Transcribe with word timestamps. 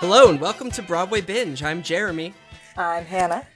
Hello 0.00 0.30
and 0.30 0.40
welcome 0.40 0.70
to 0.72 0.82
Broadway 0.82 1.20
Binge. 1.20 1.62
I'm 1.62 1.82
Jeremy, 1.82 2.32
I'm 2.76 3.04
Hannah. 3.04 3.46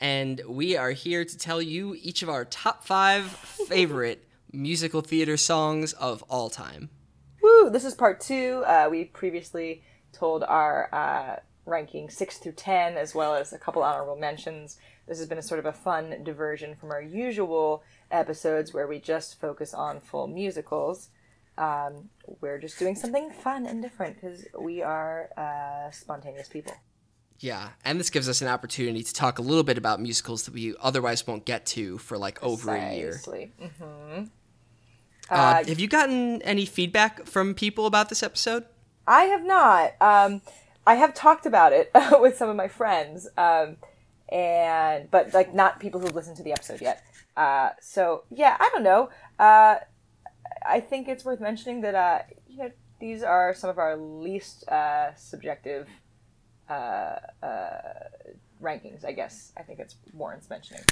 and 0.00 0.40
we 0.48 0.76
are 0.76 0.92
here 0.92 1.24
to 1.24 1.38
tell 1.38 1.60
you 1.60 1.96
each 2.00 2.22
of 2.22 2.28
our 2.28 2.44
top 2.44 2.84
five 2.84 3.26
favorite 3.26 4.26
musical 4.52 5.00
theater 5.00 5.36
songs 5.36 5.92
of 5.94 6.22
all 6.28 6.48
time. 6.48 6.90
Woo! 7.42 7.70
This 7.70 7.84
is 7.84 7.94
part 7.94 8.20
two. 8.20 8.62
Uh, 8.66 8.88
we 8.90 9.04
previously 9.04 9.82
told 10.12 10.44
our 10.44 10.88
uh, 10.94 11.36
ranking 11.66 12.08
six 12.08 12.38
through 12.38 12.52
ten, 12.52 12.96
as 12.96 13.14
well 13.14 13.34
as 13.34 13.52
a 13.52 13.58
couple 13.58 13.82
honorable 13.82 14.16
mentions. 14.16 14.78
This 15.08 15.18
has 15.18 15.26
been 15.26 15.38
a 15.38 15.42
sort 15.42 15.58
of 15.58 15.66
a 15.66 15.72
fun 15.72 16.22
diversion 16.22 16.76
from 16.76 16.92
our 16.92 17.02
usual 17.02 17.82
episodes 18.10 18.72
where 18.72 18.86
we 18.86 19.00
just 19.00 19.40
focus 19.40 19.74
on 19.74 19.98
full 20.00 20.28
musicals. 20.28 21.08
Um, 21.58 22.08
we're 22.40 22.58
just 22.58 22.78
doing 22.78 22.94
something 22.96 23.30
fun 23.30 23.66
and 23.66 23.82
different 23.82 24.20
because 24.20 24.46
we 24.58 24.82
are 24.82 25.28
uh, 25.36 25.90
spontaneous 25.90 26.48
people. 26.48 26.74
Yeah, 27.38 27.70
and 27.84 27.98
this 27.98 28.08
gives 28.08 28.28
us 28.28 28.40
an 28.40 28.48
opportunity 28.48 29.02
to 29.02 29.12
talk 29.12 29.38
a 29.38 29.42
little 29.42 29.64
bit 29.64 29.76
about 29.76 30.00
musicals 30.00 30.44
that 30.44 30.54
we 30.54 30.74
otherwise 30.80 31.26
won't 31.26 31.44
get 31.44 31.66
to 31.66 31.98
for 31.98 32.16
like 32.16 32.42
over 32.42 32.74
a 32.74 32.94
year. 32.94 33.08
Precisely. 33.10 33.52
Mhm. 33.60 34.30
Uh, 35.28 35.64
have 35.64 35.80
you 35.80 35.88
gotten 35.88 36.40
any 36.42 36.64
feedback 36.66 37.26
from 37.26 37.54
people 37.54 37.86
about 37.86 38.08
this 38.08 38.22
episode? 38.22 38.64
I 39.06 39.24
have 39.24 39.44
not. 39.44 39.92
Um, 40.00 40.42
I 40.86 40.94
have 40.94 41.14
talked 41.14 41.46
about 41.46 41.72
it 41.72 41.90
with 42.20 42.36
some 42.36 42.48
of 42.48 42.56
my 42.56 42.68
friends, 42.68 43.28
um, 43.36 43.76
and 44.28 45.10
but 45.10 45.34
like 45.34 45.54
not 45.54 45.80
people 45.80 46.00
who've 46.00 46.14
listened 46.14 46.36
to 46.36 46.42
the 46.42 46.52
episode 46.52 46.80
yet. 46.80 47.02
Uh, 47.36 47.70
so 47.80 48.24
yeah, 48.30 48.56
I 48.60 48.70
don't 48.72 48.82
know. 48.84 49.10
I 50.66 50.80
think 50.80 51.08
it's 51.08 51.24
worth 51.24 51.40
mentioning 51.40 51.80
that 51.82 51.94
uh, 51.94 52.18
you 52.48 52.58
know 52.58 52.70
these 53.00 53.22
are 53.22 53.54
some 53.54 53.70
of 53.70 53.78
our 53.78 53.96
least 53.96 54.68
uh, 54.68 55.14
subjective 55.14 55.88
uh, 56.68 57.16
uh, 57.42 57.68
rankings. 58.62 59.04
I 59.04 59.12
guess 59.12 59.52
I 59.56 59.62
think 59.62 59.78
it's 59.80 59.96
warrants 60.12 60.48
mentioning. 60.48 60.84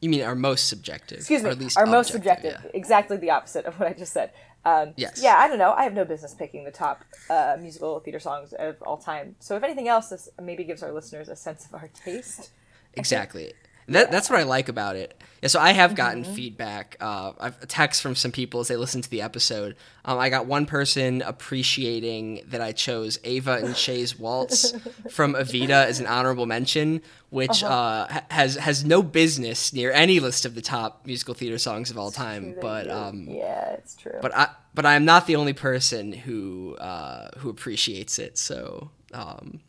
You 0.00 0.10
mean 0.10 0.22
our 0.22 0.36
most 0.36 0.68
subjective? 0.68 1.18
Excuse 1.18 1.42
me, 1.42 1.50
our 1.76 1.86
most 1.86 2.14
objective, 2.14 2.52
subjective. 2.52 2.70
Exactly 2.74 3.16
the 3.16 3.30
opposite 3.30 3.64
of 3.66 3.78
what 3.80 3.88
I 3.88 3.92
just 3.94 4.12
said. 4.12 4.30
Um, 4.64 4.94
Yes. 4.96 5.20
Yeah, 5.22 5.36
I 5.38 5.48
don't 5.48 5.58
know. 5.58 5.72
I 5.72 5.82
have 5.84 5.94
no 5.94 6.04
business 6.04 6.34
picking 6.34 6.64
the 6.64 6.70
top 6.70 7.04
uh, 7.30 7.56
musical 7.60 7.98
theater 8.00 8.20
songs 8.20 8.52
of 8.52 8.80
all 8.82 8.96
time. 8.96 9.34
So 9.40 9.56
if 9.56 9.62
anything 9.64 9.88
else, 9.88 10.10
this 10.10 10.28
maybe 10.40 10.62
gives 10.64 10.82
our 10.82 10.92
listeners 10.92 11.28
a 11.28 11.36
sense 11.36 11.66
of 11.66 11.74
our 11.74 11.88
taste. 11.88 12.50
Exactly. 12.94 13.52
That, 13.88 14.10
that's 14.10 14.28
what 14.30 14.38
I 14.38 14.42
like 14.44 14.68
about 14.68 14.96
it. 14.96 15.20
Yeah, 15.42 15.48
so 15.48 15.60
I 15.60 15.70
have 15.72 15.94
gotten 15.94 16.24
Mm-hmm. 16.24 16.32
feedback. 16.34 16.96
Uh, 17.00 17.32
I've 17.38 17.62
a 17.62 17.66
text 17.66 18.02
from 18.02 18.16
some 18.16 18.32
people 18.32 18.58
as 18.60 18.68
they 18.68 18.76
listen 18.76 19.02
to 19.02 19.08
the 19.08 19.22
episode. 19.22 19.76
Um, 20.04 20.18
I 20.18 20.30
got 20.30 20.46
one 20.46 20.66
person 20.66 21.22
appreciating 21.22 22.42
that 22.48 22.60
I 22.60 22.72
chose 22.72 23.18
Eva 23.24 23.60
and 23.62 23.74
Che's 23.76 24.18
Waltz 24.18 24.72
from 25.10 25.34
Evita 25.34 25.84
as 25.86 26.00
an 26.00 26.06
honorable 26.06 26.46
mention, 26.46 27.02
which 27.30 27.62
Uh-huh. 27.62 27.72
uh 27.72 28.20
has 28.30 28.56
has 28.56 28.84
no 28.84 29.02
business 29.02 29.72
near 29.72 29.92
any 29.92 30.18
list 30.20 30.44
of 30.44 30.54
the 30.54 30.62
top 30.62 31.06
musical 31.06 31.34
theater 31.34 31.58
songs 31.58 31.90
of 31.90 31.98
all 31.98 32.10
time. 32.10 32.54
But 32.60 32.90
um, 32.90 33.26
yeah, 33.28 33.72
it's 33.74 33.94
true. 33.94 34.18
but 34.20 34.34
I 34.36 34.48
but 34.74 34.86
I 34.86 34.94
am 34.94 35.04
not 35.04 35.26
the 35.26 35.36
only 35.36 35.52
person 35.52 36.12
who 36.12 36.76
uh, 36.80 37.30
who 37.38 37.48
appreciates 37.48 38.18
it. 38.18 38.38
So 38.38 38.90
um, 39.14 39.60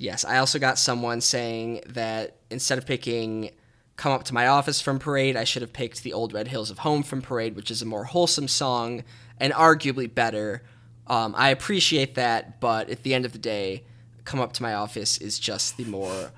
yes, 0.00 0.24
I 0.24 0.38
also 0.38 0.58
got 0.58 0.78
someone 0.78 1.20
saying 1.20 1.82
that 1.86 2.38
instead 2.50 2.78
of 2.78 2.86
picking 2.86 3.50
"Come 3.96 4.12
Up 4.12 4.24
to 4.24 4.34
My 4.34 4.48
Office" 4.48 4.80
from 4.80 4.98
Parade, 4.98 5.36
I 5.36 5.44
should 5.44 5.62
have 5.62 5.72
picked 5.72 6.02
"The 6.02 6.12
Old 6.12 6.32
Red 6.32 6.48
Hills 6.48 6.70
of 6.70 6.78
Home" 6.78 7.02
from 7.04 7.22
Parade, 7.22 7.54
which 7.54 7.70
is 7.70 7.82
a 7.82 7.86
more 7.86 8.04
wholesome 8.04 8.48
song 8.48 9.04
and 9.38 9.52
arguably 9.52 10.12
better. 10.12 10.62
Um, 11.06 11.34
I 11.36 11.50
appreciate 11.50 12.14
that, 12.14 12.60
but 12.60 12.88
at 12.88 13.02
the 13.02 13.14
end 13.14 13.24
of 13.24 13.32
the 13.32 13.38
day, 13.38 13.84
"Come 14.24 14.40
Up 14.40 14.52
to 14.54 14.62
My 14.62 14.74
Office" 14.74 15.18
is 15.18 15.38
just 15.38 15.76
the 15.76 15.84
more 15.84 16.32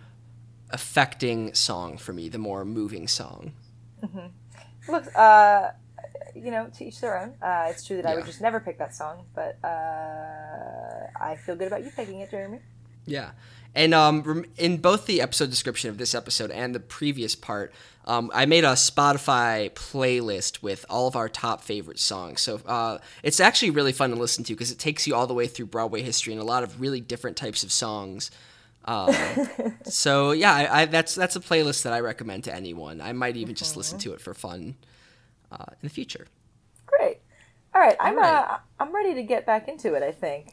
affecting 0.70 1.54
song 1.54 1.96
for 1.98 2.12
me, 2.12 2.28
the 2.28 2.38
more 2.38 2.64
moving 2.64 3.06
song. 3.06 3.52
Look, 4.88 5.04
uh, 5.14 5.70
you 6.34 6.50
know, 6.50 6.68
to 6.76 6.84
each 6.84 7.00
their 7.00 7.16
own. 7.18 7.34
Uh, 7.40 7.66
it's 7.68 7.84
true 7.84 7.96
that 7.96 8.06
I 8.06 8.16
would 8.16 8.26
just 8.26 8.40
never 8.40 8.58
pick 8.58 8.78
that 8.78 8.94
song, 8.94 9.26
but 9.34 9.58
uh, 9.62 11.06
I 11.20 11.36
feel 11.36 11.54
good 11.54 11.68
about 11.68 11.84
you 11.84 11.90
picking 11.90 12.20
it, 12.20 12.30
Jeremy. 12.30 12.58
Yeah. 13.06 13.30
And 13.74 13.94
um, 13.94 14.44
in 14.58 14.76
both 14.78 15.06
the 15.06 15.20
episode 15.20 15.50
description 15.50 15.88
of 15.88 15.98
this 15.98 16.14
episode 16.14 16.50
and 16.50 16.74
the 16.74 16.80
previous 16.80 17.34
part, 17.34 17.72
um, 18.04 18.30
I 18.34 18.46
made 18.46 18.64
a 18.64 18.72
Spotify 18.72 19.70
playlist 19.70 20.62
with 20.62 20.84
all 20.90 21.06
of 21.06 21.16
our 21.16 21.28
top 21.28 21.62
favorite 21.62 21.98
songs. 21.98 22.40
So 22.40 22.60
uh, 22.66 22.98
it's 23.22 23.40
actually 23.40 23.70
really 23.70 23.92
fun 23.92 24.10
to 24.10 24.16
listen 24.16 24.44
to 24.44 24.52
because 24.54 24.70
it 24.70 24.78
takes 24.78 25.06
you 25.06 25.14
all 25.14 25.26
the 25.26 25.34
way 25.34 25.46
through 25.46 25.66
Broadway 25.66 26.02
history 26.02 26.32
and 26.32 26.42
a 26.42 26.44
lot 26.44 26.64
of 26.64 26.80
really 26.80 27.00
different 27.00 27.36
types 27.36 27.62
of 27.62 27.72
songs. 27.72 28.30
Um, 28.84 29.14
so 29.84 30.32
yeah, 30.32 30.52
I, 30.52 30.82
I, 30.82 30.84
that's 30.86 31.14
that's 31.14 31.36
a 31.36 31.40
playlist 31.40 31.84
that 31.84 31.92
I 31.92 32.00
recommend 32.00 32.44
to 32.44 32.54
anyone. 32.54 33.00
I 33.00 33.12
might 33.12 33.36
even 33.36 33.54
just 33.54 33.76
listen 33.76 33.98
to 34.00 34.12
it 34.12 34.20
for 34.20 34.34
fun 34.34 34.74
uh, 35.52 35.64
in 35.70 35.88
the 35.88 35.90
future. 35.90 36.26
All 37.74 37.80
right, 37.80 37.96
I'm 38.00 38.16
All 38.16 38.22
right. 38.22 38.44
Uh, 38.44 38.58
I'm 38.78 38.94
ready 38.94 39.14
to 39.14 39.22
get 39.22 39.46
back 39.46 39.68
into 39.68 39.94
it. 39.94 40.02
I 40.02 40.12
think. 40.12 40.52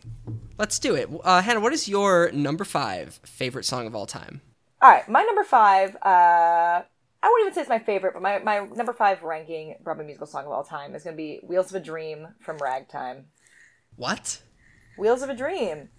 Let's 0.58 0.80
do 0.80 0.96
it. 0.96 1.10
Uh, 1.24 1.42
Hannah, 1.42 1.60
what 1.62 1.74
is 1.74 1.88
your 1.88 2.32
number 2.32 2.66
five 2.66 3.20
favorite 3.24 3.64
song 3.64 3.88
of 3.88 3.96
all 3.96 4.06
time? 4.06 4.42
All 4.82 4.90
right, 4.90 5.08
my 5.08 5.24
number 5.24 5.44
five. 5.44 5.96
Uh, 5.96 6.82
I 7.22 7.28
wouldn't 7.28 7.46
even 7.48 7.54
say 7.54 7.62
it's 7.62 7.70
my 7.70 7.80
favorite, 7.80 8.14
but 8.14 8.22
my, 8.22 8.40
my 8.40 8.66
number 8.76 8.94
five 8.94 9.24
ranking 9.24 9.76
Broadway 9.84 10.06
musical 10.06 10.28
song 10.28 10.46
of 10.46 10.52
all 10.52 10.64
time 10.64 10.96
is 10.96 11.04
going 11.04 11.16
to 11.16 11.18
be 11.18 11.40
"Wheels 11.44 11.70
of 11.70 11.76
a 11.82 11.84
Dream" 11.84 12.28
from 12.40 12.58
Ragtime. 12.58 13.26
What? 13.98 14.42
"Wheels 14.98 15.22
of 15.22 15.30
a 15.30 15.36
Dream." 15.36 15.90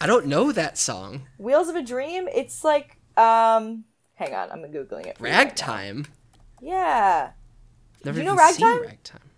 I 0.00 0.06
don't 0.06 0.26
know 0.26 0.52
that 0.52 0.78
song. 0.78 1.26
"Wheels 1.36 1.68
of 1.68 1.76
a 1.76 1.82
Dream." 1.82 2.28
It's 2.28 2.64
like, 2.64 2.96
um, 3.18 3.84
hang 4.14 4.34
on, 4.34 4.50
I'm 4.50 4.62
googling 4.72 5.06
it. 5.06 5.16
you 5.18 5.24
right. 5.24 5.32
Ragtime. 5.32 6.06
Yeah, 6.62 7.32
Never 8.04 8.18
You 8.18 8.24
know 8.24 8.34
Ragtime? 8.34 8.82
Ragtime. 8.82 9.29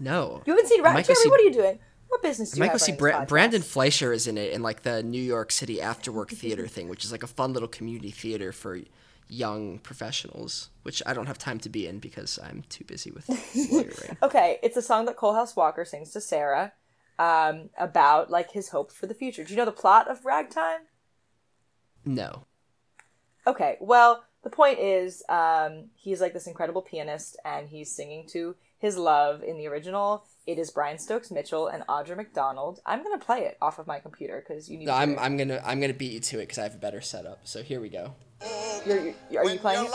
No. 0.00 0.42
you 0.46 0.52
haven't 0.52 0.66
seen 0.68 0.80
I 0.84 0.94
Ragtime. 0.94 1.14
see- 1.14 1.28
What 1.28 1.38
are 1.40 1.44
you 1.44 1.52
doing? 1.52 1.78
What 2.08 2.22
business 2.22 2.50
do 2.50 2.60
I 2.60 2.64
you 2.64 2.68
might 2.68 2.72
go 2.72 2.78
see 2.78 2.90
Bra- 2.92 3.24
Brandon 3.24 3.62
Fleischer 3.62 4.12
is 4.12 4.26
in 4.26 4.36
it 4.36 4.52
in 4.52 4.62
like 4.62 4.82
the 4.82 5.00
New 5.00 5.22
York 5.22 5.52
City 5.52 5.80
After 5.80 6.10
Work 6.10 6.30
Theater 6.30 6.66
thing, 6.66 6.88
which 6.88 7.04
is 7.04 7.12
like 7.12 7.22
a 7.22 7.28
fun 7.28 7.52
little 7.52 7.68
community 7.68 8.10
theater 8.10 8.50
for 8.50 8.80
young 9.28 9.78
professionals, 9.78 10.70
which 10.82 11.00
I 11.06 11.12
don't 11.14 11.26
have 11.26 11.38
time 11.38 11.60
to 11.60 11.68
be 11.68 11.86
in 11.86 12.00
because 12.00 12.36
I'm 12.42 12.64
too 12.68 12.82
busy 12.84 13.12
with 13.12 13.28
lawyering. 13.70 14.16
Okay, 14.24 14.58
it's 14.60 14.76
a 14.76 14.82
song 14.82 15.04
that 15.04 15.16
Coalhouse 15.16 15.54
Walker 15.54 15.84
sings 15.84 16.10
to 16.14 16.20
Sarah 16.20 16.72
um, 17.20 17.70
about 17.78 18.28
like 18.28 18.50
his 18.50 18.70
hope 18.70 18.90
for 18.90 19.06
the 19.06 19.14
future. 19.14 19.44
Do 19.44 19.52
you 19.52 19.56
know 19.56 19.64
the 19.64 19.70
plot 19.70 20.10
of 20.10 20.24
Ragtime? 20.24 20.80
No. 22.04 22.46
Okay, 23.46 23.76
well, 23.80 24.24
the 24.42 24.50
point 24.50 24.78
is, 24.80 25.22
um, 25.28 25.90
he's 25.94 26.20
like 26.20 26.32
this 26.32 26.46
incredible 26.48 26.82
pianist, 26.82 27.36
and 27.44 27.68
he's 27.68 27.94
singing 27.94 28.26
to 28.32 28.56
his 28.80 28.96
love 28.96 29.42
in 29.44 29.56
the 29.58 29.68
original. 29.68 30.24
It 30.46 30.58
is 30.58 30.70
Brian 30.70 30.98
Stokes 30.98 31.30
Mitchell 31.30 31.68
and 31.68 31.86
Audra 31.86 32.16
McDonald. 32.16 32.80
I'm 32.84 33.04
gonna 33.04 33.18
play 33.18 33.40
it 33.44 33.56
off 33.62 33.78
of 33.78 33.86
my 33.86 34.00
computer 34.00 34.42
because 34.46 34.68
you 34.68 34.78
need. 34.78 34.86
No, 34.86 34.92
to 34.92 34.98
I'm. 34.98 35.18
I'm 35.18 35.36
gonna 35.36 35.62
I'm 35.64 35.80
gonna 35.80 35.94
beat 35.94 36.12
you 36.12 36.20
to 36.20 36.38
it 36.38 36.42
because 36.42 36.58
I 36.58 36.64
have 36.64 36.74
a 36.74 36.78
better 36.78 37.00
setup. 37.00 37.40
So 37.44 37.62
here 37.62 37.80
we 37.80 37.90
go. 37.90 38.14
You're, 38.86 39.14
you're, 39.30 39.44
are 39.44 39.50
you 39.50 39.58
playing 39.58 39.84
it? 39.84 39.92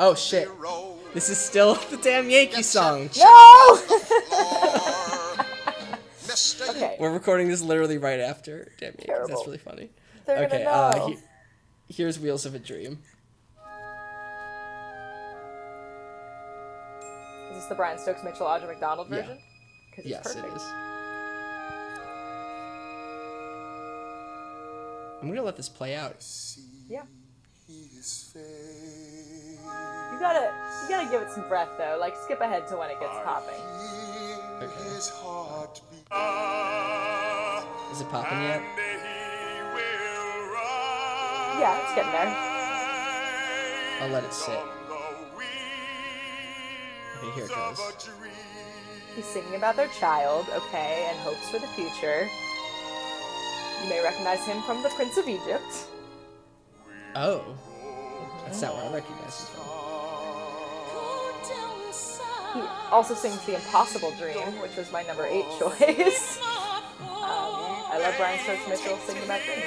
Oh 0.00 0.14
shit! 0.16 0.48
This 1.14 1.30
is 1.30 1.38
still 1.38 1.74
the 1.90 1.96
damn 1.98 2.28
Yankee 2.28 2.62
song. 2.62 3.08
No. 3.16 3.80
okay. 6.70 6.96
We're 6.98 7.12
recording 7.12 7.48
this 7.48 7.62
literally 7.62 7.98
right 7.98 8.18
after 8.18 8.72
damn 8.78 8.94
Yankees. 8.98 9.28
That's 9.28 9.46
really 9.46 9.58
funny. 9.58 9.90
They're 10.26 10.44
okay, 10.46 10.64
uh, 10.64 11.06
he- 11.06 11.18
here's 11.88 12.18
Wheels 12.18 12.44
of 12.44 12.54
a 12.54 12.58
Dream. 12.58 12.98
This 17.58 17.66
the 17.66 17.74
Brian 17.74 17.98
Stokes 17.98 18.22
Mitchell 18.22 18.46
Audra 18.46 18.68
McDonald 18.68 19.08
version? 19.08 19.26
version? 19.26 19.42
'Cause 19.90 20.04
it's 20.04 20.06
Yes, 20.06 20.22
perfect. 20.34 20.46
it 20.46 20.56
is. 20.56 20.62
I'm 25.20 25.28
gonna 25.28 25.42
let 25.42 25.56
this 25.56 25.68
play 25.68 25.96
out. 25.96 26.14
Yeah. 26.88 27.02
You 27.68 27.88
gotta, 30.20 30.52
you 30.84 30.88
gotta 30.88 31.08
give 31.10 31.20
it 31.22 31.30
some 31.32 31.48
breath 31.48 31.68
though. 31.76 31.96
Like 32.00 32.16
skip 32.16 32.40
ahead 32.40 32.68
to 32.68 32.76
when 32.76 32.90
it 32.90 33.00
gets 33.00 33.14
popping. 33.24 33.60
Okay. 34.62 35.00
Ah, 36.10 37.62
is 37.92 38.00
it 38.00 38.08
popping 38.08 38.40
yet? 38.42 38.62
Yeah, 41.60 41.78
it's 41.82 41.94
getting 41.94 42.12
there. 42.12 42.34
I'll 44.02 44.08
let 44.10 44.24
it 44.24 44.32
sit. 44.32 44.58
Okay, 47.18 47.30
here 47.34 47.44
it 47.44 47.50
goes. 47.50 48.08
He's 49.16 49.24
singing 49.24 49.56
about 49.56 49.74
their 49.76 49.88
child, 49.88 50.46
okay, 50.54 51.08
and 51.10 51.18
hopes 51.20 51.48
for 51.50 51.58
the 51.58 51.66
future. 51.68 52.28
You 53.82 53.88
may 53.88 54.02
recognize 54.02 54.46
him 54.46 54.62
from 54.62 54.82
The 54.82 54.88
Prince 54.90 55.16
of 55.18 55.28
Egypt. 55.28 55.88
Oh. 57.16 57.42
That's 58.44 58.62
not 58.62 58.74
where 58.76 58.84
I 58.84 58.92
recognize 58.94 59.40
him 59.40 59.46
from. 59.56 59.64
He 62.54 62.60
also 62.90 63.14
sings 63.14 63.44
The 63.44 63.56
Impossible 63.56 64.12
Dream, 64.12 64.60
which 64.60 64.76
was 64.76 64.90
my 64.92 65.02
number 65.02 65.26
eight 65.26 65.46
choice. 65.58 66.38
um, 66.40 66.46
I 67.02 67.90
I 67.90 67.98
love 67.98 68.14
Brian 68.16 68.38
Stokes 68.38 68.68
Mitchell 68.68 68.96
singing 68.98 69.24
about 69.24 69.40
dreams. 69.42 69.64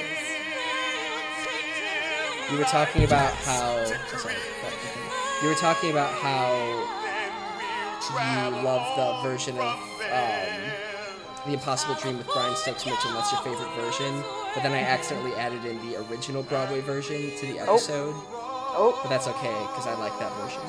You 2.52 2.58
were 2.58 2.64
talking 2.64 3.04
about 3.04 3.34
how. 3.34 3.76
oh, 3.78 4.18
sorry, 4.18 4.36
you 5.42 5.50
were 5.50 5.56
talking 5.56 5.92
about 5.92 6.14
how 6.14 7.01
you 8.10 8.64
love 8.64 8.84
the 8.98 9.30
version 9.30 9.58
of 9.58 9.76
um, 10.12 10.62
the 11.46 11.54
Impossible 11.54 11.96
Dream 11.96 12.18
with 12.18 12.28
Brian 12.28 12.56
Stokes 12.56 12.86
Mitchell. 12.86 13.12
That's 13.14 13.32
your 13.32 13.42
favorite 13.42 13.70
version, 13.76 14.24
but 14.54 14.64
then 14.64 14.72
I 14.74 14.80
accidentally 14.82 15.34
added 15.36 15.64
in 15.66 15.78
the 15.90 15.98
original 16.10 16.44
Broadway 16.44 16.82
version 16.82 17.32
to 17.38 17.46
the 17.48 17.60
episode. 17.60 18.14
Oh, 18.16 18.74
oh. 18.76 19.00
But 19.04 19.10
that's 19.10 19.28
okay 19.28 19.56
because 19.70 19.88
I 19.88 19.94
like 19.96 20.18
that 20.20 20.32
version. 20.42 20.62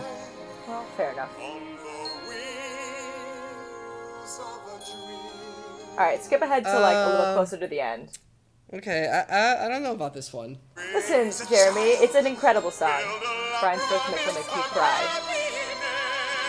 well, 0.68 0.84
fair 0.96 1.12
enough. 1.12 1.30
All 5.92 5.98
right, 6.06 6.22
skip 6.22 6.40
ahead 6.40 6.64
to 6.64 6.78
like 6.80 6.96
a 6.96 7.06
little 7.10 7.26
Uh, 7.26 7.34
closer 7.34 7.58
to 7.58 7.66
the 7.66 7.80
end. 7.80 8.18
Okay, 8.72 9.06
I, 9.06 9.20
I 9.28 9.66
I 9.66 9.68
don't 9.68 9.82
know 9.82 9.92
about 9.92 10.14
this 10.14 10.32
one. 10.32 10.56
Listen, 10.94 11.30
Jeremy, 11.50 11.90
it's 12.00 12.14
an 12.14 12.26
incredible 12.26 12.70
song. 12.70 13.02
Brian 13.60 13.78
Stokes 13.78 14.10
Mitchell 14.10 14.32
makes 14.32 14.46
me 14.56 14.62
cry. 14.72 15.04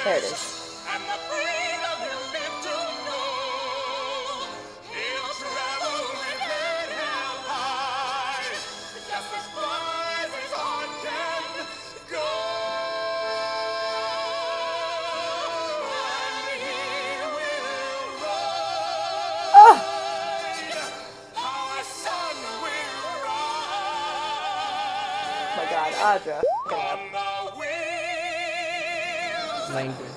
There 0.05 0.17
it 0.17 0.23
is. 0.23 0.62
Audra. 26.03 26.41
Language. 29.73 30.09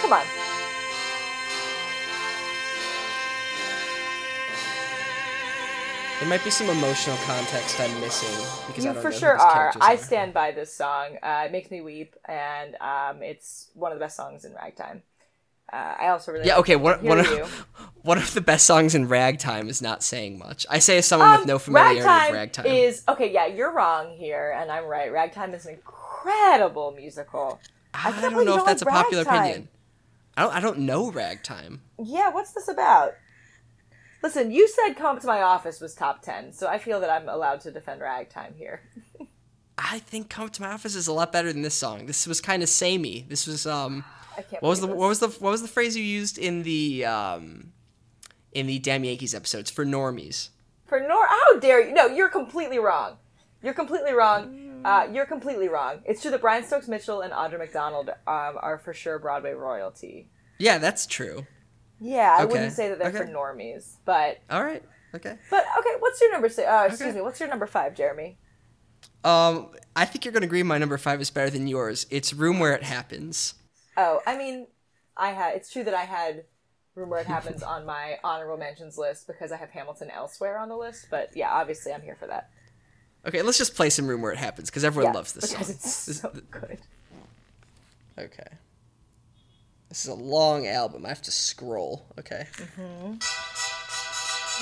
Come 0.00 0.12
on. 0.14 0.26
There 6.18 6.28
might 6.28 6.44
be 6.44 6.50
some 6.50 6.70
emotional 6.70 7.16
context 7.26 7.78
I'm 7.78 8.00
missing 8.00 8.28
because 8.68 8.86
I 8.86 8.88
You 8.88 8.94
don't 8.94 9.02
for 9.02 9.12
sure 9.12 9.36
are. 9.38 9.74
I 9.80 9.96
stand 9.96 10.32
by 10.32 10.52
this 10.52 10.72
song. 10.72 11.18
Uh, 11.22 11.42
it 11.46 11.52
makes 11.52 11.70
me 11.70 11.82
weep, 11.82 12.14
and 12.26 12.76
um, 12.76 13.22
it's 13.22 13.70
one 13.74 13.92
of 13.92 13.98
the 13.98 14.04
best 14.04 14.16
songs 14.16 14.44
in 14.44 14.54
ragtime. 14.54 15.02
Uh, 15.72 15.94
I 16.00 16.08
also 16.08 16.32
really 16.32 16.46
Yeah, 16.46 16.54
like 16.54 16.60
okay. 16.60 16.76
One, 16.76 17.04
You. 17.04 17.12
of, 17.12 17.66
one 18.02 18.18
of 18.18 18.34
the 18.34 18.40
best 18.40 18.66
songs 18.66 18.94
in 18.94 19.08
ragtime 19.08 19.68
is 19.68 19.80
not 19.80 20.02
saying 20.02 20.38
much. 20.38 20.66
I 20.68 20.78
say 20.78 20.98
as 20.98 21.06
someone 21.06 21.38
with 21.38 21.46
no 21.46 21.58
familiarity 21.58 22.00
Um, 22.00 22.06
ragtime 22.06 22.30
with 22.30 22.34
ragtime. 22.38 22.66
is 22.66 23.02
okay. 23.08 23.32
Yeah, 23.32 23.46
you're 23.46 23.72
wrong 23.72 24.14
here, 24.16 24.54
and 24.58 24.70
I'm 24.70 24.84
right. 24.86 25.12
Ragtime 25.12 25.54
is 25.54 25.66
an 25.66 25.74
incredible 25.74 26.92
musical. 26.92 27.60
I, 27.94 28.10
can't 28.12 28.34
don't 28.34 28.44
know 28.44 28.56
if 28.58 28.64
that's 28.64 28.82
a 28.82 28.86
popular 28.86 29.24
ragtime. 29.24 29.44
opinion. 29.44 29.68
I 30.36 30.42
don't. 30.42 30.54
I 30.54 30.60
don't 30.60 30.78
know 30.80 31.10
ragtime. 31.10 31.82
Yeah, 32.02 32.30
what's 32.30 32.52
this 32.52 32.68
about? 32.68 33.14
Listen, 34.22 34.50
you 34.50 34.68
said 34.68 34.94
"Come 34.94 35.18
to 35.20 35.26
My 35.26 35.42
Office" 35.42 35.80
was 35.80 35.94
top 35.94 36.22
ten, 36.22 36.52
so 36.52 36.66
I 36.68 36.78
feel 36.78 37.00
that 37.00 37.10
I'm 37.10 37.28
allowed 37.28 37.60
to 37.62 37.70
defend 37.70 38.00
ragtime 38.00 38.54
here. 38.56 38.80
I 39.78 39.98
think 39.98 40.28
"Come 40.30 40.48
to 40.48 40.62
My 40.62 40.72
Office" 40.72 40.94
is 40.94 41.06
a 41.06 41.12
lot 41.12 41.32
better 41.32 41.52
than 41.52 41.62
this 41.62 41.74
song. 41.74 42.06
This 42.06 42.26
was 42.26 42.40
kind 42.40 42.62
of 42.62 42.68
samey. 42.68 43.26
This 43.28 43.46
was 43.46 43.66
um. 43.66 44.04
I 44.36 44.42
can't. 44.42 44.62
What 44.62 44.70
was 44.70 44.80
the 44.80 44.86
believe 44.86 45.00
what 45.00 45.08
was 45.08 45.18
the 45.18 45.28
what 45.28 45.50
was 45.50 45.62
the 45.62 45.68
phrase 45.68 45.96
you 45.96 46.04
used 46.04 46.38
in 46.38 46.62
the 46.62 47.04
um, 47.04 47.72
in 48.52 48.66
the 48.66 48.78
Damn 48.78 49.04
Yankees 49.04 49.34
episodes 49.34 49.70
for 49.70 49.84
normies? 49.84 50.48
for 50.86 51.00
Nor? 51.00 51.26
How 51.26 51.58
dare 51.58 51.88
you? 51.88 51.94
No, 51.94 52.06
you're 52.06 52.28
completely 52.28 52.78
wrong. 52.78 53.16
You're 53.62 53.72
completely 53.74 54.12
wrong. 54.12 54.58
Uh, 54.84 55.08
you're 55.12 55.24
completely 55.26 55.68
wrong. 55.68 56.02
It's 56.04 56.20
true 56.20 56.30
that 56.32 56.40
Brian 56.40 56.64
Stokes 56.64 56.88
Mitchell 56.88 57.20
and 57.22 57.32
Audra 57.32 57.58
McDonald 57.58 58.10
um, 58.10 58.56
are 58.60 58.80
for 58.84 58.92
sure 58.92 59.18
Broadway 59.18 59.52
royalty. 59.52 60.28
Yeah, 60.58 60.78
that's 60.78 61.06
true. 61.06 61.46
Yeah, 62.00 62.36
I 62.38 62.42
Okay, 62.42 62.52
wouldn't 62.52 62.72
say 62.72 62.88
that 62.88 62.98
they're 62.98 63.12
for 63.12 63.26
normies, 63.26 63.94
but 64.04 64.38
All 64.50 64.62
right. 64.64 64.82
Okay. 65.14 65.36
but 65.50 65.64
okay. 65.78 65.90
What's 66.00 66.20
your 66.20 66.32
number 66.32 66.48
six? 66.48 66.66
Uh, 66.68 66.84
excuse 66.88 67.10
Okay. 67.10 67.16
me. 67.18 67.22
What's 67.22 67.38
your 67.38 67.48
number 67.48 67.66
five, 67.66 67.94
Jeremy? 67.94 68.38
Um, 69.24 69.70
I 69.94 70.04
think 70.04 70.24
you're 70.24 70.32
gonna 70.32 70.46
agree 70.46 70.62
my 70.64 70.78
number 70.78 70.98
five 70.98 71.20
is 71.20 71.30
better 71.30 71.50
than 71.50 71.66
yours. 71.68 72.06
It's 72.10 72.32
"Room 72.32 72.58
Where 72.58 72.74
It 72.74 72.82
Happens." 72.82 73.54
Oh, 73.96 74.20
I 74.26 74.36
mean, 74.36 74.66
I 75.16 75.30
had. 75.30 75.54
It's 75.54 75.70
true 75.72 75.84
that 75.84 75.94
I 75.94 76.02
had 76.04 76.44
Room 76.94 77.08
Where 77.10 77.20
It 77.20 77.26
Happens 77.26 77.62
on 77.62 77.86
my 77.86 78.18
honorable 78.24 78.56
mentions 78.58 78.98
list 78.98 79.26
because 79.26 79.52
I 79.52 79.56
have 79.56 79.70
Hamilton 79.70 80.10
elsewhere 80.10 80.58
on 80.58 80.68
the 80.68 80.76
list. 80.76 81.06
But 81.10 81.30
yeah, 81.36 81.50
obviously 81.50 81.92
I'm 81.92 82.02
here 82.02 82.16
for 82.18 82.26
that. 82.26 82.50
Okay, 83.26 83.42
let's 83.42 83.58
just 83.58 83.74
play 83.76 83.88
some 83.90 84.06
"Room 84.08 84.20
Where 84.22 84.32
It 84.32 84.38
Happens" 84.38 84.68
because 84.70 84.84
everyone 84.84 85.12
yeah, 85.12 85.16
loves 85.18 85.32
this 85.32 85.50
because 85.52 85.66
song. 85.66 85.74
it's 85.76 86.06
This- 86.06 86.20
so 86.20 86.32
good. 86.50 86.78
Okay. 88.18 88.48
This 89.88 90.04
is 90.04 90.08
a 90.10 90.14
long 90.14 90.66
album. 90.66 91.04
I 91.04 91.10
have 91.10 91.22
to 91.22 91.30
scroll. 91.30 92.06
Okay. 92.18 92.46
Mm-hmm. 92.56 93.14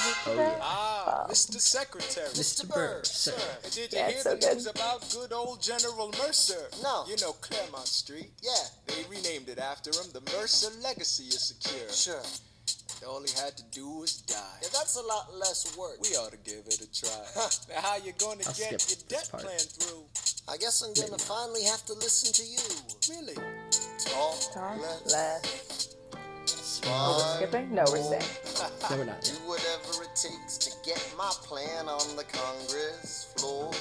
Oh 0.03 0.35
yeah. 0.37 0.59
Ah, 0.63 1.27
Mr. 1.29 1.61
Secretary. 1.61 2.29
Mr. 2.29 2.69
Burr, 2.69 3.01
sir. 3.05 3.35
And 3.65 3.73
did 3.73 3.93
you 3.93 3.99
Yeah, 3.99 4.11
hear 4.11 4.21
so 4.23 4.31
the 4.35 4.37
good. 4.41 4.55
news 4.55 4.67
about 4.67 5.11
good 5.13 5.33
old 5.33 5.63
General 5.63 6.11
Mercer? 6.23 6.69
No. 6.83 7.05
You 7.09 7.17
know 7.21 7.33
Clermont 7.33 7.87
Street? 7.87 8.31
Yeah, 8.43 8.53
they 8.87 9.05
renamed 9.11 9.49
it 9.49 9.59
after 9.59 9.91
him. 9.91 10.07
The 10.13 10.21
Mercer 10.37 10.71
legacy 10.83 11.25
is 11.25 11.43
secure. 11.55 11.89
Sure. 11.93 12.23
All 13.09 13.23
he 13.23 13.33
had 13.43 13.57
to 13.57 13.63
do 13.73 13.89
was 13.89 14.21
die. 14.23 14.37
Yeah, 14.63 14.69
that's 14.73 14.97
a 14.97 15.03
lot 15.03 15.35
less 15.35 15.75
work. 15.77 15.97
We 16.03 16.11
ought 16.17 16.33
to 16.33 16.39
give 16.39 16.67
it 16.67 16.81
a 16.81 16.89
try. 16.93 17.11
now, 17.75 17.81
how 17.81 17.97
you 17.97 18.13
gonna 18.19 18.43
I'll 18.47 18.53
get 18.53 18.73
your 18.89 19.01
debt 19.09 19.29
part. 19.31 19.43
plan 19.45 19.59
through? 19.59 20.05
I 20.49 20.57
guess 20.59 20.83
I'm 20.83 20.93
gonna 20.95 21.19
finally 21.19 21.65
have 21.65 21.85
to 21.87 21.95
listen 21.95 22.33
to 22.33 22.45
you. 22.45 23.17
Really? 23.17 23.35
Talk, 24.05 24.53
Talk 24.53 24.81
less, 24.83 25.13
less. 25.13 25.97
Oh, 26.83 26.87
Small. 26.87 27.19
we're 27.19 27.37
skipping? 27.37 27.75
No, 27.75 27.85
we're 27.89 28.03
staying. 28.03 28.71
No, 28.91 28.97
we're 28.97 29.05
not. 29.05 29.21
Do 29.23 29.33
whatever 29.47 30.03
it 30.03 30.15
takes 30.17 30.59
to 30.59 30.71
get 30.85 31.15
my 31.17 31.31
plan 31.43 31.89
on 31.89 32.17
the 32.17 32.25
Congress 32.25 33.33
floor. 33.37 33.73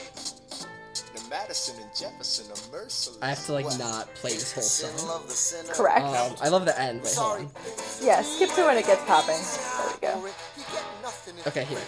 The 1.13 1.29
Madison 1.29 1.75
and 1.81 1.89
Jefferson 1.95 2.45
are 2.51 2.71
merciless. 2.71 3.17
I 3.21 3.29
have 3.29 3.43
to 3.45 3.53
like 3.53 3.65
not 3.79 4.13
play 4.15 4.31
this 4.33 4.51
whole 4.53 4.63
song. 4.63 5.07
love 5.07 5.27
the 5.27 5.33
sinner. 5.33 5.73
Correct. 5.73 6.01
Um, 6.05 6.35
I 6.41 6.49
love 6.49 6.65
the 6.65 6.79
end. 6.79 7.01
Wait, 7.03 7.15
hold 7.15 7.41
on. 7.41 7.49
Yeah, 8.01 8.21
skip 8.21 8.51
to 8.51 8.63
when 8.65 8.77
it 8.77 8.85
gets 8.85 9.03
popping. 9.05 9.39
There 10.01 10.15
we 10.15 10.21
go. 10.21 10.25
You 10.27 10.63
get 10.71 10.83
nothing 11.01 11.35
if 11.39 11.47
Okay, 11.47 11.63
here. 11.65 11.79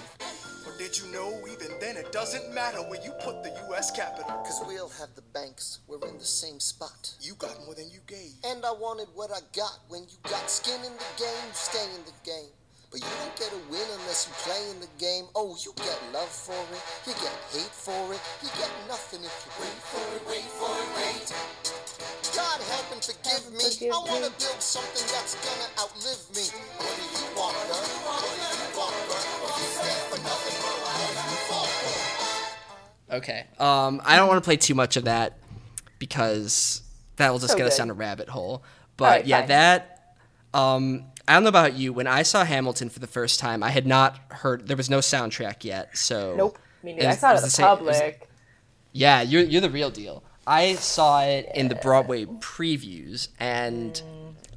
But 0.81 0.93
did 0.93 0.97
you 0.97 1.13
know 1.13 1.38
even 1.45 1.69
then 1.79 1.95
it 1.95 2.11
doesn't 2.11 2.55
matter 2.55 2.79
where 2.79 3.00
you 3.05 3.11
put 3.21 3.43
the 3.43 3.53
U.S. 3.69 3.91
capital? 3.91 4.33
Cause 4.41 4.65
we'll 4.65 4.89
have 4.97 5.13
the 5.13 5.21
banks. 5.21 5.77
We're 5.85 6.01
in 6.09 6.17
the 6.17 6.25
same 6.25 6.59
spot. 6.59 7.13
You 7.21 7.35
got 7.35 7.53
more 7.65 7.75
than 7.75 7.91
you 7.91 8.00
gave. 8.07 8.33
And 8.43 8.65
I 8.65 8.71
wanted 8.73 9.05
what 9.13 9.29
I 9.29 9.45
got. 9.53 9.77
When 9.89 10.01
you 10.09 10.17
got 10.25 10.50
skin 10.50 10.81
in 10.81 10.89
the 10.97 11.11
game, 11.21 11.45
you 11.45 11.53
stay 11.53 11.85
in 11.93 12.01
the 12.09 12.17
game. 12.25 12.50
But 12.89 13.00
you 13.00 13.13
don't 13.21 13.35
get 13.38 13.53
a 13.53 13.61
win 13.69 13.85
unless 14.01 14.25
you 14.25 14.33
play 14.41 14.57
in 14.73 14.81
the 14.81 14.89
game. 14.97 15.29
Oh, 15.38 15.55
you 15.61 15.71
get 15.77 16.01
love 16.17 16.27
for 16.33 16.57
it. 16.57 16.83
You 17.05 17.13
get 17.13 17.35
hate 17.53 17.75
for 17.77 18.01
it. 18.09 18.19
You 18.41 18.50
get 18.57 18.73
nothing 18.89 19.21
if 19.21 19.31
you 19.45 19.51
wait 19.61 19.77
for 19.85 20.01
it, 20.17 20.23
wait 20.33 20.50
for 20.57 20.73
it, 20.81 20.89
wait. 20.97 21.29
God 22.35 22.59
help 22.73 22.88
and 22.91 23.03
forgive 23.05 23.53
me. 23.53 23.85
I 23.85 23.95
want 23.95 24.25
to 24.25 24.33
build 24.33 24.59
something 24.59 25.07
that's 25.13 25.38
gonna 25.45 25.69
outlive 25.77 26.25
me. 26.35 26.50
What 26.81 26.93
do 26.97 27.05
you 27.05 27.25
want, 27.38 27.55
girl? 27.69 27.85
What 28.01 28.27
do 28.27 28.50
you 28.50 28.69
want, 28.75 28.97
girl? 29.07 29.29
If 29.45 29.55
you 29.61 29.67
stand 29.77 30.03
for 30.11 30.19
nothing, 30.25 30.61
Okay. 33.12 33.46
Um, 33.60 34.01
I 34.06 34.15
don't 34.15 34.27
want 34.27 34.41
to 34.44 34.46
play 34.48 34.58
too 34.58 34.75
much 34.75 34.98
of 34.98 35.03
that 35.06 35.38
because 36.00 36.82
that 37.18 37.32
will 37.32 37.39
just 37.39 37.51
So 37.53 37.58
get 37.58 37.68
us 37.68 37.74
good. 37.75 37.84
down 37.84 37.89
a 37.89 37.94
rabbit 37.94 38.30
hole. 38.30 38.63
But 38.98 39.06
Alright, 39.06 39.25
yeah, 39.27 39.39
fine. 39.39 39.48
that. 39.50 40.15
Um, 40.53 41.06
I 41.27 41.34
don't 41.34 41.44
know 41.44 41.50
about 41.50 41.75
you. 41.75 41.94
When 41.94 42.08
I 42.08 42.24
saw 42.24 42.44
Hamilton 42.44 42.89
for 42.89 43.00
the 43.00 43.08
first 43.08 43.39
time, 43.39 43.63
I 43.63 43.70
had 43.70 43.86
not 43.88 44.18
heard. 44.30 44.68
There 44.68 44.77
was 44.77 44.89
no 44.89 45.00
soundtrack 45.00 45.63
yet, 45.63 45.96
so. 45.98 46.36
Nope. 46.36 46.58
Me 46.84 46.94
neither. 46.94 47.10
I 47.10 47.15
saw 47.15 47.30
it 47.30 47.34
it 47.34 47.38
at 47.38 47.41
was 47.41 47.41
the 47.44 47.48
the 47.48 47.51
same- 47.51 47.65
it 47.77 47.82
was- 47.84 47.98
public. 47.98 48.27
Yeah, 48.94 49.22
you're 49.22 49.44
you're 49.44 49.62
the 49.62 49.70
real 49.70 49.89
deal. 49.89 50.24
I 50.46 50.74
saw 50.75 51.22
it 51.22 51.48
in 51.56 51.70
the 51.70 51.75
Broadway 51.75 52.25
previews, 52.25 53.30
and 53.39 54.01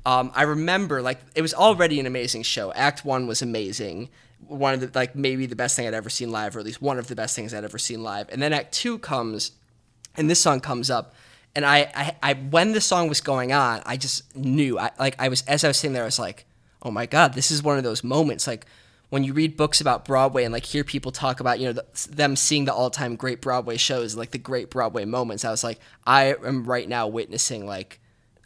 um, 0.05 0.33
I 0.35 0.43
remember 0.43 1.03
like 1.03 1.21
it 1.37 1.43
was 1.43 1.55
already 1.55 2.01
an 2.01 2.07
amazing 2.07 2.43
show. 2.43 2.73
Act 2.73 3.05
one 3.05 3.27
was 3.29 3.43
amazing, 3.43 4.09
one 4.49 4.75
of 4.75 4.81
the 4.81 4.91
like 4.95 5.15
maybe 5.15 5.47
the 5.47 5.57
best 5.57 5.77
thing 5.77 5.87
I'd 5.87 5.95
ever 5.95 6.11
seen 6.11 6.31
live, 6.31 6.57
or 6.57 6.61
at 6.61 6.65
least 6.65 6.83
one 6.83 6.99
of 6.99 7.09
the 7.09 7.17
best 7.17 7.37
things 7.37 7.53
I'd 7.55 7.65
ever 7.65 7.79
seen 7.79 8.03
live. 8.03 8.29
And 8.31 8.41
then 8.41 8.53
Act 8.53 8.73
two 8.73 8.99
comes, 8.99 9.53
and 10.17 10.29
this 10.31 10.41
song 10.41 10.61
comes 10.61 10.91
up, 10.91 11.15
and 11.55 11.65
I 11.65 11.91
I, 11.95 12.17
I 12.23 12.35
when 12.35 12.73
the 12.73 12.81
song 12.81 13.09
was 13.09 13.21
going 13.21 13.53
on, 13.53 13.83
I 13.87 13.97
just 13.97 14.37
knew 14.37 14.79
I 14.79 14.91
like 14.99 15.17
I 15.19 15.29
was 15.29 15.43
as 15.43 15.65
I 15.65 15.69
was 15.69 15.77
sitting 15.77 15.95
there, 15.95 16.05
I 16.05 16.07
was 16.07 16.19
like, 16.19 16.45
oh 16.83 16.91
my 16.91 17.07
god, 17.07 17.35
this 17.35 17.51
is 17.51 17.63
one 17.63 17.79
of 17.79 17.85
those 17.85 18.05
moments 18.05 18.47
like 18.47 18.67
when 19.11 19.23
you 19.23 19.33
read 19.33 19.57
books 19.57 19.81
about 19.81 20.05
Broadway 20.05 20.43
and 20.43 20.53
like 20.53 20.65
hear 20.65 20.83
people 20.83 21.13
talk 21.13 21.39
about 21.39 21.61
you 21.61 21.67
know 21.67 21.73
the, 21.73 22.09
them 22.11 22.35
seeing 22.35 22.65
the 22.65 22.75
all-time 22.75 23.15
great 23.15 23.41
Broadway 23.41 23.77
shows 23.77 24.17
like 24.17 24.33
the 24.33 24.39
great 24.39 24.71
Broadway 24.71 25.05
moments, 25.05 25.45
I 25.45 25.51
was 25.51 25.63
like, 25.63 25.79
I 26.07 26.35
am 26.45 26.65
right 26.65 26.89
now 26.89 27.07
witnessing 27.07 27.67
like 27.67 28.01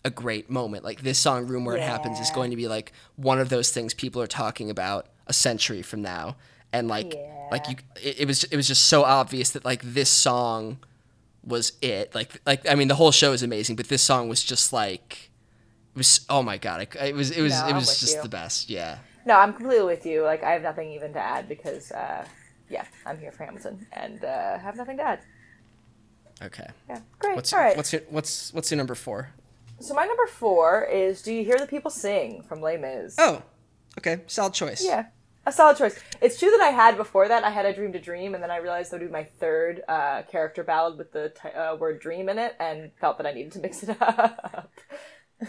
a 0.05 0.11
great 0.11 0.50
moment. 0.50 0.85
Like 0.85 1.00
this 1.00 1.19
song 1.19 1.47
"Room 1.47 1.64
Where 1.64 1.76
It 1.76 1.83
Happens" 1.83 2.21
is 2.21 2.31
going 2.31 2.50
to 2.50 2.57
be 2.57 2.69
like 2.69 2.93
one 3.17 3.38
of 3.38 3.49
those 3.49 3.71
things 3.71 3.95
people 3.95 4.21
are 4.21 4.26
talking 4.26 4.71
about 4.71 5.07
a 5.28 5.32
century 5.32 5.82
from 5.82 6.02
now, 6.02 6.37
and 6.73 6.88
like 6.88 7.14
like 7.50 7.68
you, 7.68 7.76
it, 8.02 8.20
it 8.20 8.26
was 8.26 8.44
it 8.44 8.56
was 8.56 8.66
just 8.68 8.85
so 8.85 9.04
obvious 9.04 9.50
that 9.50 9.64
like 9.64 9.82
this 9.82 10.11
song 10.11 10.78
was 11.44 11.73
it. 11.82 12.14
Like 12.14 12.40
like 12.47 12.68
I 12.68 12.75
mean, 12.75 12.88
the 12.88 12.97
whole 12.97 13.12
show 13.12 13.32
is 13.32 13.42
amazing, 13.42 13.76
but 13.76 13.88
this 13.88 14.02
song 14.02 14.28
was 14.28 14.42
just 14.42 14.73
like 14.73 15.30
it 15.94 15.99
was. 15.99 16.26
Oh 16.28 16.42
my 16.42 16.58
god, 16.58 16.82
it, 16.82 16.94
it 16.97 17.14
was 17.14 17.30
it 17.30 17.42
was 17.42 17.52
No, 17.52 17.68
it 17.68 17.75
was 17.75 18.00
just 18.00 18.16
you. 18.16 18.23
the 18.23 18.28
best. 18.28 18.68
Yeah. 18.70 18.99
No, 19.26 19.37
I'm 19.38 19.52
completely 19.52 19.85
with 19.85 20.06
you. 20.06 20.23
Like, 20.23 20.42
I 20.42 20.52
have 20.52 20.62
nothing 20.62 20.90
even 20.92 21.12
to 21.12 21.18
add 21.18 21.50
because, 21.50 21.92
uh, 21.92 22.25
yeah, 22.70 22.87
I'm 23.04 23.18
here 23.18 23.30
for 23.30 23.44
Hamilton 23.44 23.87
and 23.92 24.25
uh, 24.25 24.58
have 24.58 24.75
nothing 24.75 24.97
to 24.97 25.02
add. 25.02 25.20
Okay. 26.42 26.66
Yeah, 26.88 27.00
great. 27.18 27.37
What's 27.37 27.52
All 27.52 27.58
right. 27.58 27.76
what's 27.76 27.92
your, 27.92 28.02
what's 28.08 28.54
what's 28.54 28.70
your 28.70 28.78
number 28.78 28.94
four? 28.94 29.30
So 29.80 29.92
my 29.92 30.06
number 30.06 30.26
four 30.26 30.85
is 30.85 31.20
"Do 31.20 31.32
You 31.32 31.44
Hear 31.44 31.58
the 31.58 31.66
People 31.66 31.90
Sing" 31.90 32.42
from 32.42 32.61
Les 32.62 32.76
Mis. 32.78 33.16
Oh, 33.18 33.42
okay, 33.99 34.23
solid 34.28 34.54
choice. 34.54 34.82
Yeah, 34.85 35.06
a 35.49 35.52
solid 35.52 35.76
choice. 35.76 35.99
It's 36.21 36.38
true 36.38 36.50
that 36.50 36.61
I 36.61 36.69
had 36.71 36.97
before 36.97 37.26
that. 37.28 37.43
I 37.45 37.50
had 37.50 37.64
a 37.67 37.75
dream 37.75 37.93
to 37.93 37.99
dream, 38.00 38.35
and 38.35 38.43
then 38.43 38.50
I 38.50 38.59
realized 38.59 38.93
I 38.93 38.99
would 38.99 39.07
do 39.07 39.12
my 39.12 39.25
third 39.25 39.83
uh, 39.88 40.23
character 40.31 40.62
ballad 40.62 40.97
with 40.99 41.12
the 41.12 41.31
t- 41.31 41.49
uh, 41.49 41.76
word 41.76 42.00
"dream" 42.00 42.28
in 42.28 42.38
it, 42.38 42.55
and 42.61 42.90
felt 43.00 43.19
that 43.19 43.26
I 43.26 43.33
needed 43.33 43.52
to 43.52 43.61
mix 43.61 43.83
it 43.83 43.97
up. 44.00 44.71
All 45.40 45.47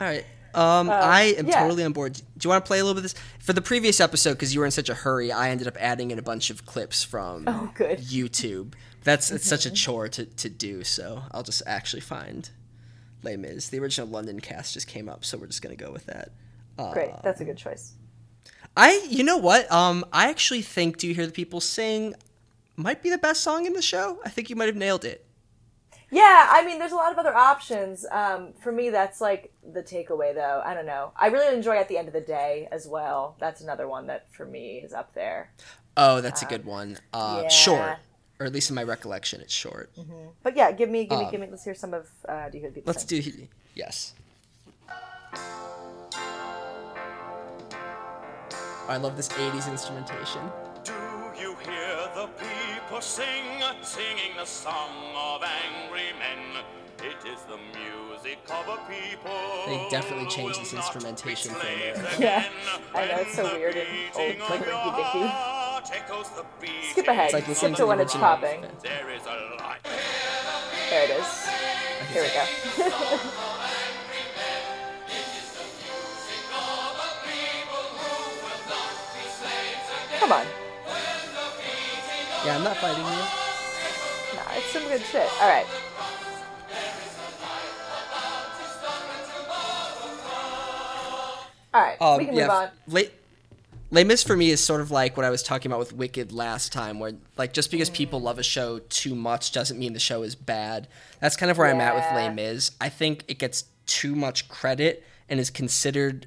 right. 0.00 0.24
Um, 0.54 0.88
I 0.90 1.34
am 1.38 1.46
Uh, 1.46 1.48
yeah. 1.50 1.60
totally 1.60 1.84
on 1.84 1.92
board. 1.92 2.14
Do 2.14 2.22
you 2.42 2.48
want 2.50 2.64
to 2.64 2.66
play 2.66 2.78
a 2.78 2.84
little 2.84 2.94
bit 2.94 3.04
of 3.04 3.12
this 3.12 3.22
for 3.40 3.52
the 3.52 3.60
previous 3.60 4.00
episode? 4.00 4.32
Because 4.34 4.54
you 4.54 4.60
were 4.60 4.66
in 4.66 4.72
such 4.72 4.88
a 4.88 4.94
hurry, 4.94 5.30
I 5.30 5.50
ended 5.50 5.68
up 5.68 5.76
adding 5.78 6.10
in 6.10 6.18
a 6.18 6.22
bunch 6.22 6.48
of 6.48 6.64
clips 6.64 7.04
from 7.04 7.44
Oh, 7.46 7.70
good. 7.74 7.98
YouTube. 8.16 8.72
That's 9.04 9.30
it's 9.30 9.46
such 9.46 9.66
a 9.66 9.70
chore 9.70 10.08
to, 10.08 10.24
to 10.24 10.48
do. 10.48 10.82
So 10.82 11.22
I'll 11.30 11.42
just 11.42 11.62
actually 11.66 12.00
find 12.00 12.48
Les 13.22 13.36
Mis. 13.36 13.68
The 13.68 13.78
original 13.80 14.08
London 14.08 14.40
cast 14.40 14.72
just 14.74 14.86
came 14.88 15.08
up, 15.08 15.24
so 15.24 15.36
we're 15.38 15.46
just 15.46 15.60
gonna 15.62 15.76
go 15.76 15.92
with 15.92 16.06
that. 16.06 16.30
Uh, 16.78 16.92
Great, 16.92 17.10
that's 17.22 17.40
a 17.40 17.44
good 17.44 17.56
choice. 17.58 17.92
I, 18.76 19.06
you 19.08 19.24
know 19.24 19.38
what? 19.38 19.70
Um, 19.72 20.04
I 20.12 20.28
actually 20.28 20.62
think 20.62 20.98
"Do 20.98 21.08
You 21.08 21.14
Hear 21.14 21.26
the 21.26 21.32
People 21.32 21.60
Sing" 21.60 22.14
might 22.76 23.02
be 23.02 23.10
the 23.10 23.18
best 23.18 23.42
song 23.42 23.66
in 23.66 23.72
the 23.72 23.82
show. 23.82 24.20
I 24.24 24.28
think 24.28 24.50
you 24.50 24.56
might 24.56 24.66
have 24.66 24.76
nailed 24.76 25.04
it. 25.04 25.24
Yeah, 26.10 26.46
I 26.50 26.64
mean, 26.64 26.78
there's 26.78 26.92
a 26.92 26.96
lot 26.96 27.10
of 27.10 27.18
other 27.18 27.34
options. 27.34 28.06
Um, 28.12 28.52
for 28.62 28.70
me, 28.70 28.90
that's 28.90 29.20
like 29.20 29.52
the 29.72 29.82
takeaway, 29.82 30.34
though. 30.34 30.62
I 30.64 30.72
don't 30.74 30.86
know. 30.86 31.12
I 31.16 31.28
really 31.28 31.54
enjoy 31.54 31.76
"At 31.78 31.88
the 31.88 31.98
End 31.98 32.06
of 32.06 32.14
the 32.14 32.20
Day" 32.20 32.68
as 32.70 32.86
well. 32.86 33.34
That's 33.40 33.60
another 33.60 33.88
one 33.88 34.06
that 34.06 34.26
for 34.32 34.44
me 34.44 34.78
is 34.78 34.92
up 34.92 35.14
there. 35.14 35.50
Oh, 35.96 36.20
that's 36.20 36.42
a 36.42 36.46
good 36.46 36.64
one. 36.64 36.98
Uh, 37.12 37.40
yeah. 37.44 37.48
Short, 37.48 37.98
or 38.38 38.46
at 38.46 38.52
least 38.52 38.68
in 38.68 38.76
my 38.76 38.84
recollection, 38.84 39.40
it's 39.40 39.54
short. 39.54 39.90
But 40.42 40.54
yeah, 40.54 40.70
give 40.70 40.90
me, 40.90 41.06
give 41.06 41.18
me, 41.18 41.28
give 41.30 41.40
me. 41.40 41.48
Let's 41.50 41.64
hear 41.64 41.74
some 41.74 41.94
of. 41.94 42.08
Uh, 42.28 42.50
do 42.50 42.58
you 42.58 42.60
hear 42.60 42.70
the 42.70 42.74
people? 42.74 42.90
Um, 42.90 42.94
Let's 42.94 43.08
sing? 43.08 43.20
do 43.22 43.48
yes. 43.74 44.12
I 48.88 48.96
love 48.98 49.16
this 49.16 49.28
'80s 49.28 49.68
instrumentation. 49.68 50.40
Do 50.84 50.92
you 51.38 51.56
hear 51.64 51.96
the 52.14 52.28
people 52.38 53.00
sing, 53.00 53.60
singing 53.82 54.36
the 54.38 54.44
song 54.44 54.90
of 55.16 55.42
angry 55.42 56.12
men? 56.18 56.62
It 57.02 57.26
is 57.28 57.40
the 57.42 57.58
music 57.78 58.38
of 58.48 58.68
a 58.68 58.78
people. 58.88 59.32
They 59.66 59.86
definitely 59.90 60.28
changed 60.28 60.60
this 60.60 60.72
will 60.72 60.78
not 60.78 60.92
be 60.92 60.96
instrumentation 60.98 61.50
from 61.50 61.60
slaves 61.60 62.00
there. 62.00 62.20
Yeah. 62.20 62.48
I 62.94 63.06
know, 63.06 63.16
it's 63.18 63.34
so 63.34 63.44
weird 63.54 63.76
and 63.76 63.88
old, 64.14 64.50
like 64.50 64.60
of 64.60 64.66
your 64.66 64.76
Rinky 64.76 65.12
Dinky. 65.12 65.26
heart 65.26 65.90
echoes 65.92 66.28
the 66.30 66.44
beating 66.60 66.76
Skip 66.92 67.08
ahead. 67.08 67.24
It's 67.26 67.34
like 67.34 67.56
Skip 67.56 67.70
to 67.72 67.76
to 67.76 67.86
when 67.86 68.00
it's 68.00 68.14
popping. 68.14 68.62
There 68.82 69.10
is 69.10 69.22
a 69.26 69.56
light. 69.62 69.80
There 70.90 71.04
it 71.04 71.10
is. 71.10 71.48
Here 72.12 72.22
we 72.22 72.28
go. 72.88 73.18
Come 80.18 80.32
on. 80.32 80.46
Yeah, 82.44 82.56
I'm 82.56 82.64
not 82.64 82.76
fighting 82.78 83.04
you. 83.04 83.10
Nah, 84.36 84.56
it's 84.56 84.66
some 84.72 84.82
good 84.88 85.00
shit. 85.02 85.28
All 85.40 85.48
right. 85.48 85.66
All 91.74 91.82
right, 91.82 92.00
Um, 92.00 92.18
we 92.18 92.24
can 92.26 92.34
yeah, 92.34 92.44
move 92.44 92.50
on. 92.50 92.68
Les, 92.88 93.10
Les 93.90 94.04
Mis 94.04 94.22
for 94.22 94.34
me 94.34 94.50
is 94.50 94.64
sort 94.64 94.80
of 94.80 94.90
like 94.90 95.16
what 95.16 95.26
I 95.26 95.30
was 95.30 95.42
talking 95.42 95.70
about 95.70 95.78
with 95.78 95.92
Wicked 95.92 96.32
last 96.32 96.72
time, 96.72 96.98
where 96.98 97.12
like 97.36 97.52
just 97.52 97.70
because 97.70 97.90
people 97.90 98.18
love 98.20 98.38
a 98.38 98.42
show 98.42 98.78
too 98.88 99.14
much 99.14 99.52
doesn't 99.52 99.78
mean 99.78 99.92
the 99.92 99.98
show 99.98 100.22
is 100.22 100.34
bad. 100.34 100.88
That's 101.20 101.36
kind 101.36 101.50
of 101.50 101.58
where 101.58 101.66
I'm 101.68 101.80
at 101.80 101.94
with 101.94 102.04
Yeah. 102.04 102.14
Les 102.16 102.34
Mis. 102.34 102.70
I 102.80 102.88
think 102.88 103.24
it 103.28 103.38
gets 103.38 103.64
too 103.86 104.14
much 104.14 104.48
credit 104.48 105.04
and 105.28 105.38
is 105.38 105.50
considered 105.50 106.26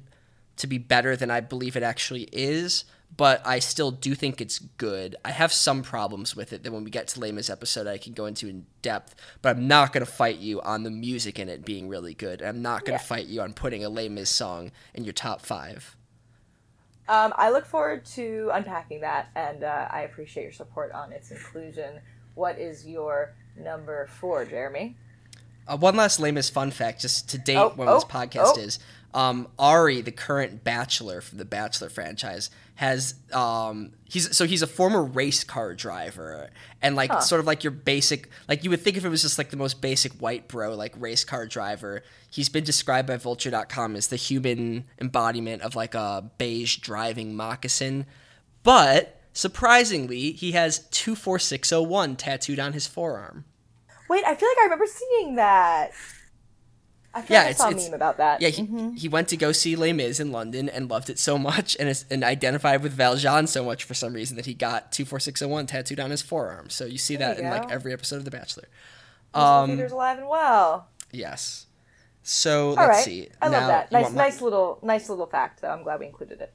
to 0.58 0.66
be 0.68 0.78
better 0.78 1.16
than 1.16 1.30
I 1.30 1.40
believe 1.40 1.74
it 1.76 1.82
actually 1.82 2.28
is. 2.32 2.84
But 3.16 3.46
I 3.46 3.58
still 3.58 3.90
do 3.90 4.14
think 4.14 4.40
it's 4.40 4.58
good. 4.58 5.16
I 5.24 5.30
have 5.32 5.52
some 5.52 5.82
problems 5.82 6.34
with 6.34 6.52
it 6.52 6.62
that 6.62 6.72
when 6.72 6.84
we 6.84 6.90
get 6.90 7.08
to 7.08 7.20
Les 7.20 7.50
episode 7.50 7.86
I 7.86 7.98
can 7.98 8.12
go 8.14 8.24
into 8.26 8.48
in 8.48 8.66
depth. 8.82 9.14
But 9.42 9.56
I'm 9.56 9.68
not 9.68 9.92
gonna 9.92 10.06
fight 10.06 10.38
you 10.38 10.60
on 10.62 10.84
the 10.84 10.90
music 10.90 11.38
in 11.38 11.48
it 11.48 11.64
being 11.64 11.88
really 11.88 12.14
good. 12.14 12.40
I'm 12.40 12.62
not 12.62 12.84
gonna 12.84 12.94
Yeah. 12.98 13.02
fight 13.02 13.26
you 13.26 13.42
on 13.42 13.52
putting 13.52 13.84
a 13.84 13.88
Les 13.88 14.08
song 14.24 14.72
in 14.94 15.04
your 15.04 15.12
top 15.12 15.42
five. 15.42 15.96
Um, 17.08 17.32
I 17.36 17.50
look 17.50 17.66
forward 17.66 18.04
to 18.14 18.50
unpacking 18.54 19.00
that, 19.00 19.30
and 19.34 19.64
uh, 19.64 19.88
I 19.90 20.02
appreciate 20.02 20.44
your 20.44 20.52
support 20.52 20.92
on 20.92 21.12
its 21.12 21.32
inclusion. 21.32 21.98
What 22.36 22.58
is 22.58 22.86
your 22.86 23.34
number 23.56 24.06
four, 24.06 24.44
Jeremy? 24.44 24.96
Uh, 25.66 25.76
one 25.76 25.96
last 25.96 26.20
lamest 26.20 26.52
fun 26.52 26.70
fact, 26.70 27.00
just 27.00 27.28
to 27.30 27.38
date 27.38 27.56
Oh, 27.56 27.72
when 27.74 27.88
oh, 27.88 27.94
this 27.94 28.04
podcast 28.04 28.54
oh. 28.56 28.60
is. 28.60 28.78
Um, 29.12 29.48
Ari, 29.58 30.02
the 30.02 30.12
current 30.12 30.62
Bachelor 30.62 31.20
from 31.20 31.38
the 31.38 31.44
Bachelor 31.44 31.88
franchise, 31.88 32.48
has 32.80 33.12
um, 33.34 33.92
he's 34.04 34.34
so 34.34 34.46
he's 34.46 34.62
a 34.62 34.66
former 34.66 35.04
race 35.04 35.44
car 35.44 35.74
driver, 35.74 36.48
and 36.80 36.96
like 36.96 37.20
sort 37.20 37.38
of 37.38 37.46
like 37.46 37.62
your 37.62 37.72
basic, 37.72 38.30
like 38.48 38.64
you 38.64 38.70
would 38.70 38.80
think 38.80 38.96
if 38.96 39.04
it 39.04 39.10
was 39.10 39.20
just 39.20 39.36
like 39.36 39.50
the 39.50 39.58
most 39.58 39.82
basic 39.82 40.12
white 40.12 40.48
bro, 40.48 40.74
like 40.74 40.94
race 40.98 41.22
car 41.22 41.44
driver. 41.44 42.02
He's 42.30 42.48
been 42.48 42.64
described 42.64 43.06
by 43.06 43.18
Vulture.com 43.18 43.96
as 43.96 44.08
the 44.08 44.16
human 44.16 44.84
embodiment 44.98 45.60
of 45.60 45.76
like 45.76 45.94
a 45.94 46.30
beige 46.38 46.78
driving 46.78 47.36
moccasin, 47.36 48.06
but 48.62 49.20
surprisingly, 49.34 50.32
he 50.32 50.52
has 50.52 50.88
two 50.88 51.14
four 51.14 51.38
six 51.38 51.68
zero 51.68 51.82
one 51.82 52.16
tattooed 52.16 52.58
on 52.58 52.72
his 52.72 52.86
forearm. 52.86 53.44
Wait, 54.08 54.24
I 54.24 54.34
feel 54.34 54.48
like 54.48 54.58
I 54.58 54.64
remember 54.64 54.86
seeing 54.86 55.34
that. 55.34 55.90
I 57.12 57.24
Yeah, 57.28 57.38
like 57.38 57.46
I 57.46 57.50
it's- 57.50 57.56
saw 57.58 57.66
a 57.66 57.70
it's- 57.70 57.86
meme 57.86 57.94
about 57.94 58.18
that. 58.18 58.40
Yeah, 58.40 58.50
he, 58.50 58.92
he 58.96 59.08
went 59.08 59.28
to 59.28 59.36
go 59.36 59.50
see 59.52 59.74
Les 59.74 59.92
Mis 59.92 60.20
in 60.20 60.30
London 60.30 60.68
and 60.68 60.88
loved 60.88 61.10
it 61.10 61.18
so 61.18 61.36
much 61.38 61.76
and, 61.80 61.88
is, 61.88 62.04
and 62.10 62.22
identified 62.22 62.82
with 62.82 62.92
Valjean 62.92 63.46
so 63.48 63.64
much 63.64 63.82
for 63.84 63.94
some 63.94 64.12
reason 64.12 64.36
that 64.36 64.46
he 64.46 64.54
got 64.54 64.92
24601 64.92 65.66
tattooed 65.66 65.98
on 66.00 66.10
his 66.10 66.22
forearm. 66.22 66.70
So 66.70 66.84
you 66.84 66.98
see 66.98 67.16
There 67.16 67.28
that 67.34 67.38
you 67.38 67.44
in 67.44 67.50
like 67.50 67.70
every 67.70 67.92
episode 67.92 68.16
of 68.16 68.24
The 68.24 68.30
Bachelor. 68.30 68.68
Um, 69.34 69.70
theaters 69.70 69.92
alive 69.92 70.18
and 70.18 70.28
well. 70.28 70.88
Yes. 71.12 71.66
So 72.22 72.68
All 72.70 72.74
let's 72.76 72.88
right, 72.88 73.04
see. 73.04 73.28
I 73.42 73.48
love 73.48 73.66
that. 73.66 73.90
Nice, 73.90 74.12
nice 74.12 74.40
little, 74.40 74.78
nice 74.82 75.08
little 75.08 75.26
fact. 75.26 75.62
Though 75.62 75.70
I'm 75.70 75.82
glad 75.82 75.98
we 76.00 76.06
included 76.06 76.40
it. 76.40 76.52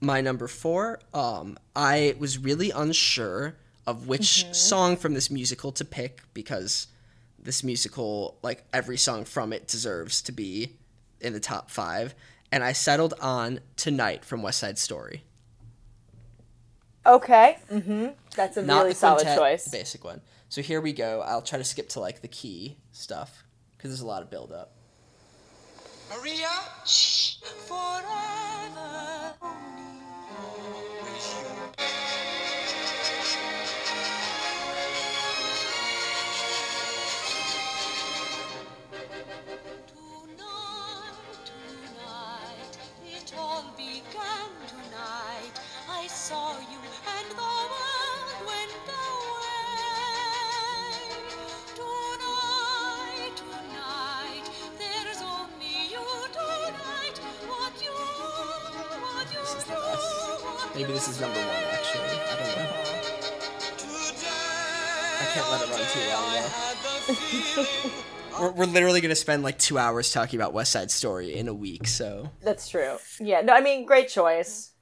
my 0.00 0.20
number 0.20 0.46
four. 0.46 1.00
Um, 1.14 1.58
I 1.74 2.14
was 2.18 2.38
really 2.38 2.70
unsure 2.70 3.56
of 3.86 4.06
which 4.06 4.52
song 4.54 4.96
from 4.96 5.14
this 5.14 5.30
musical 5.30 5.72
to 5.72 5.84
pick 5.84 6.22
because 6.34 6.88
this 7.46 7.64
musical, 7.64 8.36
like 8.42 8.64
every 8.72 8.98
song 8.98 9.24
from 9.24 9.52
it, 9.52 9.66
deserves 9.68 10.20
to 10.22 10.32
be 10.32 10.76
in 11.20 11.32
the 11.32 11.40
top 11.40 11.70
five. 11.70 12.14
And 12.52 12.62
I 12.62 12.72
settled 12.72 13.14
on 13.20 13.60
Tonight 13.76 14.24
from 14.24 14.42
West 14.42 14.58
Side 14.58 14.78
Story. 14.78 15.22
Okay. 17.06 17.56
Mm-hmm. 17.72 18.08
That's 18.34 18.56
a 18.56 18.62
not 18.62 18.78
really 18.80 18.90
the 18.90 18.96
solid 18.96 19.22
quintet, 19.22 19.38
choice. 19.38 19.64
the 19.64 19.78
basic 19.78 20.04
one. 20.04 20.20
So 20.48 20.60
here 20.60 20.80
we 20.80 20.92
go. 20.92 21.22
I'll 21.22 21.42
try 21.42 21.58
to 21.58 21.64
skip 21.64 21.88
to 21.90 22.00
like 22.00 22.20
the 22.20 22.28
key 22.28 22.76
stuff 22.92 23.44
because 23.76 23.90
there's 23.90 24.00
a 24.00 24.06
lot 24.06 24.22
of 24.22 24.30
build 24.30 24.52
up. 24.52 24.72
Maria? 26.10 26.48
Shh, 26.84 27.36
forever 27.66 28.06
this 60.96 61.08
is 61.08 61.20
number 61.20 61.38
one 61.38 61.64
actually. 61.72 62.00
I 62.00 62.36
don't 62.38 62.56
know. 62.56 62.70
I 65.20 65.26
can't 65.34 65.50
let 65.50 65.60
it 65.60 65.68
run 65.70 65.84
too 65.92 66.00
long 68.40 68.40
we're, 68.40 68.52
we're 68.52 68.72
literally 68.72 69.02
gonna 69.02 69.14
spend 69.14 69.42
like 69.42 69.58
two 69.58 69.76
hours 69.76 70.10
talking 70.10 70.40
about 70.40 70.54
West 70.54 70.72
Side 70.72 70.90
Story 70.90 71.34
in 71.34 71.48
a 71.48 71.54
week. 71.54 71.86
So 71.86 72.30
That's 72.40 72.66
true. 72.70 72.96
Yeah. 73.20 73.42
No, 73.42 73.52
I 73.52 73.60
mean, 73.60 73.84
great 73.84 74.08
choice. 74.08 74.72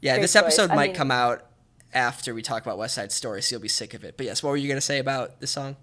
Yeah, 0.00 0.14
Great 0.14 0.22
this 0.22 0.34
choice. 0.34 0.42
episode 0.42 0.70
I 0.70 0.76
might 0.76 0.90
mean- 0.90 0.94
come 0.96 1.10
out 1.10 1.44
after 1.92 2.34
we 2.34 2.42
talk 2.42 2.62
about 2.62 2.78
West 2.78 2.94
Side 2.94 3.10
Story, 3.10 3.42
so 3.42 3.54
you'll 3.54 3.62
be 3.62 3.66
sick 3.68 3.94
of 3.94 4.04
it. 4.04 4.16
But 4.16 4.26
yes, 4.26 4.44
what 4.44 4.50
were 4.50 4.56
you 4.56 4.68
gonna 4.68 4.80
say 4.80 5.00
about 5.00 5.40
this 5.40 5.50
song? 5.50 5.74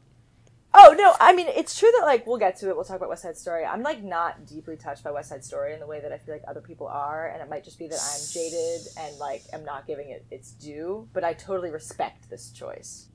Oh 0.72 0.96
no, 0.98 1.16
I 1.20 1.34
mean 1.34 1.48
it's 1.48 1.78
true 1.78 1.92
that 2.00 2.06
like 2.06 2.28
we'll 2.28 2.38
get 2.38 2.56
to 2.58 2.70
it. 2.70 2.76
We'll 2.76 2.86
talk 2.86 2.98
about 2.98 3.10
West 3.10 3.24
Side 3.24 3.38
Story. 3.38 3.66
I'm 3.66 3.82
like 3.82 4.04
not 4.04 4.46
deeply 4.46 4.78
touched 4.78 5.04
by 5.04 5.12
West 5.12 5.30
Side 5.30 5.44
Story 5.44 5.74
in 5.74 5.80
the 5.80 5.88
way 5.88 6.00
that 6.00 6.12
I 6.12 6.18
feel 6.20 6.36
like 6.36 6.44
other 6.48 6.62
people 6.62 6.88
are, 6.88 7.28
and 7.28 7.42
it 7.42 7.50
might 7.50 7.64
just 7.64 7.80
be 7.80 7.88
that 7.88 8.00
I'm 8.00 8.22
jaded 8.32 8.82
and 9.00 9.18
like 9.18 9.44
am 9.52 9.66
not 9.66 9.88
giving 9.88 10.10
it 10.12 10.26
its 10.30 10.52
due. 10.52 11.08
But 11.12 11.24
I 11.24 11.34
totally 11.34 11.72
respect 11.72 12.30
this 12.30 12.52
choice. 12.52 13.08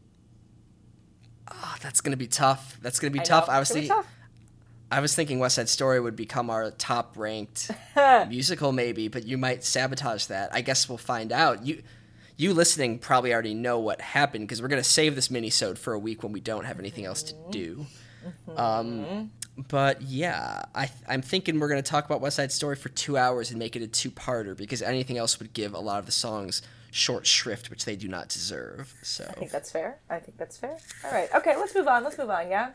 Oh, 1.51 1.77
that's 1.81 2.01
gonna 2.01 2.17
be 2.17 2.27
tough. 2.27 2.77
That's 2.83 2.99
gonna 2.99 3.13
be 3.13 3.21
I 3.21 3.25
tough. 3.25 3.47
know, 3.47 3.55
I 3.55 3.59
was 3.61 3.71
it's 3.71 3.75
gonna 3.75 3.83
be 3.83 3.89
thinking, 3.89 4.03
tough. 4.03 4.15
I 4.91 5.01
was 5.01 5.15
thinking 5.15 5.39
West 5.39 5.55
Side 5.57 5.69
Story 5.69 6.01
would 6.01 6.17
become 6.17 6.51
our 6.51 6.71
top 6.73 7.17
ranked 7.17 7.71
musical, 8.29 8.73
maybe, 8.73 9.09
but 9.09 9.25
you 9.25 9.39
might 9.39 9.63
sabotage 9.63 10.27
that. 10.27 10.51
I 10.53 10.61
guess 10.61 10.89
we'll 10.89 10.99
find 10.99 11.33
out. 11.33 11.65
You, 11.65 11.83
you 12.37 12.53
listening 12.55 12.99
probably 12.99 13.33
already 13.33 13.55
know 13.55 13.79
what 13.79 14.01
happened 14.01 14.47
because 14.47 14.61
we're 14.61 14.69
gonna 14.69 14.85
save 14.85 15.15
this 15.15 15.31
mini-sode 15.31 15.79
for 15.79 15.93
a 15.93 15.99
week 15.99 16.23
when 16.23 16.33
we 16.33 16.41
don't 16.41 16.65
have 16.65 16.79
anything 16.79 17.05
else 17.05 17.23
to 17.25 17.35
do. 17.51 17.87
Um, 18.57 19.31
but 19.69 20.03
yeah, 20.03 20.63
I 20.75 20.91
I'm 21.09 21.23
thinking 21.23 21.61
we're 21.61 21.69
gonna 21.69 21.83
talk 21.83 22.05
about 22.07 22.21
West 22.21 22.37
Side 22.37 22.53
Story 22.53 22.77
for 22.77 22.89
two 22.91 23.17
hours 23.17 23.51
and 23.51 23.59
make 23.59 23.77
it 23.77 23.83
a 23.83 23.87
two-parter 23.87 24.57
because 24.57 24.83
anything 24.83 25.19
else 25.19 25.39
would 25.39 25.53
give 25.53 25.75
a 25.75 25.81
lot 25.81 25.99
of 25.99 26.07
the 26.07 26.13
songs 26.13 26.63
short 26.91 27.27
shrift, 27.27 27.71
which 27.71 27.85
they 27.85 27.97
do 27.97 28.07
not 28.09 28.29
deserve. 28.29 28.95
So. 29.03 29.27
I 29.29 29.33
think 29.33 29.51
that's 29.51 29.71
fair. 29.71 29.99
I 30.09 30.21
think 30.21 30.39
that's 30.39 30.57
fair. 30.57 30.79
All 31.05 31.11
right. 31.11 31.29
Okay, 31.35 31.57
let's 31.57 31.75
move 31.75 31.89
on. 31.89 32.05
Let's 32.05 32.17
move 32.17 32.31
on. 32.31 32.49
Yeah. 32.49 32.71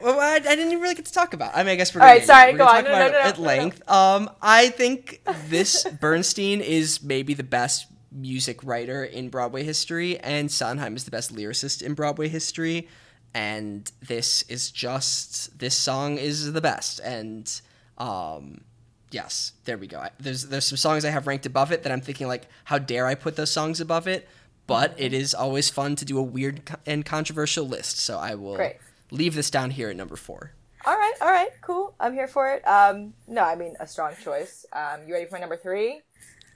Well, 0.00 0.20
I, 0.20 0.34
I 0.34 0.38
didn't 0.38 0.66
even 0.66 0.80
really 0.80 0.94
get 0.94 1.06
to 1.06 1.12
talk 1.12 1.32
about. 1.34 1.56
I 1.56 1.62
mean, 1.62 1.72
I 1.72 1.76
guess 1.76 1.94
we're. 1.94 2.02
All 2.02 2.06
right, 2.06 2.24
sorry, 2.24 2.52
go 2.52 2.64
on. 2.64 2.84
talk 2.84 2.84
No, 2.84 2.92
no, 2.92 2.98
no, 2.98 3.18
it 3.18 3.26
at 3.26 3.38
length. 3.38 3.88
Um, 3.90 4.30
I 4.40 4.68
think 4.68 5.22
this 5.48 5.84
Bernstein 6.00 6.60
is 6.60 7.02
maybe 7.02 7.34
the 7.34 7.42
best 7.42 7.86
music 8.12 8.62
writer 8.64 9.04
in 9.04 9.28
Broadway 9.28 9.62
history, 9.64 10.18
and 10.20 10.50
Sondheim 10.50 10.96
is 10.96 11.04
the 11.04 11.10
best 11.10 11.34
lyricist 11.34 11.82
in 11.82 11.94
Broadway 11.94 12.28
history. 12.28 12.88
And 13.34 13.90
this 14.06 14.42
is 14.42 14.70
just 14.70 15.58
this 15.58 15.76
song 15.76 16.16
is 16.16 16.52
the 16.52 16.60
best, 16.62 16.98
and 17.00 17.60
um, 17.98 18.62
yes, 19.10 19.52
there 19.66 19.76
we 19.76 19.86
go. 19.86 19.98
I- 20.00 20.10
There's 20.18 20.46
there's 20.46 20.64
some 20.64 20.78
songs 20.78 21.04
I 21.04 21.10
have 21.10 21.26
ranked 21.26 21.44
above 21.46 21.70
it 21.70 21.82
that 21.82 21.92
I'm 21.92 22.00
thinking 22.00 22.26
like, 22.26 22.46
how 22.64 22.78
dare 22.78 23.06
I 23.06 23.14
put 23.14 23.36
those 23.36 23.50
songs 23.50 23.80
above 23.80 24.08
it? 24.08 24.26
But 24.66 24.94
it 24.98 25.12
is 25.12 25.34
always 25.34 25.68
fun 25.70 25.94
to 25.96 26.04
do 26.04 26.18
a 26.18 26.22
weird 26.22 26.62
and 26.86 27.04
controversial 27.04 27.66
list, 27.68 27.98
so 27.98 28.18
I 28.18 28.34
will 28.34 28.56
Great. 28.56 28.76
leave 29.10 29.34
this 29.34 29.50
down 29.50 29.70
here 29.72 29.88
at 29.90 29.96
number 29.96 30.16
four. 30.16 30.52
All 30.86 30.96
right. 30.96 31.14
All 31.20 31.28
right. 31.30 31.50
Cool. 31.60 31.94
I'm 32.00 32.14
here 32.14 32.28
for 32.28 32.50
it. 32.52 32.66
Um, 32.66 33.12
no, 33.26 33.42
I 33.42 33.56
mean 33.56 33.74
a 33.80 33.86
strong 33.86 34.12
choice. 34.22 34.64
Um, 34.72 35.00
you 35.06 35.12
ready 35.14 35.26
for 35.26 35.34
my 35.34 35.40
number 35.40 35.56
three? 35.56 36.00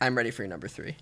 I'm 0.00 0.16
ready 0.16 0.30
for 0.30 0.42
your 0.42 0.48
number 0.50 0.68
three. 0.68 0.96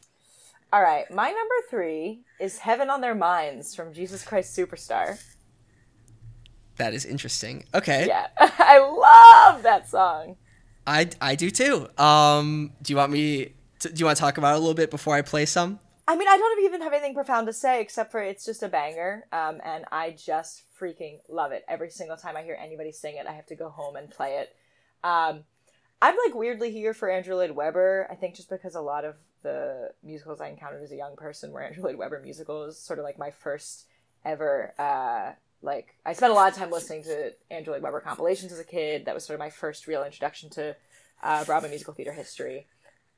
All 0.72 0.82
right. 0.82 1.10
My 1.10 1.26
number 1.26 1.54
three 1.68 2.20
is 2.38 2.58
"Heaven 2.58 2.90
on 2.90 3.00
Their 3.00 3.14
Minds" 3.14 3.74
from 3.74 3.92
Jesus 3.92 4.24
Christ 4.24 4.56
Superstar. 4.56 5.20
That 6.76 6.94
is 6.94 7.04
interesting. 7.04 7.64
Okay. 7.74 8.06
Yeah, 8.06 8.28
I 8.38 8.78
love 8.78 9.62
that 9.64 9.88
song. 9.88 10.36
I, 10.86 11.10
I 11.20 11.34
do 11.34 11.50
too. 11.50 11.88
Um, 11.98 12.72
do 12.82 12.92
you 12.92 12.96
want 12.96 13.12
me? 13.12 13.52
To, 13.80 13.92
do 13.92 13.98
you 13.98 14.06
want 14.06 14.16
to 14.16 14.20
talk 14.20 14.38
about 14.38 14.54
it 14.54 14.56
a 14.56 14.60
little 14.60 14.74
bit 14.74 14.90
before 14.90 15.14
I 15.14 15.22
play 15.22 15.44
some? 15.44 15.78
I 16.06 16.16
mean, 16.16 16.28
I 16.28 16.36
don't 16.36 16.64
even 16.64 16.80
have 16.82 16.92
anything 16.92 17.14
profound 17.14 17.46
to 17.46 17.52
say 17.52 17.80
except 17.80 18.10
for 18.10 18.20
it's 18.20 18.44
just 18.44 18.62
a 18.62 18.68
banger, 18.68 19.26
um, 19.32 19.60
and 19.64 19.84
I 19.92 20.10
just 20.10 20.62
freaking 20.80 21.18
love 21.28 21.52
it. 21.52 21.64
Every 21.68 21.90
single 21.90 22.16
time 22.16 22.36
I 22.36 22.42
hear 22.42 22.58
anybody 22.60 22.92
sing 22.92 23.16
it, 23.16 23.26
I 23.26 23.32
have 23.32 23.46
to 23.46 23.54
go 23.54 23.68
home 23.68 23.96
and 23.96 24.10
play 24.10 24.38
it. 24.38 24.54
Um, 25.04 25.44
I'm 26.02 26.16
like 26.26 26.34
weirdly 26.34 26.72
here 26.72 26.94
for 26.94 27.10
Andrew 27.10 27.36
Lloyd 27.36 27.52
Webber. 27.52 28.08
I 28.10 28.14
think 28.14 28.34
just 28.34 28.48
because 28.48 28.74
a 28.74 28.80
lot 28.80 29.04
of 29.04 29.16
the 29.42 29.90
musicals 30.02 30.40
I 30.40 30.48
encountered 30.48 30.82
as 30.82 30.92
a 30.92 30.96
young 30.96 31.16
person 31.16 31.52
were 31.52 31.62
Andrew 31.62 31.84
Lloyd 31.84 31.96
Webber 31.96 32.20
musicals, 32.20 32.78
sort 32.78 32.98
of 32.98 33.04
like 33.04 33.18
my 33.18 33.30
first 33.30 33.86
ever. 34.24 34.74
Uh, 34.78 35.32
like 35.62 35.96
I 36.06 36.12
spent 36.12 36.32
a 36.32 36.34
lot 36.34 36.50
of 36.50 36.56
time 36.56 36.70
listening 36.70 37.02
to 37.04 37.32
Andrew 37.50 37.74
Lloyd 37.74 37.82
Webber 37.82 38.00
compilations 38.00 38.52
as 38.52 38.58
a 38.58 38.64
kid. 38.64 39.04
That 39.04 39.14
was 39.14 39.24
sort 39.24 39.34
of 39.34 39.40
my 39.40 39.50
first 39.50 39.86
real 39.86 40.04
introduction 40.04 40.50
to 40.50 40.76
uh, 41.22 41.44
Broadway 41.44 41.68
musical 41.68 41.94
theater 41.94 42.12
history 42.12 42.66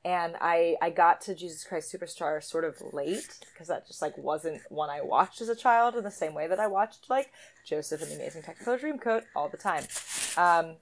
and 0.05 0.35
I 0.41 0.77
I 0.83 0.91
got 0.91 1.21
to 1.23 1.35
Jesus 1.35 1.65
Christ 1.65 1.93
Superstar 1.93 2.43
sort 2.43 2.65
of 2.65 2.77
late 2.93 3.39
because 3.53 3.69
that 3.69 3.87
just 3.87 4.03
like 4.03 4.19
wasn't 4.19 4.61
one 4.69 4.91
I 4.91 5.01
watched 5.01 5.41
as 5.41 5.49
a 5.49 5.57
child 5.57 5.95
in 5.95 6.05
the 6.05 6.11
same 6.11 6.35
way 6.35 6.49
that 6.49 6.59
I 6.59 6.67
watched 6.67 7.09
like 7.09 7.33
Joseph 7.65 8.03
and 8.03 8.11
the 8.11 8.17
Amazing 8.17 8.43
Technicolor 8.43 8.81
Dreamcoat 8.81 9.23
all 9.37 9.49
the 9.49 9.57
time. 9.57 9.85
Um, 10.37 10.77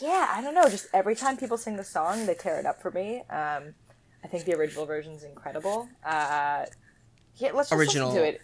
yeah, 0.00 0.28
I 0.30 0.40
don't 0.42 0.54
know. 0.54 0.68
Just 0.68 0.88
every 0.92 1.14
time 1.14 1.36
people 1.36 1.56
sing 1.56 1.76
the 1.76 1.84
song, 1.84 2.26
they 2.26 2.34
tear 2.34 2.58
it 2.58 2.66
up 2.66 2.82
for 2.82 2.90
me. 2.90 3.22
Um, 3.30 3.74
I 4.24 4.28
think 4.28 4.44
the 4.44 4.54
original 4.54 4.86
version 4.86 5.12
is 5.12 5.22
incredible. 5.24 5.88
Uh, 6.04 6.66
yeah, 7.36 7.50
let's 7.52 7.70
just 7.70 7.72
Original. 7.72 8.08
listen 8.08 8.22
to 8.22 8.28
it. 8.28 8.40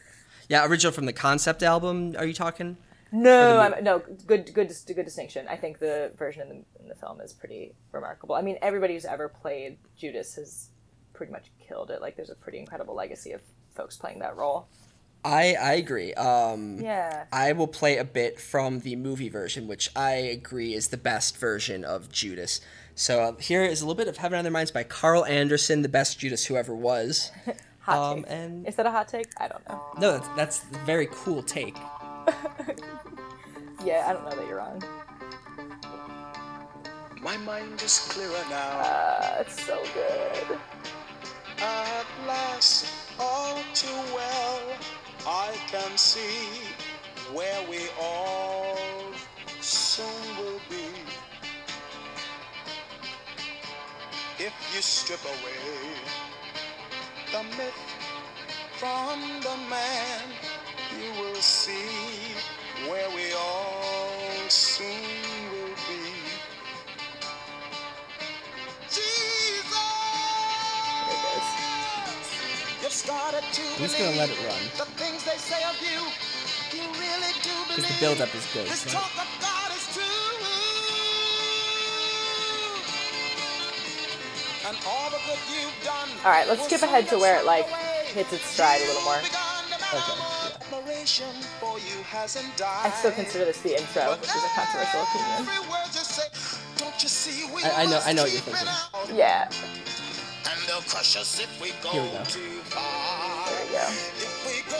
Yeah, 0.48 0.66
original 0.66 0.92
from 0.92 1.06
the 1.06 1.12
concept 1.12 1.62
album. 1.62 2.14
Are 2.18 2.26
you 2.26 2.34
talking? 2.34 2.76
No, 3.10 3.54
the 3.54 3.76
I'm, 3.76 3.84
no, 3.84 3.98
good, 4.26 4.52
good, 4.54 4.72
good 4.86 5.04
distinction. 5.04 5.46
I 5.48 5.56
think 5.56 5.78
the 5.78 6.12
version 6.16 6.42
in 6.42 6.48
the, 6.48 6.82
in 6.82 6.88
the 6.88 6.94
film 6.94 7.20
is 7.20 7.32
pretty 7.32 7.74
remarkable. 7.92 8.34
I 8.34 8.42
mean, 8.42 8.58
everybody 8.62 8.94
who's 8.94 9.04
ever 9.04 9.28
played 9.28 9.78
Judas 9.96 10.34
has 10.36 10.68
pretty 11.12 11.32
much 11.32 11.50
killed 11.66 11.90
it. 11.90 12.00
Like, 12.00 12.16
there's 12.16 12.30
a 12.30 12.34
pretty 12.34 12.58
incredible 12.58 12.94
legacy 12.94 13.32
of 13.32 13.40
folks 13.74 13.96
playing 13.96 14.20
that 14.20 14.36
role. 14.36 14.66
I 15.24 15.54
I 15.60 15.72
agree. 15.74 16.14
Um, 16.14 16.80
Yeah. 16.80 17.24
I 17.32 17.52
will 17.52 17.68
play 17.68 17.96
a 17.98 18.04
bit 18.04 18.40
from 18.40 18.80
the 18.80 18.96
movie 18.96 19.28
version, 19.28 19.68
which 19.68 19.88
I 19.94 20.12
agree 20.14 20.74
is 20.74 20.88
the 20.88 20.96
best 20.96 21.36
version 21.36 21.84
of 21.84 22.10
Judas. 22.10 22.60
So 23.02 23.20
uh, 23.20 23.32
here 23.40 23.64
is 23.64 23.80
a 23.82 23.84
little 23.84 23.96
bit 23.96 24.06
of 24.06 24.16
Heaven 24.18 24.38
on 24.38 24.44
Their 24.44 24.52
Minds 24.52 24.70
by 24.70 24.84
Carl 24.84 25.24
Anderson, 25.24 25.82
the 25.82 25.88
best 25.88 26.20
Judas 26.20 26.46
who 26.46 26.54
ever 26.54 26.72
was. 26.72 27.32
Hot 27.80 27.98
Um, 27.98 28.22
take. 28.22 28.30
and 28.32 28.68
Is 28.68 28.76
that 28.76 28.86
a 28.86 28.92
hot 28.92 29.08
take? 29.08 29.26
I 29.40 29.48
don't 29.48 29.68
know. 29.68 29.82
no, 29.98 30.12
that's, 30.12 30.28
that's 30.36 30.64
a 30.72 30.78
very 30.86 31.08
cool 31.10 31.42
take. 31.42 31.76
Yeah, 33.84 34.04
I 34.06 34.12
don't 34.12 34.22
know 34.22 34.36
that 34.36 34.46
you're 34.46 34.58
wrong. 34.58 34.80
My 37.20 37.36
mind 37.38 37.82
is 37.82 37.98
clearer 38.10 38.44
now. 38.48 38.78
Uh, 38.78 39.38
it's 39.40 39.60
so 39.60 39.82
good. 39.92 40.56
At 41.58 42.06
last, 42.28 42.86
all 43.18 43.58
too 43.74 43.88
well, 44.14 44.60
I 45.26 45.56
can 45.66 45.98
see 45.98 46.60
where 47.32 47.68
we 47.68 47.88
all 48.00 48.78
soon 49.60 50.36
will 50.38 50.60
be. 50.70 50.81
If 54.44 54.52
you 54.74 54.82
strip 54.82 55.22
away 55.24 55.62
the 57.30 57.44
myth 57.56 57.80
from 58.74 59.20
the 59.40 59.56
man, 59.70 60.22
you 60.98 61.10
will 61.22 61.36
see 61.36 62.34
where 62.90 63.08
we 63.10 63.32
all 63.34 64.48
soon 64.48 65.46
will 65.52 65.76
be. 65.86 66.10
Jesus! 68.90 69.70
There 71.06 71.14
it 71.14 71.22
goes. 71.22 71.48
You've 72.82 72.90
started 72.92 73.44
to 73.52 73.62
I'm 73.62 73.78
just 73.78 73.96
gonna 73.96 74.16
let 74.16 74.28
it 74.28 74.38
run. 74.42 74.58
The 74.76 74.90
things 74.98 75.22
they 75.22 75.38
say 75.38 75.62
of 75.70 75.78
you, 75.86 76.02
you 76.76 76.82
really 76.98 77.32
do 77.46 77.54
believe. 77.70 77.76
Because 77.76 77.94
the 77.94 78.00
build-up 78.00 78.34
is 78.34 78.46
good, 78.52 78.66
This 78.66 78.82
but- 78.86 78.92
talk 78.92 79.14
of 79.22 79.28
God 79.38 79.38
is 79.38 79.38
true. 79.38 79.38
And 79.38 79.38
all 79.38 79.38
the 79.38 79.46
good 79.46 79.61
All 86.24 86.30
right, 86.30 86.46
let's 86.48 86.64
skip 86.64 86.82
ahead 86.82 87.08
to 87.08 87.18
where 87.18 87.38
it, 87.40 87.44
like, 87.44 87.66
hits 88.14 88.32
its 88.32 88.44
stride 88.44 88.80
a 88.80 88.86
little 88.86 89.02
more. 89.02 89.16
You've 89.16 89.24
begun 89.30 89.64
to 89.68 89.76
Okay, 89.92 90.16
yeah. 90.16 91.32
for 91.60 91.78
you 91.80 92.02
hasn't 92.04 92.56
died. 92.56 92.86
I 92.86 92.90
still 92.90 93.12
consider 93.12 93.44
this 93.44 93.60
the 93.60 93.76
intro, 93.78 94.12
which 94.12 94.22
is 94.24 94.30
a 94.36 94.48
controversial 94.54 95.02
opinion. 95.02 95.38
Every 95.40 95.60
word 95.68 95.86
you 95.92 96.00
say, 96.00 96.28
don't 96.78 97.02
you 97.02 97.08
see 97.08 97.44
I- 97.64 97.82
I 97.82 97.86
know- 97.86 98.00
I 98.04 98.12
know 98.12 98.22
what 98.22 98.32
you're 98.32 98.40
thinking. 98.40 99.16
Yeah, 99.16 99.48
And 100.44 100.60
they'll 100.66 100.80
crush 100.82 101.16
us 101.16 101.38
if 101.40 101.60
we 101.60 101.72
go, 101.82 101.90
Here 101.90 102.02
we 102.02 102.08
go. 102.10 102.24
too 102.24 102.60
far. 102.70 103.46
there 103.46 103.64
you 103.66 103.72
go. 103.72 103.86
If 104.26 104.46
we 104.46 104.62
go 104.70 104.78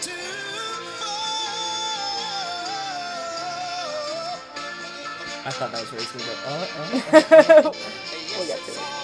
too 0.00 0.10
far. 0.98 1.22
I 5.44 5.50
thought 5.50 5.70
that 5.72 5.80
was 5.80 5.90
where 5.92 6.00
he's 6.00 6.12
gonna 6.12 6.24
go. 6.24 6.32
Uh, 6.46 7.62
uh, 7.62 7.68
uh. 7.68 7.72
We'll 8.36 8.46
get 8.46 8.58
to 8.64 8.72
it. 8.72 9.01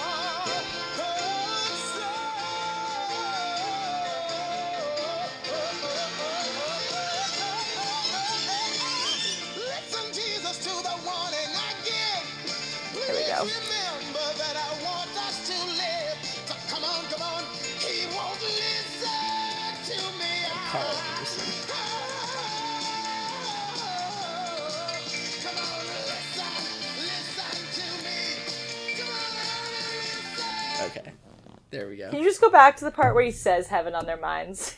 Just 32.39 32.53
go 32.53 32.57
back 32.57 32.77
to 32.77 32.85
the 32.85 32.93
part 32.93 33.17
where 33.17 33.25
he 33.25 33.33
says 33.33 33.67
heaven 33.67 33.97
on 33.97 34.07
their 34.07 34.17
minds? 34.17 34.77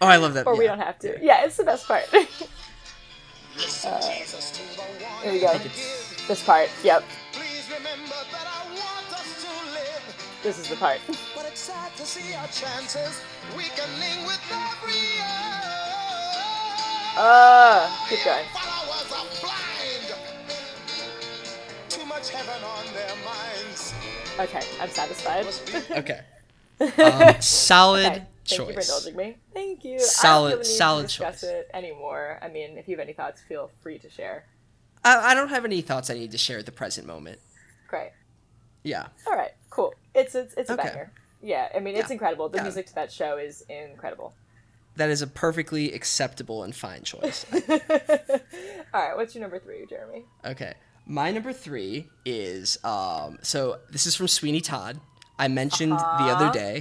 Oh, 0.00 0.06
I 0.06 0.16
love 0.16 0.32
that. 0.32 0.46
or 0.46 0.56
we 0.56 0.64
don't 0.64 0.78
have 0.78 0.98
to. 1.00 1.18
Yeah, 1.20 1.44
it's 1.44 1.58
the 1.58 1.64
best 1.64 1.86
part. 1.86 2.10
Listen, 3.54 4.00
Jesus, 4.00 4.50
to 4.52 4.62
the 4.76 4.82
one 5.04 5.22
Here 5.22 5.32
we 5.32 5.40
go. 5.40 5.52
this 6.26 6.42
part. 6.42 6.70
Yep. 6.82 7.04
Please 7.32 7.68
remember 7.68 8.16
that 8.32 8.46
I 8.48 8.64
want 8.72 9.12
us 9.12 9.44
to 9.44 9.50
live. 9.74 10.40
This 10.42 10.58
is 10.58 10.68
the 10.70 10.76
part. 10.76 11.00
But 11.36 11.44
it's 11.44 11.60
sad 11.60 11.94
to 11.96 12.06
see 12.06 12.34
our 12.34 12.48
chances 12.48 13.20
weakening 13.54 14.24
with 14.24 14.40
every 14.50 14.96
year. 14.96 15.60
Uh, 17.18 17.90
keep 18.08 18.24
going. 18.24 18.46
Followers 18.54 19.12
are 19.12 19.28
blind. 19.44 20.14
Too 21.90 22.06
much 22.06 22.30
heaven 22.30 22.64
on 22.64 22.86
their 22.94 23.14
minds. 23.22 23.92
Okay, 24.38 24.64
I'm 24.80 24.88
satisfied. 24.88 25.44
Okay. 25.90 26.20
Um, 26.80 27.34
solid 27.40 28.06
Okay. 28.06 28.26
Thank 28.46 28.68
you 28.68 28.74
for 28.74 28.80
indulging 28.80 29.16
me. 29.16 29.36
Thank 29.54 29.84
you. 29.84 30.00
Solid- 30.00 30.48
I 30.48 30.50
don't 30.56 30.64
feel 30.64 30.64
the 30.64 30.70
need 30.70 30.76
solid 30.76 31.02
to 31.02 31.06
discuss 31.08 31.40
choice. 31.42 31.50
it 31.50 31.70
anymore. 31.72 32.38
I 32.42 32.48
mean, 32.48 32.78
if 32.78 32.88
you 32.88 32.96
have 32.96 33.02
any 33.04 33.12
thoughts, 33.12 33.40
feel 33.48 33.70
free 33.80 33.98
to 34.00 34.10
share. 34.10 34.44
I, 35.04 35.30
I 35.30 35.34
don't 35.34 35.50
have 35.50 35.64
any 35.64 35.82
thoughts 35.82 36.10
I 36.10 36.14
need 36.14 36.32
to 36.32 36.38
share 36.38 36.58
at 36.58 36.66
the 36.66 36.72
present 36.72 37.06
moment. 37.06 37.38
Great. 37.86 38.10
Yeah. 38.82 39.06
All 39.26 39.34
right. 39.36 39.52
Cool. 39.70 39.94
It's 40.14 40.34
it's 40.34 40.54
it's 40.54 40.68
a 40.68 40.72
Okay. 40.74 40.82
banger. 40.88 41.12
Yeah. 41.42 41.68
I 41.74 41.78
mean, 41.78 41.94
it's 41.96 42.08
Yeah. 42.08 42.14
incredible. 42.14 42.48
The 42.48 42.58
Yeah. 42.58 42.62
music 42.64 42.86
to 42.86 42.94
that 42.96 43.12
show 43.12 43.36
is 43.38 43.62
incredible. 43.68 44.34
That 44.96 45.10
is 45.10 45.22
a 45.22 45.26
perfectly 45.28 45.92
acceptable 45.92 46.64
and 46.64 46.74
fine 46.74 47.04
choice. 47.04 47.46
All 47.52 49.00
right. 49.00 49.16
What's 49.16 49.34
your 49.34 49.42
number 49.42 49.58
three, 49.60 49.86
Jeremy? 49.88 50.24
Okay. 50.44 50.74
My 51.06 51.30
number 51.30 51.52
three 51.52 52.08
is 52.24 52.82
um 52.84 53.38
so 53.42 53.78
this 53.90 54.06
is 54.06 54.16
from 54.16 54.28
Sweeney 54.28 54.60
Todd. 54.60 55.00
I 55.44 55.48
mentioned 55.48 55.98
the 56.20 56.30
other 56.30 56.48
day. 56.50 56.74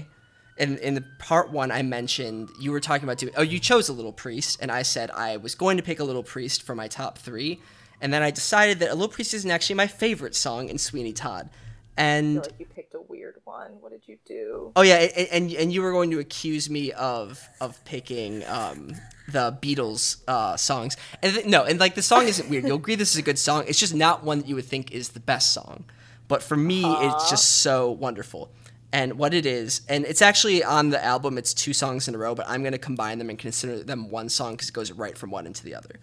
In 0.58 0.78
in 0.80 0.94
the 0.96 1.06
part 1.20 1.52
one 1.52 1.72
I 1.72 1.84
mentioned 1.84 2.50
you 2.60 2.72
were 2.74 2.82
talking 2.82 3.06
about 3.08 3.18
doing 3.18 3.34
oh 3.38 3.42
you 3.54 3.60
chose 3.60 3.88
a 3.90 3.94
little 3.94 4.12
priest 4.12 4.60
and 4.62 4.70
I 4.72 4.84
said 4.84 5.10
I 5.12 5.38
was 5.38 5.56
going 5.56 5.78
to 5.78 5.84
pick 5.84 6.00
a 6.00 6.04
little 6.04 6.24
priest 6.24 6.64
for 6.64 6.76
my 6.76 6.88
top 6.90 7.18
three. 7.18 7.62
And 8.02 8.14
then 8.14 8.22
I 8.24 8.32
decided 8.32 8.80
that 8.80 8.90
a 8.92 8.96
little 8.96 9.10
priest 9.18 9.34
isn't 9.34 9.52
actually 9.52 9.76
my 9.76 9.88
favorite 9.88 10.36
song 10.36 10.70
in 10.70 10.78
Sweeney 10.78 11.14
Todd. 11.14 11.50
I 11.98 12.02
And 12.04 12.26
feel 12.36 12.44
like 12.44 12.60
you 12.60 12.66
picked 12.66 12.94
a 12.94 13.02
weird 13.02 13.36
one. 13.44 13.72
What 13.82 13.92
did 13.92 14.04
you 14.08 14.18
do? 14.26 14.72
Oh 14.76 14.84
yeah, 14.84 14.96
and, 15.18 15.28
and 15.32 15.54
and 15.54 15.74
you 15.74 15.82
were 15.82 15.92
going 15.92 16.12
to 16.12 16.20
accuse 16.20 16.70
me 16.70 16.92
of 16.94 17.50
of 17.60 17.84
picking 17.86 18.44
um 18.48 18.96
the 19.28 19.58
Beatles 19.62 20.18
uh 20.28 20.56
songs. 20.58 20.96
And 21.22 21.34
th- 21.34 21.46
no, 21.46 21.64
and 21.66 21.80
like 21.80 21.96
the 21.96 22.02
song 22.02 22.28
isn't 22.28 22.50
weird. 22.50 22.66
You'll 22.66 22.78
agree 22.78 22.96
this 22.96 23.12
is 23.12 23.18
a 23.18 23.22
good 23.30 23.40
song. 23.40 23.66
It's 23.68 23.80
just 23.80 23.96
not 23.96 24.24
one 24.24 24.40
that 24.40 24.48
you 24.48 24.56
would 24.56 24.66
think 24.66 24.92
is 24.92 25.10
the 25.10 25.20
best 25.20 25.54
song. 25.54 25.86
But 26.30 26.42
for 26.42 26.56
me, 26.56 26.86
it's 26.86 27.30
just 27.30 27.58
so 27.58 27.92
wonderful. 27.92 28.52
And 28.94 29.20
what 29.20 29.34
it 29.34 29.46
is, 29.46 29.82
and 29.90 30.06
it's 30.06 30.22
actually 30.22 30.64
on 30.64 30.90
the 30.90 31.04
album. 31.04 31.38
It's 31.38 31.54
two 31.54 31.74
songs 31.74 32.08
in 32.08 32.16
a 32.16 32.18
row, 32.18 32.34
but 32.34 32.46
I'm 32.48 32.62
going 32.62 32.72
to 32.72 32.78
combine 32.80 33.20
them 33.20 33.30
and 33.30 33.38
consider 33.38 33.84
them 33.84 34.10
one 34.10 34.30
song 34.30 34.54
because 34.54 34.70
it 34.70 34.74
goes 34.74 34.92
right 34.92 35.18
from 35.18 35.30
one 35.32 35.46
into 35.46 35.64
the 35.64 35.76
other. 35.76 36.00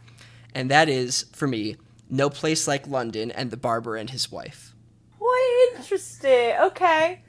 And 0.55 0.71
that 0.71 0.89
is 0.89 1.25
for 1.33 1.49
me, 1.49 1.77
"No 2.11 2.29
Place 2.31 2.69
Like 2.69 2.87
London" 2.87 3.31
and 3.31 3.51
"The 3.51 3.57
Barber 3.57 3.97
and 3.97 4.11
His 4.11 4.31
Wife." 4.31 4.75
What 5.19 5.77
interesting. 5.79 6.55
Okay. 6.61 7.23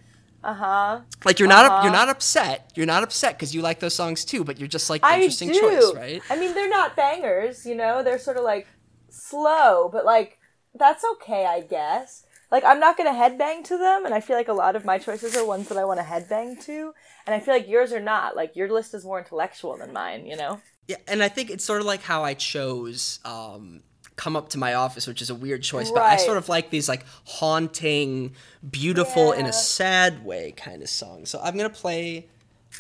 Uh 0.44 0.54
huh. 0.54 1.02
Like 1.26 1.40
you're 1.40 1.50
not 1.50 1.66
Uh-huh. 1.66 1.84
you're 1.84 1.92
not 1.92 2.10
upset. 2.10 2.72
You're 2.76 2.86
not 2.86 3.02
upset 3.04 3.34
because 3.38 3.56
you 3.56 3.62
like 3.64 3.80
those 3.80 3.96
songs 3.96 4.26
too, 4.26 4.44
but 4.44 4.60
you're 4.60 4.68
just 4.68 4.90
like 4.90 5.04
interesting 5.04 5.54
choice, 5.54 5.92
right? 5.96 6.22
I 6.30 6.36
mean, 6.38 6.54
they're 6.54 6.70
not 6.70 6.96
bangers. 6.96 7.66
You 7.66 7.76
know, 7.76 8.04
they're 8.04 8.20
sort 8.20 8.38
of 8.38 8.44
like 8.44 8.68
slow, 9.10 9.90
but 9.92 10.06
like 10.06 10.38
that's 10.76 11.04
okay, 11.14 11.46
I 11.48 11.62
guess. 11.62 12.24
Like 12.50 12.64
I'm 12.64 12.80
not 12.80 12.98
gonna 12.98 13.12
headbang 13.12 13.64
to 13.66 13.78
them, 13.78 14.06
and 14.06 14.14
I 14.14 14.22
feel 14.22 14.38
like 14.38 14.48
a 14.48 14.54
lot 14.54 14.76
of 14.76 14.86
my 14.86 14.98
choices 14.98 15.36
are 15.36 15.46
ones 15.46 15.68
that 15.70 15.78
I 15.78 15.84
want 15.86 16.00
to 16.00 16.06
headbang 16.06 16.64
to, 16.66 16.94
and 17.26 17.36
I 17.36 17.40
feel 17.40 17.54
like 17.54 17.68
yours 17.68 17.92
are 17.92 18.00
not. 18.00 18.36
Like 18.36 18.56
your 18.56 18.72
list 18.72 18.94
is 18.94 19.04
more 19.04 19.20
intellectual 19.20 19.78
than 19.78 19.92
mine. 19.92 20.26
You 20.26 20.38
know. 20.38 20.62
Yeah, 20.88 20.98
and 21.08 21.22
I 21.22 21.28
think 21.28 21.50
it's 21.50 21.66
sort 21.66 21.82
of 21.82 21.86
like 21.86 22.02
how 22.02 22.24
I 22.24 22.34
chose 22.34 23.20
um, 23.26 23.84
"Come 24.16 24.38
Up 24.38 24.48
to 24.50 24.58
My 24.58 24.76
Office," 24.76 25.08
which 25.08 25.22
is 25.22 25.30
a 25.30 25.36
weird 25.36 25.62
choice, 25.62 25.92
but 25.92 26.04
I 26.04 26.16
sort 26.16 26.38
of 26.38 26.48
like 26.48 26.70
these 26.70 26.88
like 26.88 27.06
haunting, 27.26 28.34
beautiful 28.70 29.34
in 29.34 29.46
a 29.46 29.52
sad 29.54 30.24
way 30.26 30.54
kind 30.56 30.82
of 30.82 30.88
songs. 30.90 31.30
So 31.30 31.42
I'm 31.44 31.58
gonna 31.58 31.70
play. 31.70 32.28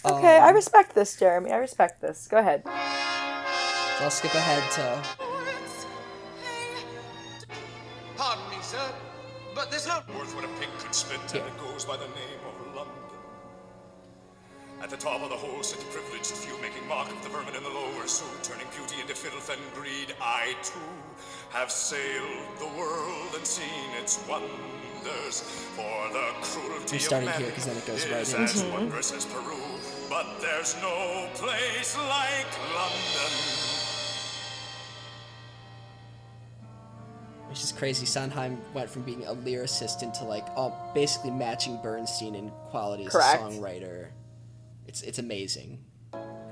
Okay, 0.05 0.37
Um, 0.37 0.43
I 0.43 0.49
respect 0.51 0.95
this, 0.95 1.17
Jeremy. 1.17 1.51
I 1.51 1.57
respect 1.57 1.99
this. 2.01 2.27
Go 2.27 2.37
ahead. 2.37 2.61
So 2.65 4.03
I'll 4.05 4.11
skip 4.11 4.33
ahead 4.33 4.63
to. 4.73 5.26
But 9.57 9.71
there's 9.71 9.87
no 9.87 9.97
worth 10.15 10.35
what 10.35 10.45
a 10.45 10.53
pig 10.61 10.69
could 10.77 10.93
spit, 10.93 11.17
Yeah. 11.33 11.41
and 11.41 11.49
it 11.49 11.57
goes 11.57 11.83
by 11.83 11.97
the 11.97 12.05
name 12.21 12.41
of 12.45 12.75
London. 12.75 12.93
At 14.83 14.91
the 14.91 14.97
top 14.97 15.21
of 15.23 15.29
the 15.29 15.35
whole 15.35 15.63
sit 15.63 15.79
the 15.79 15.85
privileged 15.85 16.27
few, 16.43 16.55
making 16.61 16.87
mock 16.87 17.09
of 17.11 17.19
the 17.23 17.29
vermin 17.29 17.55
in 17.55 17.63
the 17.63 17.69
lower 17.69 18.05
zoo, 18.07 18.23
turning 18.43 18.67
beauty 18.77 19.01
into 19.01 19.15
filth 19.15 19.49
and 19.49 19.59
greed. 19.73 20.13
I 20.21 20.55
too 20.61 20.93
have 21.49 21.71
sailed 21.71 22.45
the 22.59 22.67
world 22.77 23.33
and 23.35 23.45
seen 23.47 23.89
its 23.99 24.19
wonders. 24.29 25.41
For 25.75 26.09
the 26.13 26.27
cruelty 26.41 26.97
I'm 26.97 27.01
starting 27.01 27.29
here 27.41 27.51
'cause 27.51 27.65
then 27.65 27.77
it 27.77 27.85
goes 27.87 28.05
right 28.05 28.13
as 28.21 28.33
into- 28.33 28.69
wondrous 28.71 29.11
as 29.11 29.25
Peru. 29.25 29.57
But 30.09 30.39
there's 30.41 30.75
no 30.75 31.27
place 31.33 31.97
like 31.97 32.51
London. 32.75 33.76
Which 37.49 37.63
is 37.63 37.71
crazy. 37.71 38.05
Sondheim 38.05 38.59
went 38.73 38.89
from 38.89 39.03
being 39.03 39.25
a 39.25 39.33
lyricist 39.33 40.03
into 40.03 40.23
like 40.25 40.45
all 40.55 40.91
basically 40.93 41.31
matching 41.31 41.79
Bernstein 41.81 42.35
in 42.35 42.51
quality 42.69 43.05
as 43.05 43.11
Correct. 43.13 43.41
a 43.41 43.45
songwriter. 43.45 44.07
It's 44.87 45.01
it's 45.01 45.17
amazing. 45.19 45.79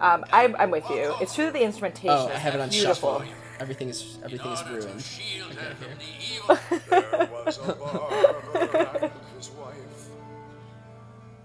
Um, 0.01 0.25
I'm, 0.31 0.55
I'm 0.57 0.71
with 0.71 0.89
you. 0.89 1.13
It's 1.21 1.33
true 1.35 1.45
that 1.45 1.53
the 1.53 1.61
instrumentation 1.63 2.09
Oh, 2.09 2.27
is 2.27 2.35
I 2.35 2.39
have 2.39 2.55
it 2.55 2.59
on 2.61 2.69
beautiful. 2.69 3.19
shuffle. 3.19 3.33
Everything 3.59 3.89
is 3.89 4.17
everything 4.23 4.51
is 4.51 4.63
ruined. 4.67 5.05
There 6.89 7.29
was 7.45 7.57
a 7.57 7.73
barber 7.73 9.01
and 9.03 9.11
his 9.37 9.49
wife, 9.51 10.07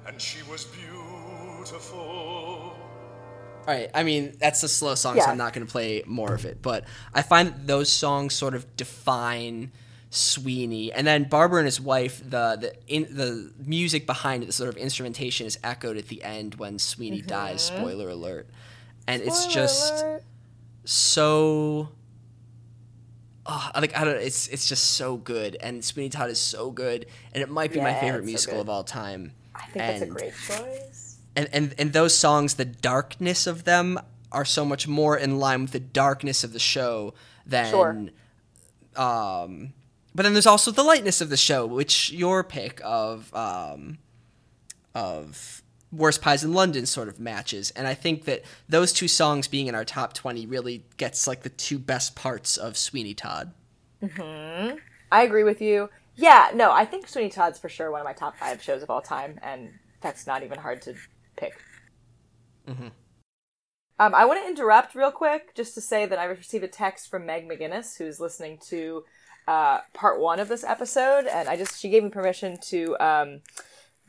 and 0.06 0.20
she 0.20 0.42
was 0.50 0.64
beautiful. 0.64 2.59
All 3.70 3.76
right, 3.76 3.90
I 3.94 4.02
mean 4.02 4.32
that's 4.40 4.64
a 4.64 4.68
slow 4.68 4.96
song, 4.96 5.20
so 5.20 5.26
I'm 5.26 5.38
not 5.38 5.52
going 5.52 5.64
to 5.64 5.70
play 5.70 6.02
more 6.04 6.34
of 6.34 6.44
it. 6.44 6.60
But 6.60 6.86
I 7.14 7.22
find 7.22 7.54
those 7.66 7.88
songs 7.88 8.34
sort 8.34 8.56
of 8.56 8.76
define 8.76 9.70
Sweeney, 10.10 10.92
and 10.92 11.06
then 11.06 11.22
Barber 11.22 11.58
and 11.60 11.66
his 11.66 11.80
wife. 11.80 12.18
The 12.18 12.56
the 12.60 12.74
in 12.88 13.14
the 13.14 13.52
music 13.64 14.06
behind 14.06 14.42
it, 14.42 14.46
the 14.46 14.52
sort 14.52 14.70
of 14.70 14.76
instrumentation, 14.76 15.46
is 15.46 15.56
echoed 15.62 15.96
at 15.96 16.08
the 16.08 16.20
end 16.24 16.56
when 16.56 16.80
Sweeney 16.80 17.18
mm-hmm. 17.18 17.28
dies. 17.28 17.62
Spoiler 17.62 18.08
alert! 18.08 18.48
And 19.06 19.22
it's 19.22 19.46
just 19.46 20.02
alert. 20.02 20.24
so. 20.84 21.90
Oh, 23.46 23.70
like 23.76 23.96
I 23.96 24.02
don't. 24.02 24.16
It's 24.16 24.48
it's 24.48 24.68
just 24.68 24.94
so 24.94 25.16
good, 25.16 25.56
and 25.60 25.84
Sweeney 25.84 26.08
Todd 26.08 26.28
is 26.28 26.40
so 26.40 26.72
good, 26.72 27.06
and 27.32 27.40
it 27.40 27.48
might 27.48 27.72
be 27.72 27.80
my 27.80 27.94
favorite 27.94 28.24
it's 28.24 28.26
so 28.26 28.50
musical 28.50 28.60
of 28.60 28.68
all 28.68 28.82
time. 28.82 29.32
I 29.54 29.62
think 29.66 29.74
that's 29.74 30.00
a 30.00 30.04
And- 30.06 30.12
great 30.12 30.32
choice. 30.34 31.09
And, 31.36 31.48
and 31.52 31.74
and 31.78 31.92
those 31.92 32.16
songs 32.16 32.54
the 32.54 32.64
darkness 32.64 33.46
of 33.46 33.64
them 33.64 33.98
are 34.32 34.44
so 34.44 34.64
much 34.64 34.86
more 34.88 35.16
in 35.16 35.38
line 35.38 35.62
with 35.62 35.72
the 35.72 35.80
darkness 35.80 36.44
of 36.44 36.52
the 36.52 36.58
show 36.58 37.14
than 37.46 37.70
Sure. 37.70 37.90
um 38.96 39.72
but 40.14 40.24
then 40.24 40.32
there's 40.32 40.46
also 40.46 40.70
the 40.70 40.82
lightness 40.82 41.20
of 41.20 41.30
the 41.30 41.36
show 41.36 41.66
which 41.66 42.10
your 42.12 42.42
pick 42.44 42.80
of 42.84 43.32
um 43.34 43.98
of 44.94 45.62
worst 45.92 46.20
pies 46.22 46.44
in 46.44 46.52
london 46.52 46.86
sort 46.86 47.08
of 47.08 47.18
matches 47.18 47.70
and 47.72 47.86
i 47.86 47.94
think 47.94 48.24
that 48.24 48.42
those 48.68 48.92
two 48.92 49.08
songs 49.08 49.48
being 49.48 49.66
in 49.66 49.74
our 49.74 49.84
top 49.84 50.12
20 50.12 50.46
really 50.46 50.84
gets 50.96 51.26
like 51.26 51.42
the 51.42 51.48
two 51.48 51.78
best 51.78 52.14
parts 52.14 52.56
of 52.56 52.76
sweeney 52.76 53.14
todd 53.14 53.52
I 55.12 55.22
agree 55.24 55.42
with 55.44 55.60
you. 55.60 55.90
Yeah, 56.16 56.50
no, 56.54 56.70
I 56.72 56.84
think 56.86 57.06
Sweeney 57.06 57.28
Todd's 57.30 57.58
for 57.58 57.68
sure 57.68 57.90
one 57.90 58.00
of 58.00 58.04
my 58.06 58.12
top 58.14 58.36
five 58.36 58.62
shows 58.62 58.82
of 58.82 58.88
all 58.88 59.02
time, 59.02 59.38
and 59.42 59.70
that's 60.00 60.26
not 60.26 60.42
even 60.42 60.58
hard 60.58 60.80
to 60.82 60.94
pick. 61.40 61.54
Um, 63.98 64.14
I 64.14 64.24
want 64.24 64.40
to 64.42 64.48
interrupt 64.48 64.94
real 64.94 65.10
quick 65.10 65.54
just 65.54 65.74
to 65.74 65.80
say 65.80 66.06
that 66.06 66.18
I 66.18 66.24
received 66.24 66.64
a 66.64 66.68
text 66.68 67.10
from 67.10 67.26
Meg 67.26 67.46
McGinnis, 67.46 67.98
who's 67.98 68.18
listening 68.18 68.58
to 68.68 69.04
uh, 69.46 69.80
part 69.92 70.20
one 70.20 70.40
of 70.40 70.48
this 70.48 70.64
episode, 70.64 71.26
and 71.26 71.48
I 71.48 71.56
just 71.56 71.78
she 71.78 71.90
gave 71.90 72.02
me 72.02 72.10
permission 72.10 72.56
to 72.68 72.96
um, 72.98 73.40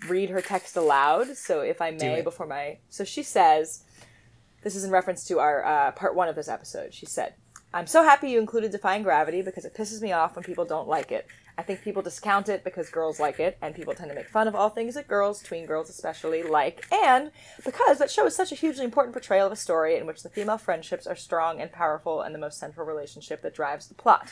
read 0.08 0.30
her 0.30 0.42
text 0.42 0.78
aloud. 0.78 1.36
So 1.36 1.60
if 1.60 1.82
I 1.82 1.92
may, 1.92 2.22
before 2.22 2.48
my 2.48 2.78
so 2.90 3.04
she 3.04 3.24
says, 3.24 3.84
this 4.64 4.76
is 4.76 4.84
in 4.84 4.92
reference 4.92 5.26
to 5.26 5.40
our 5.40 5.66
uh, 5.66 5.92
part 5.92 6.16
one 6.16 6.30
of 6.30 6.36
this 6.36 6.48
episode. 6.48 6.94
She 6.94 7.06
said, 7.06 7.34
I'm 7.74 7.88
so 7.88 8.04
happy 8.04 8.30
you 8.30 8.40
included 8.40 8.72
Defying 8.72 9.04
Gravity 9.04 9.42
because 9.42 9.66
it 9.66 9.74
pisses 9.74 10.02
me 10.02 10.12
off 10.12 10.36
when 10.36 10.44
people 10.44 10.66
don't 10.66 10.88
like 10.88 11.12
it. 11.12 11.28
I 11.58 11.64
think 11.64 11.82
people 11.82 12.02
discount 12.02 12.50
it 12.50 12.64
because 12.64 12.90
girls 12.90 13.20
like 13.20 13.40
it, 13.40 13.58
and 13.62 13.76
people 13.76 13.94
tend 13.94 14.10
to 14.10 14.16
make 14.16 14.30
fun 14.30 14.48
of 14.48 14.56
all 14.56 14.70
things 14.70 14.96
that 14.96 15.08
girls, 15.08 15.42
tween 15.42 15.66
girls 15.66 15.90
especially, 15.90 16.44
like, 16.44 16.86
and 16.92 17.32
because 17.64 18.00
that 18.00 18.10
show 18.10 18.26
is 18.26 18.36
such 18.36 18.52
a 18.52 18.56
hugely 18.56 18.86
important 18.86 19.14
portrayal 19.14 19.48
of 19.48 19.54
a 19.54 19.58
story 19.58 19.98
in 19.98 20.06
which 20.06 20.24
the 20.24 20.30
female 20.30 20.58
friendships 20.58 21.06
are 21.06 21.16
strong 21.16 21.62
and 21.62 21.72
powerful 21.72 22.22
and 22.22 22.34
the 22.34 22.40
most 22.40 22.60
central 22.60 22.86
relationship 22.86 23.42
that 23.42 23.54
drives 23.54 23.88
the 23.88 23.94
plot. 23.94 24.32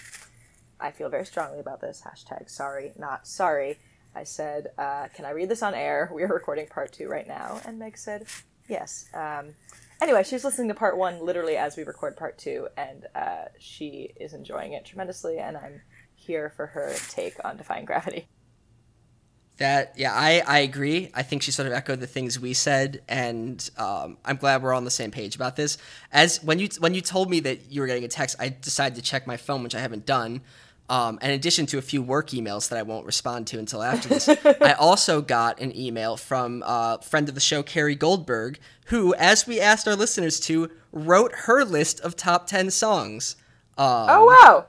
I 0.80 0.92
feel 0.92 1.10
very 1.10 1.26
strongly 1.26 1.60
about 1.60 1.82
this. 1.82 2.04
Hashtag 2.06 2.50
sorry, 2.50 2.94
not 2.98 3.28
sorry. 3.28 3.80
I 4.16 4.24
said, 4.24 4.68
uh, 4.78 5.08
"Can 5.14 5.26
I 5.26 5.32
read 5.32 5.50
this 5.50 5.62
on 5.62 5.76
air? 5.76 6.10
We 6.14 6.24
are 6.24 6.28
recording 6.28 6.68
part 6.68 6.92
two 6.94 7.08
right 7.08 7.28
now." 7.28 7.62
And 7.66 7.78
Meg 7.78 7.98
said, 7.98 8.26
"Yes." 8.68 9.08
Um, 9.14 9.56
anyway, 10.02 10.24
she's 10.24 10.44
listening 10.44 10.70
to 10.70 10.74
part 10.74 10.98
one 10.98 11.24
literally 11.24 11.58
as 11.58 11.76
we 11.78 11.84
record 11.84 12.16
part 12.18 12.38
two, 12.38 12.70
and 12.78 13.08
uh, 13.14 13.46
she 13.60 14.14
is 14.16 14.34
enjoying 14.34 14.74
it 14.74 14.86
tremendously. 14.86 15.38
And 15.38 15.58
I'm 15.58 15.82
here 16.30 16.50
for 16.50 16.68
her 16.68 16.94
take 17.10 17.34
on 17.44 17.58
Defying 17.58 17.86
Gravity. 17.86 18.28
That 19.58 19.94
yeah, 19.98 20.14
I, 20.14 20.44
I 20.48 20.60
agree. 20.60 21.10
I 21.14 21.24
think 21.24 21.42
she 21.42 21.52
sort 21.52 21.68
of 21.68 21.74
echoed 21.74 22.00
the 22.00 22.08
things 22.08 22.40
we 22.40 22.54
said, 22.54 23.02
and 23.10 23.68
um, 23.78 24.18
I'm 24.24 24.38
glad 24.38 24.62
we're 24.62 24.74
on 24.74 24.86
the 24.86 24.92
same 24.92 25.12
page 25.12 25.36
about 25.36 25.58
this. 25.58 25.78
As 26.14 26.42
when 26.42 26.60
you 26.60 26.70
when 26.78 26.94
you 26.94 27.02
told 27.02 27.30
me 27.30 27.42
that 27.42 27.70
you 27.70 27.82
were 27.82 27.88
getting 27.88 28.06
a 28.06 28.08
text, 28.08 28.38
I 28.40 28.50
decided 28.50 28.96
to 28.96 29.02
check 29.02 29.28
my 29.28 29.36
phone, 29.36 29.64
which 29.64 29.76
I 29.76 29.80
haven't 29.80 30.06
done. 30.06 30.42
Um, 30.88 31.20
in 31.22 31.32
addition 31.32 31.66
to 31.68 31.78
a 31.78 31.82
few 31.82 32.02
work 32.02 32.30
emails 32.30 32.70
that 32.70 32.80
I 32.80 32.84
won't 32.84 33.06
respond 33.06 33.48
to 33.48 33.60
until 33.60 33.84
after 33.84 34.08
this, 34.08 34.30
I 34.62 34.74
also 34.74 35.22
got 35.22 35.60
an 35.60 35.76
email 35.76 36.16
from 36.16 36.64
a 36.66 37.00
friend 37.02 37.28
of 37.28 37.36
the 37.36 37.42
show, 37.42 37.62
Carrie 37.62 37.96
Goldberg, 37.96 38.60
who, 38.86 39.14
as 39.16 39.46
we 39.46 39.60
asked 39.60 39.88
our 39.88 39.96
listeners 39.96 40.40
to, 40.42 40.72
wrote 40.92 41.34
her 41.46 41.66
list 41.66 42.00
of 42.00 42.16
top 42.16 42.48
ten 42.48 42.72
songs 42.72 43.36
oh 43.80 44.26
wow! 44.44 44.66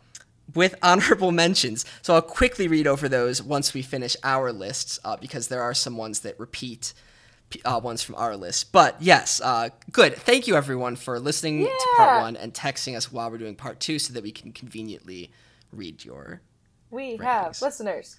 With 0.55 0.75
honorable 0.83 1.33
mentions. 1.33 1.85
So 2.03 2.15
I'll 2.15 2.23
quickly 2.23 2.69
read 2.69 2.87
over 2.87 3.09
those 3.09 3.43
once 3.43 3.75
we 3.75 3.83
finish 3.83 4.17
our 4.25 4.53
lists, 4.53 4.99
uh, 5.05 5.17
because 5.17 5.49
there 5.49 5.63
are 5.63 5.75
some 5.75 5.97
ones 5.97 6.21
that 6.21 6.39
repeat 6.39 6.93
uh, 7.65 7.81
ones 7.83 8.03
from 8.03 8.15
our 8.15 8.37
list. 8.37 8.71
But 8.73 8.97
yes, 9.01 9.41
uh, 9.41 9.71
good. 9.91 10.15
Thank 10.17 10.47
you 10.47 10.55
everyone 10.57 10.97
for 10.97 11.19
listening 11.19 11.65
to 11.65 11.87
part 11.97 12.23
one 12.23 12.37
and 12.37 12.55
texting 12.55 12.97
us 12.97 13.11
while 13.11 13.31
we're 13.31 13.39
doing 13.39 13.57
part 13.57 13.81
two, 13.81 13.99
so 13.99 14.13
that 14.15 14.23
we 14.23 14.31
can 14.33 14.53
conveniently 14.53 15.31
read 15.73 16.05
your. 16.05 16.41
We 16.91 17.17
have 17.17 17.61
listeners. 17.61 18.19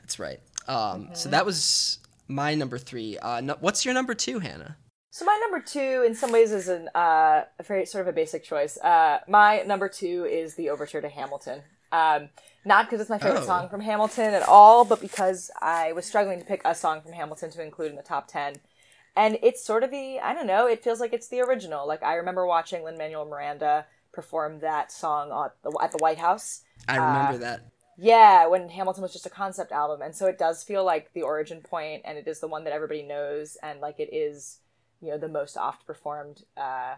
That's 0.00 0.18
right. 0.18 0.40
Um, 0.68 1.10
So 1.12 1.28
that 1.30 1.44
was 1.46 1.98
my 2.28 2.54
number 2.54 2.78
three. 2.78 3.18
Uh, 3.18 3.40
no, 3.40 3.56
what's 3.60 3.84
your 3.84 3.94
number 3.94 4.14
two, 4.14 4.38
Hannah? 4.40 4.76
So 5.10 5.24
my 5.24 5.38
number 5.40 5.64
two, 5.64 6.04
in 6.06 6.14
some 6.14 6.30
ways, 6.32 6.52
is 6.52 6.68
an 6.68 6.88
uh, 6.94 7.44
a 7.58 7.62
very 7.62 7.86
sort 7.86 8.02
of 8.02 8.08
a 8.08 8.12
basic 8.12 8.44
choice. 8.44 8.76
Uh, 8.78 9.20
my 9.28 9.62
number 9.62 9.88
two 9.88 10.26
is 10.30 10.54
the 10.56 10.68
overture 10.70 11.00
to 11.00 11.08
Hamilton. 11.08 11.62
Um, 11.92 12.28
not 12.64 12.86
because 12.86 13.00
it's 13.00 13.08
my 13.10 13.18
favorite 13.18 13.42
Oh. 13.42 13.46
song 13.46 13.68
from 13.68 13.80
Hamilton 13.80 14.34
at 14.34 14.42
all, 14.42 14.84
but 14.84 15.00
because 15.00 15.50
I 15.62 15.92
was 15.92 16.04
struggling 16.04 16.38
to 16.40 16.44
pick 16.44 16.60
a 16.64 16.74
song 16.74 17.00
from 17.00 17.12
Hamilton 17.12 17.50
to 17.52 17.62
include 17.62 17.90
in 17.90 17.96
the 17.96 18.02
top 18.02 18.28
ten. 18.28 18.56
And 19.14 19.38
it's 19.42 19.64
sort 19.64 19.82
of 19.84 19.90
the 19.90 20.20
I 20.20 20.34
don't 20.34 20.46
know. 20.46 20.66
It 20.66 20.82
feels 20.84 21.00
like 21.00 21.14
it's 21.14 21.28
the 21.28 21.40
original. 21.40 21.86
Like 21.88 22.02
I 22.02 22.14
remember 22.16 22.44
watching 22.44 22.84
Lin 22.84 22.98
Manuel 22.98 23.24
Miranda 23.24 23.86
perform 24.12 24.60
that 24.60 24.92
song 24.92 25.30
at 25.30 25.52
the, 25.62 25.78
at 25.82 25.92
the 25.92 25.98
White 25.98 26.18
House. 26.18 26.62
I 26.88 26.96
remember 26.96 27.38
that. 27.38 27.60
Yeah, 27.98 28.46
when 28.48 28.68
Hamilton 28.68 29.02
was 29.02 29.12
just 29.14 29.24
a 29.24 29.30
concept 29.30 29.72
album, 29.72 30.02
and 30.02 30.14
so 30.14 30.26
it 30.26 30.36
does 30.36 30.62
feel 30.62 30.84
like 30.84 31.14
the 31.14 31.22
origin 31.22 31.62
point, 31.62 32.02
and 32.04 32.18
it 32.18 32.28
is 32.28 32.40
the 32.40 32.48
one 32.48 32.64
that 32.64 32.74
everybody 32.74 33.02
knows, 33.02 33.56
and 33.62 33.80
like 33.80 33.98
it 33.98 34.10
is, 34.12 34.58
you 35.00 35.10
know, 35.10 35.18
the 35.18 35.28
most 35.28 35.56
oft 35.56 35.86
performed 35.86 36.44
uh, 36.56 36.94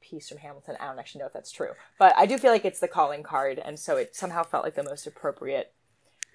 piece 0.00 0.28
from 0.28 0.38
Hamilton. 0.38 0.76
I 0.80 0.86
don't 0.86 0.98
actually 0.98 1.20
know 1.20 1.26
if 1.26 1.32
that's 1.32 1.52
true, 1.52 1.72
but 1.98 2.14
I 2.16 2.26
do 2.26 2.38
feel 2.38 2.50
like 2.50 2.64
it's 2.64 2.80
the 2.80 2.88
calling 2.88 3.22
card, 3.22 3.60
and 3.62 3.78
so 3.78 3.96
it 3.96 4.14
somehow 4.14 4.42
felt 4.42 4.64
like 4.64 4.74
the 4.74 4.84
most 4.84 5.06
appropriate 5.06 5.72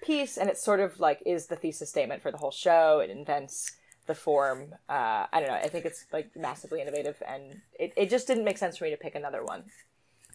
piece, 0.02 0.36
and 0.36 0.48
it 0.48 0.58
sort 0.58 0.80
of 0.80 1.00
like 1.00 1.22
is 1.26 1.46
the 1.46 1.56
thesis 1.56 1.90
statement 1.90 2.22
for 2.22 2.30
the 2.30 2.38
whole 2.38 2.50
show. 2.50 3.00
It 3.00 3.10
invents 3.10 3.72
the 4.06 4.14
form. 4.14 4.74
Uh, 4.88 5.26
I 5.32 5.40
don't 5.40 5.48
know. 5.48 5.54
I 5.54 5.68
think 5.68 5.84
it's 5.84 6.06
like 6.12 6.30
massively 6.36 6.80
innovative, 6.80 7.22
and 7.26 7.60
it, 7.78 7.92
it 7.96 8.10
just 8.10 8.26
didn't 8.26 8.44
make 8.44 8.58
sense 8.58 8.76
for 8.76 8.84
me 8.84 8.90
to 8.90 8.96
pick 8.96 9.14
another 9.14 9.44
one. 9.44 9.64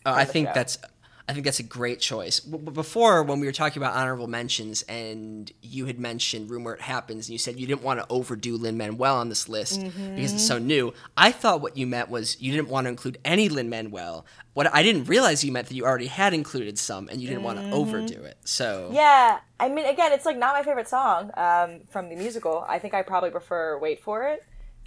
Uh, 0.06 0.14
I 0.14 0.26
think 0.26 0.48
show. 0.48 0.54
that's 0.56 0.78
I 1.28 1.34
think 1.34 1.46
that's 1.46 1.60
a 1.60 1.64
great 1.64 2.00
choice. 2.00 2.40
W- 2.40 2.66
b- 2.66 2.72
before, 2.72 3.24
when 3.24 3.40
we 3.40 3.46
were 3.46 3.52
talking 3.52 3.82
about 3.82 3.96
honorable 3.96 4.28
mentions, 4.28 4.82
and 4.84 5.52
you 5.62 5.86
had 5.86 6.00
mentioned 6.00 6.50
"Room 6.50 6.64
Where 6.64 6.74
It 6.74 6.82
Happens," 6.82 7.28
and 7.28 7.34
you 7.34 7.38
said 7.38 7.60
you 7.60 7.68
didn't 7.68 7.84
want 7.84 8.00
to 8.00 8.06
overdo 8.10 8.58
Lin 8.58 8.78
Manuel 8.78 9.16
on 9.16 9.30
this 9.30 9.48
list 9.48 9.82
because 10.16 10.34
it's 10.34 10.44
so 10.44 10.58
new. 10.58 10.94
I 11.16 11.32
thought 11.32 11.62
what 11.62 11.78
you 11.78 11.88
meant 11.88 12.10
was 12.10 12.42
you 12.42 12.52
didn't 12.52 12.70
want 12.70 12.86
to 12.86 12.90
include 12.90 13.18
any 13.24 13.50
Lin 13.50 13.70
Manuel. 13.70 14.26
What 14.54 14.74
I 14.74 14.84
didn't 14.84 15.06
realize 15.06 15.44
you 15.44 15.52
meant 15.52 15.68
that 15.70 15.76
you 15.76 15.86
already 15.86 16.08
had 16.08 16.34
included 16.34 16.78
some, 16.78 17.08
and 17.08 17.22
you 17.22 17.28
didn't 17.28 17.44
want 17.44 17.60
to 17.60 17.72
overdo 17.72 18.22
it. 18.24 18.38
So 18.44 18.90
Yeah, 18.92 19.40
I 19.60 19.70
mean, 19.70 19.86
again, 19.86 20.12
it's 20.12 20.26
like 20.26 20.38
not 20.38 20.54
my 20.54 20.64
favorite 20.64 20.90
song 20.90 21.32
um, 21.38 21.82
from 21.90 22.10
the 22.10 22.16
musical. 22.16 22.66
I 22.68 22.80
think 22.80 22.94
I 22.94 23.02
probably 23.04 23.30
prefer 23.30 23.78
"Wait 23.80 24.02
for 24.02 24.28
It," 24.28 24.44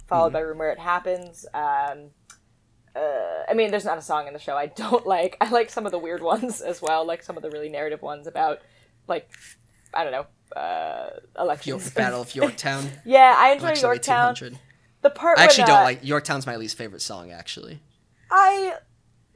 followed 0.07 0.33
by 0.33 0.39
"Room 0.41 0.59
Where 0.59 0.71
It 0.71 0.79
Happens." 0.79 1.45
Um, 1.53 2.11
uh, 2.95 3.43
I 3.49 3.53
mean, 3.53 3.71
there's 3.71 3.85
not 3.85 3.97
a 3.97 4.01
song 4.01 4.27
in 4.27 4.33
the 4.33 4.39
show 4.39 4.55
I 4.55 4.67
don't 4.67 5.05
like. 5.15 5.37
I 5.41 5.49
like 5.49 5.69
some 5.69 5.85
of 5.85 5.91
the 5.91 5.99
weird 5.99 6.21
ones 6.23 6.61
as 6.61 6.81
well, 6.81 7.05
like 7.05 7.23
some 7.23 7.37
of 7.37 7.43
the 7.43 7.49
really 7.49 7.69
narrative 7.69 8.01
ones 8.01 8.27
about, 8.27 8.59
like, 9.07 9.29
I 9.93 10.03
don't 10.03 10.11
know, 10.13 10.59
uh, 10.59 11.09
elections. 11.37 11.89
Battle 11.91 12.21
of 12.21 12.33
Yorktown. 12.35 12.89
yeah, 13.05 13.35
I 13.37 13.51
enjoy 13.53 13.67
Election 13.67 13.83
Yorktown. 13.87 14.59
The 15.01 15.09
part 15.09 15.37
I 15.37 15.43
actually 15.43 15.63
when, 15.63 15.67
don't 15.71 15.83
like 15.83 15.99
Yorktown's 16.03 16.47
my 16.47 16.55
least 16.55 16.77
favorite 16.77 17.01
song. 17.01 17.31
Actually, 17.31 17.79
I. 18.31 18.75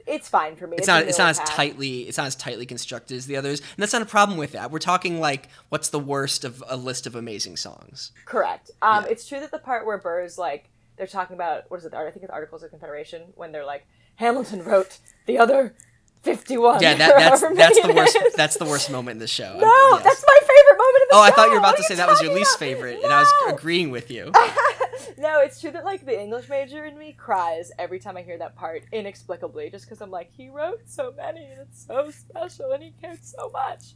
It's 0.06 0.28
fine 0.28 0.56
for 0.56 0.66
me. 0.66 0.76
it's 0.78 0.88
a 0.88 0.90
not 0.90 1.02
it's 1.04 1.18
not 1.18 1.28
as 1.28 1.38
path. 1.38 1.48
tightly 1.50 2.00
it's 2.08 2.16
not 2.16 2.26
as 2.26 2.34
tightly 2.34 2.66
constructed 2.66 3.16
as 3.16 3.26
the 3.26 3.36
others, 3.36 3.60
and 3.60 3.68
that's 3.78 3.92
not 3.92 4.02
a 4.02 4.06
problem 4.06 4.36
with 4.38 4.52
that. 4.52 4.72
We're 4.72 4.80
talking 4.80 5.20
like 5.20 5.48
what's 5.68 5.90
the 5.90 6.00
worst 6.00 6.42
of 6.44 6.64
a 6.68 6.76
list 6.76 7.06
of 7.06 7.14
amazing 7.14 7.56
songs. 7.58 8.10
Correct. 8.24 8.70
Um, 8.82 9.04
Yeah. 9.04 9.10
It's 9.10 9.28
true 9.28 9.38
that 9.38 9.52
the 9.52 9.58
part 9.60 9.86
where 9.86 9.98
Burr's 9.98 10.36
like, 10.38 10.70
they're 11.00 11.06
talking 11.06 11.34
about, 11.34 11.70
what 11.70 11.80
is 11.80 11.86
it, 11.86 11.94
I 11.94 12.10
think 12.10 12.24
it's 12.24 12.30
Articles 12.30 12.62
of 12.62 12.68
Confederation, 12.68 13.22
when 13.34 13.52
they're 13.52 13.64
like, 13.64 13.86
Hamilton 14.16 14.62
wrote 14.62 14.98
the 15.24 15.38
other 15.38 15.74
51. 16.24 16.82
Yeah, 16.82 16.92
that, 16.94 17.16
that's 17.16 17.40
that's 17.56 17.80
the 17.80 17.94
worst. 17.94 18.18
That's 18.36 18.56
the 18.58 18.66
worst 18.66 18.90
moment 18.90 19.14
in 19.14 19.18
the 19.20 19.26
show. 19.26 19.58
No, 19.58 19.66
Yes. 19.94 20.04
that's 20.04 20.24
my 20.26 20.38
favorite 20.40 20.76
moment 20.78 20.96
in 21.02 21.08
the 21.08 21.14
Oh, 21.14 21.16
show. 21.16 21.20
Oh, 21.20 21.22
I 21.22 21.30
thought 21.30 21.46
you 21.46 21.52
were 21.52 21.58
about 21.58 21.68
What 21.72 21.76
to 21.78 21.82
say 21.84 21.94
that 21.94 22.06
was 22.08 22.20
your 22.20 22.34
least 22.34 22.50
about? 22.56 22.58
favorite, 22.58 23.02
and 23.02 23.10
I 23.12 23.20
was 23.20 23.32
agreeing 23.54 23.90
with 23.90 24.10
you. 24.10 24.30
No, 25.16 25.40
it's 25.40 25.60
true 25.60 25.70
that 25.72 25.84
like 25.84 26.04
the 26.06 26.18
English 26.18 26.48
major 26.48 26.84
in 26.84 26.96
me 26.98 27.12
cries 27.12 27.70
every 27.78 27.98
time 27.98 28.16
I 28.18 28.22
hear 28.22 28.36
that 28.38 28.54
part 28.54 28.84
inexplicably, 28.92 29.68
just 29.70 29.84
because 29.86 30.00
I'm 30.02 30.10
like, 30.10 30.30
he 30.34 30.48
wrote 30.50 30.82
so 30.86 31.12
many, 31.16 31.44
and 31.44 31.60
it's 31.60 31.86
so 31.86 32.10
special, 32.10 32.72
and 32.72 32.82
he 32.82 32.92
cared 33.00 33.22
so 33.24 33.50
much. 33.50 33.92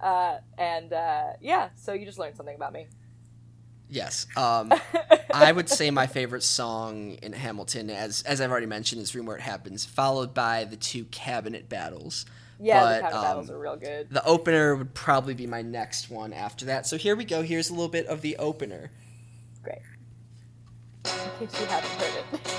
Uh, 0.00 0.38
and 0.56 0.92
uh, 0.92 1.30
yeah, 1.40 1.68
so 1.76 1.92
you 1.92 2.04
just 2.06 2.18
learned 2.18 2.36
something 2.36 2.54
about 2.56 2.72
me. 2.72 2.86
Yes. 3.90 4.26
Um, 4.36 4.72
I 5.32 5.52
would 5.52 5.68
say 5.68 5.90
my 5.90 6.06
favorite 6.06 6.42
song 6.42 7.12
in 7.22 7.32
Hamilton, 7.32 7.90
as 7.90 8.22
as 8.22 8.40
I've 8.40 8.50
already 8.50 8.66
mentioned, 8.66 9.02
is 9.02 9.14
"Room 9.14 9.26
Where 9.26 9.36
It 9.36 9.42
Happens," 9.42 9.84
followed 9.84 10.34
by 10.34 10.64
the 10.64 10.76
two 10.76 11.04
cabinet 11.06 11.68
battles. 11.68 12.26
Yeah, 12.60 12.80
But, 12.80 12.94
the 12.94 13.00
cabinet 13.02 13.22
battles 13.22 13.50
um, 13.50 13.54
are 13.54 13.58
real 13.58 13.76
good. 13.76 14.10
The 14.10 14.24
opener 14.24 14.74
would 14.74 14.92
probably 14.94 15.34
be 15.34 15.46
my 15.46 15.62
next 15.62 16.10
one 16.10 16.32
after 16.32 16.66
that. 16.66 16.86
So 16.86 16.96
here 16.96 17.14
we 17.14 17.24
go. 17.24 17.42
Here's 17.42 17.70
a 17.70 17.72
little 17.72 17.88
bit 17.88 18.06
of 18.06 18.20
the 18.20 18.36
opener. 18.38 18.90
Great. 19.62 19.78
In 21.04 21.46
case 21.46 21.60
you 21.60 21.66
haven't 21.66 21.90
heard 21.90 22.24
it. 22.34 22.56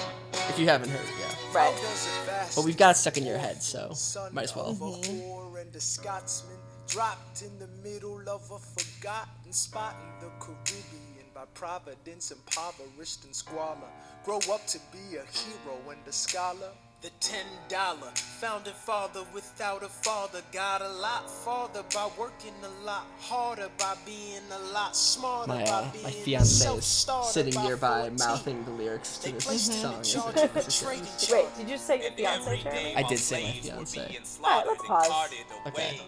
If 0.49 0.57
you 0.57 0.67
haven't 0.67 0.89
heard 0.89 1.01
it, 1.01 1.13
yeah. 1.19 1.57
right. 1.57 2.49
But 2.55 2.65
we've 2.65 2.77
got 2.77 2.91
it 2.91 2.97
stuck 2.97 3.17
in 3.17 3.25
your 3.25 3.37
head, 3.37 3.61
so 3.61 3.93
might 4.31 4.43
as 4.43 4.55
well. 4.55 4.67
of 4.67 4.81
a 4.81 4.85
whore 4.85 5.61
and 5.61 5.75
a 5.75 5.79
Scotsman 5.79 6.57
dropped 6.87 7.43
in 7.43 7.59
the 7.59 7.67
middle 7.83 8.21
of 8.27 8.49
a 8.49 8.57
forgotten 8.57 9.53
spot 9.53 9.95
in 10.01 10.25
the 10.25 10.31
Caribbean 10.39 11.08
by 11.39 11.45
providence 11.53 12.31
impoverished 12.31 13.23
and 13.23 13.33
squalor. 13.33 13.77
Grow 14.25 14.39
up 14.51 14.67
to 14.67 14.77
be 14.91 15.15
a 15.15 15.23
hero 15.31 15.77
and 15.89 15.99
a 16.05 16.11
scholar. 16.11 16.71
The 17.01 17.11
ten 17.21 17.45
dollar 17.69 18.11
founding 18.41 18.73
father 18.73 19.21
without 19.33 19.81
a 19.83 19.87
father 19.87 20.41
got 20.51 20.81
a 20.81 20.89
lot 20.89 21.31
farther 21.31 21.81
by 21.93 22.09
working 22.19 22.51
a 22.61 22.85
lot 22.85 23.05
harder 23.21 23.69
by 23.77 23.95
being 24.05 24.41
a 24.51 24.73
lot 24.73 24.97
smarter 24.97 25.47
My 25.47 25.63
by 25.63 25.69
uh, 25.71 25.91
being 25.93 26.03
my 26.03 26.11
fiance 26.11 26.49
is 26.51 26.57
self-started 26.61 27.31
sitting 27.31 27.63
nearby 27.63 28.09
14. 28.09 28.17
mouthing 28.17 28.65
the 28.65 28.71
lyrics 28.71 29.17
to 29.19 29.31
this 29.31 29.45
placed 29.45 29.71
him 29.75 29.79
song. 29.79 29.99
as 30.01 30.13
charge 30.13 30.35
it- 30.35 30.43
of 30.43 30.53
the 30.53 30.59
as 30.59 30.67
it 30.81 30.85
trading 30.85 31.03
goes. 31.05 31.29
Wait, 31.31 31.45
did 31.57 31.69
you 31.69 31.77
say 31.77 32.01
your 32.01 32.11
fiance, 32.11 32.61
Jeremy? 32.63 32.95
I 32.97 33.03
did 33.03 33.17
say 33.19 33.43
my 33.45 33.51
fiance. 33.51 34.19
Alright, 34.43 34.67
let's 34.67 34.85
pause. 34.85 35.33
Okay. 35.67 36.01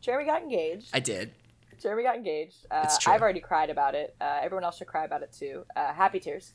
Jeremy 0.00 0.24
got 0.24 0.40
engaged. 0.42 0.88
I 0.94 1.00
did. 1.00 1.32
Jeremy 1.80 2.02
got 2.02 2.16
engaged. 2.16 2.66
Uh, 2.70 2.82
It's 2.84 2.98
true. 2.98 3.12
I've 3.12 3.22
already 3.22 3.40
cried 3.40 3.70
about 3.70 3.94
it. 3.94 4.14
Uh, 4.20 4.38
everyone 4.42 4.64
else 4.64 4.76
should 4.78 4.86
cry 4.86 5.04
about 5.04 5.22
it 5.22 5.32
too. 5.32 5.64
Uh, 5.74 5.92
happy 5.92 6.20
tears. 6.20 6.54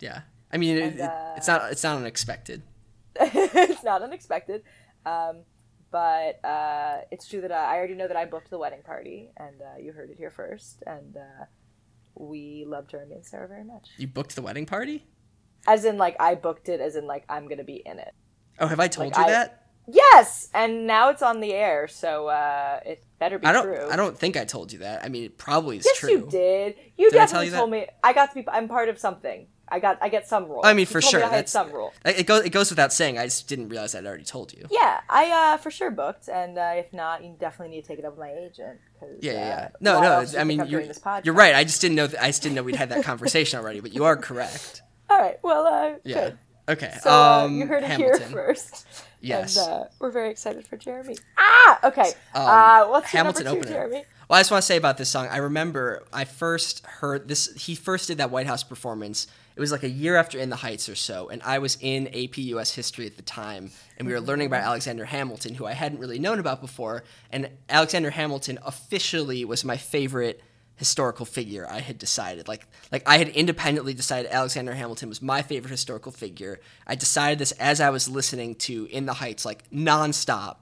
Yeah. 0.00 0.22
I 0.52 0.56
mean, 0.58 0.76
And, 0.78 0.94
it- 0.94 1.00
uh, 1.00 1.34
it's 1.36 1.46
not 1.46 1.70
it's 1.72 1.82
not 1.82 1.96
unexpected. 1.98 2.62
it's 3.20 3.82
not 3.84 4.02
unexpected. 4.02 4.62
Um, 5.06 5.42
but 5.90 6.44
uh, 6.44 7.02
it's 7.12 7.28
true 7.28 7.40
that 7.42 7.52
uh, 7.52 7.54
I 7.54 7.76
already 7.76 7.94
know 7.94 8.08
that 8.08 8.16
I 8.16 8.24
booked 8.24 8.50
the 8.50 8.58
wedding 8.58 8.82
party, 8.82 9.30
and 9.36 9.60
uh, 9.62 9.78
you 9.80 9.92
heard 9.92 10.10
it 10.10 10.16
here 10.18 10.30
first. 10.30 10.82
And 10.86 11.16
uh, 11.16 11.44
we 12.16 12.64
love 12.66 12.88
Jeremy 12.88 13.14
and 13.16 13.24
Sarah 13.26 13.46
very 13.46 13.62
much. 13.64 13.90
You 13.96 14.08
booked 14.08 14.34
the 14.34 14.42
wedding 14.42 14.66
party? 14.66 15.06
As 15.68 15.84
in, 15.84 15.96
like, 15.96 16.16
I 16.20 16.34
booked 16.34 16.68
it 16.68 16.80
as 16.80 16.96
in, 16.96 17.06
like, 17.06 17.24
I'm 17.28 17.44
going 17.44 17.58
to 17.58 17.64
be 17.64 17.80
in 17.86 17.98
it. 18.00 18.12
Oh, 18.58 18.66
have 18.66 18.80
I 18.80 18.88
told 18.88 19.08
Like, 19.12 19.16
you 19.18 19.22
I- 19.24 19.30
that? 19.30 19.63
Yes! 19.86 20.48
And 20.54 20.86
now 20.86 21.10
it's 21.10 21.22
on 21.22 21.40
the 21.40 21.52
air, 21.52 21.88
so 21.88 22.28
uh, 22.28 22.80
it 22.86 23.04
better 23.18 23.38
be 23.38 23.46
I 23.46 23.52
don't. 23.52 23.64
true. 23.64 23.88
I 23.90 23.96
don't 23.96 24.16
think 24.18 24.36
I 24.36 24.44
told 24.44 24.72
you 24.72 24.78
that. 24.80 25.04
I 25.04 25.08
mean, 25.08 25.24
it 25.24 25.36
probably 25.38 25.76
is 25.78 25.84
Yes, 25.84 25.98
true. 25.98 26.10
you 26.10 26.28
did. 26.30 26.76
You 26.96 27.10
Did 27.10 27.16
definitely 27.16 27.46
you 27.48 27.52
told 27.52 27.70
me. 27.70 27.86
I 28.02 28.12
got 28.12 28.30
to 28.30 28.34
be. 28.42 28.48
I'm 28.48 28.68
part 28.68 28.88
of 28.88 28.98
something. 28.98 29.46
I 29.68 29.80
got 29.80 29.98
I 30.02 30.08
get 30.10 30.28
some 30.28 30.44
role. 30.46 30.60
I 30.64 30.72
mean, 30.72 30.80
You 30.80 30.86
for 30.86 31.00
sure. 31.00 31.20
I 31.20 31.24
had 31.24 31.32
That's 31.32 31.52
some 31.52 31.70
role. 31.72 31.92
It 32.04 32.26
goes. 32.26 32.44
It 32.44 32.50
goes 32.50 32.70
without 32.70 32.92
saying. 32.92 33.18
I 33.18 33.24
just 33.24 33.48
didn't 33.48 33.68
realize 33.70 33.94
I'd 33.94 34.06
already 34.06 34.24
told 34.24 34.52
you. 34.52 34.66
Yeah, 34.70 35.00
I 35.08 35.30
uh, 35.30 35.56
for 35.58 35.70
sure 35.70 35.90
booked, 35.90 36.28
and 36.28 36.58
uh, 36.58 36.72
if 36.76 36.92
not, 36.92 37.24
you 37.24 37.34
definitely 37.38 37.74
need 37.76 37.82
to 37.82 37.88
take 37.88 37.98
it 37.98 38.04
up 38.04 38.12
with 38.12 38.20
my 38.20 38.32
agent. 38.32 38.78
'cause, 39.00 39.08
Yeah, 39.20 39.32
yeah. 39.32 39.38
uh, 39.38 39.42
yeah. 39.46 39.68
No, 39.80 40.00
no. 40.00 40.26
I 40.38 40.44
mean, 40.44 40.66
you're, 40.66 40.84
you're 41.24 41.34
right. 41.34 41.54
I 41.54 41.64
just 41.64 41.80
didn't 41.80 41.96
know. 41.96 42.06
That, 42.06 42.22
I 42.22 42.26
just 42.28 42.42
didn't 42.42 42.54
know 42.56 42.62
we'd 42.62 42.76
had 42.76 42.90
that 42.90 43.04
conversation 43.04 43.58
already. 43.58 43.80
But 43.80 43.92
you 43.94 44.04
are 44.04 44.16
correct. 44.16 44.82
All 45.10 45.18
right, 45.18 45.38
well, 45.42 45.66
uh, 45.66 45.94
Yeah. 46.04 46.14
good. 46.20 46.38
Okay. 46.66 46.94
So 47.02 47.10
uh, 47.10 47.44
um, 47.44 47.58
you 47.58 47.66
heard 47.66 47.82
it 47.82 47.86
Hamilton. 47.90 48.20
here 48.20 48.28
first. 48.32 48.86
Yes. 49.24 49.56
And 49.56 49.68
uh, 49.68 49.84
we're 49.98 50.10
very 50.10 50.30
excited 50.30 50.66
for 50.66 50.76
Jeremy. 50.76 51.16
Ah, 51.38 51.88
okay. 51.88 52.12
Um, 52.34 52.46
uh, 52.46 52.86
what's 52.88 53.10
Hamilton 53.10 53.44
number 53.44 53.62
two, 53.62 53.68
opener. 53.68 53.72
Jeremy? 53.72 54.04
Well, 54.28 54.38
I 54.38 54.40
just 54.40 54.50
want 54.50 54.62
to 54.62 54.66
say 54.66 54.76
about 54.76 54.96
this 54.96 55.08
song. 55.08 55.28
I 55.30 55.38
remember 55.38 56.02
I 56.12 56.24
first 56.24 56.84
heard 56.86 57.28
this. 57.28 57.52
He 57.54 57.74
first 57.74 58.08
did 58.08 58.18
that 58.18 58.30
White 58.30 58.46
House 58.46 58.62
performance. 58.62 59.26
It 59.56 59.60
was 59.60 59.70
like 59.70 59.82
a 59.82 59.88
year 59.88 60.16
after 60.16 60.38
In 60.38 60.50
the 60.50 60.56
Heights 60.56 60.88
or 60.88 60.94
so, 60.94 61.28
and 61.28 61.40
I 61.42 61.58
was 61.58 61.78
in 61.80 62.08
AP 62.08 62.38
US 62.38 62.74
history 62.74 63.06
at 63.06 63.16
the 63.16 63.22
time, 63.22 63.70
and 63.98 64.06
we 64.08 64.12
were 64.12 64.20
learning 64.20 64.48
about 64.48 64.62
Alexander 64.62 65.04
Hamilton, 65.04 65.54
who 65.54 65.64
I 65.64 65.72
hadn't 65.72 66.00
really 66.00 66.18
known 66.18 66.38
about 66.38 66.60
before. 66.60 67.04
And 67.30 67.50
Alexander 67.68 68.10
Hamilton 68.10 68.58
officially 68.64 69.44
was 69.44 69.64
my 69.64 69.76
favorite 69.76 70.42
historical 70.76 71.26
figure. 71.26 71.66
I 71.68 71.80
had 71.80 71.98
decided, 71.98 72.48
like, 72.48 72.66
like 72.90 73.02
I 73.06 73.18
had 73.18 73.28
independently 73.28 73.94
decided 73.94 74.30
Alexander 74.30 74.74
Hamilton 74.74 75.08
was 75.08 75.22
my 75.22 75.42
favorite 75.42 75.70
historical 75.70 76.12
figure. 76.12 76.60
I 76.86 76.94
decided 76.94 77.38
this 77.38 77.52
as 77.52 77.80
I 77.80 77.90
was 77.90 78.08
listening 78.08 78.54
to 78.56 78.86
In 78.86 79.06
the 79.06 79.14
Heights, 79.14 79.44
like 79.44 79.68
nonstop 79.70 80.56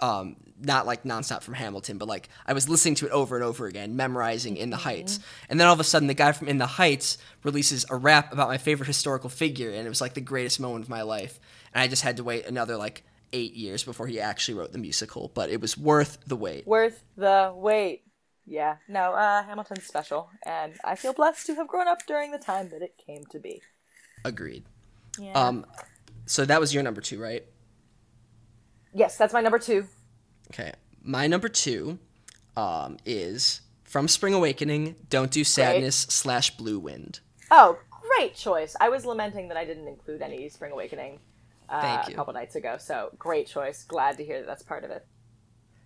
um, 0.00 0.36
not 0.60 0.86
like 0.86 1.04
nonstop 1.04 1.42
from 1.42 1.54
Hamilton, 1.54 1.98
but 1.98 2.08
like 2.08 2.28
I 2.46 2.52
was 2.52 2.68
listening 2.68 2.94
to 2.96 3.06
it 3.06 3.12
over 3.12 3.36
and 3.36 3.44
over 3.44 3.66
again, 3.66 3.96
memorizing 3.96 4.56
In 4.56 4.70
the 4.70 4.76
Heights. 4.76 5.18
And 5.48 5.58
then 5.58 5.66
all 5.66 5.72
of 5.72 5.80
a 5.80 5.84
sudden, 5.84 6.08
the 6.08 6.14
guy 6.14 6.32
from 6.32 6.48
In 6.48 6.58
the 6.58 6.66
Heights 6.66 7.18
releases 7.42 7.84
a 7.90 7.96
rap 7.96 8.32
about 8.32 8.48
my 8.48 8.58
favorite 8.58 8.86
historical 8.86 9.30
figure, 9.30 9.70
and 9.70 9.86
it 9.86 9.88
was 9.88 10.00
like 10.00 10.14
the 10.14 10.20
greatest 10.20 10.60
moment 10.60 10.84
of 10.84 10.88
my 10.88 11.02
life. 11.02 11.40
And 11.72 11.82
I 11.82 11.88
just 11.88 12.02
had 12.02 12.16
to 12.18 12.24
wait 12.24 12.46
another 12.46 12.76
like 12.76 13.04
eight 13.32 13.54
years 13.54 13.82
before 13.82 14.06
he 14.06 14.20
actually 14.20 14.54
wrote 14.54 14.72
the 14.72 14.78
musical, 14.78 15.30
but 15.34 15.50
it 15.50 15.60
was 15.60 15.76
worth 15.76 16.18
the 16.26 16.36
wait. 16.36 16.66
Worth 16.66 17.02
the 17.16 17.52
wait. 17.54 18.02
Yeah, 18.46 18.76
no, 18.88 19.12
uh, 19.14 19.42
Hamilton's 19.42 19.84
special, 19.84 20.30
and 20.44 20.74
I 20.84 20.96
feel 20.96 21.12
blessed 21.14 21.46
to 21.46 21.54
have 21.54 21.68
grown 21.68 21.88
up 21.88 22.06
during 22.06 22.30
the 22.30 22.38
time 22.38 22.68
that 22.70 22.82
it 22.82 23.00
came 23.04 23.24
to 23.30 23.38
be. 23.38 23.62
Agreed. 24.24 24.64
Yeah. 25.18 25.32
Um, 25.32 25.64
so 26.26 26.44
that 26.44 26.60
was 26.60 26.74
your 26.74 26.82
number 26.82 27.00
two, 27.00 27.20
right? 27.20 27.44
yes, 28.94 29.16
that's 29.16 29.34
my 29.34 29.40
number 29.40 29.58
two. 29.58 29.86
Okay. 30.52 30.72
My 31.02 31.26
number 31.26 31.48
two 31.48 31.98
um, 32.56 32.96
is 33.04 33.60
from 33.82 34.08
Spring 34.08 34.32
Awakening. 34.32 34.96
Don't 35.10 35.30
do 35.30 35.44
sadness 35.44 35.96
slash 35.96 36.56
blue 36.56 36.78
wind. 36.78 37.20
Oh, 37.50 37.78
great 37.90 38.34
choice. 38.34 38.74
I 38.80 38.88
was 38.88 39.04
lamenting 39.04 39.48
that 39.48 39.56
I 39.56 39.64
didn't 39.64 39.88
include 39.88 40.22
any 40.22 40.48
Spring 40.48 40.72
Awakening 40.72 41.18
uh, 41.68 42.04
a 42.06 42.12
couple 42.12 42.32
nights 42.32 42.54
ago, 42.54 42.76
so 42.78 43.10
great 43.18 43.46
choice. 43.46 43.84
Glad 43.84 44.16
to 44.18 44.24
hear 44.24 44.40
that 44.40 44.46
that's 44.46 44.62
part 44.62 44.84
of 44.84 44.90
it. 44.90 45.04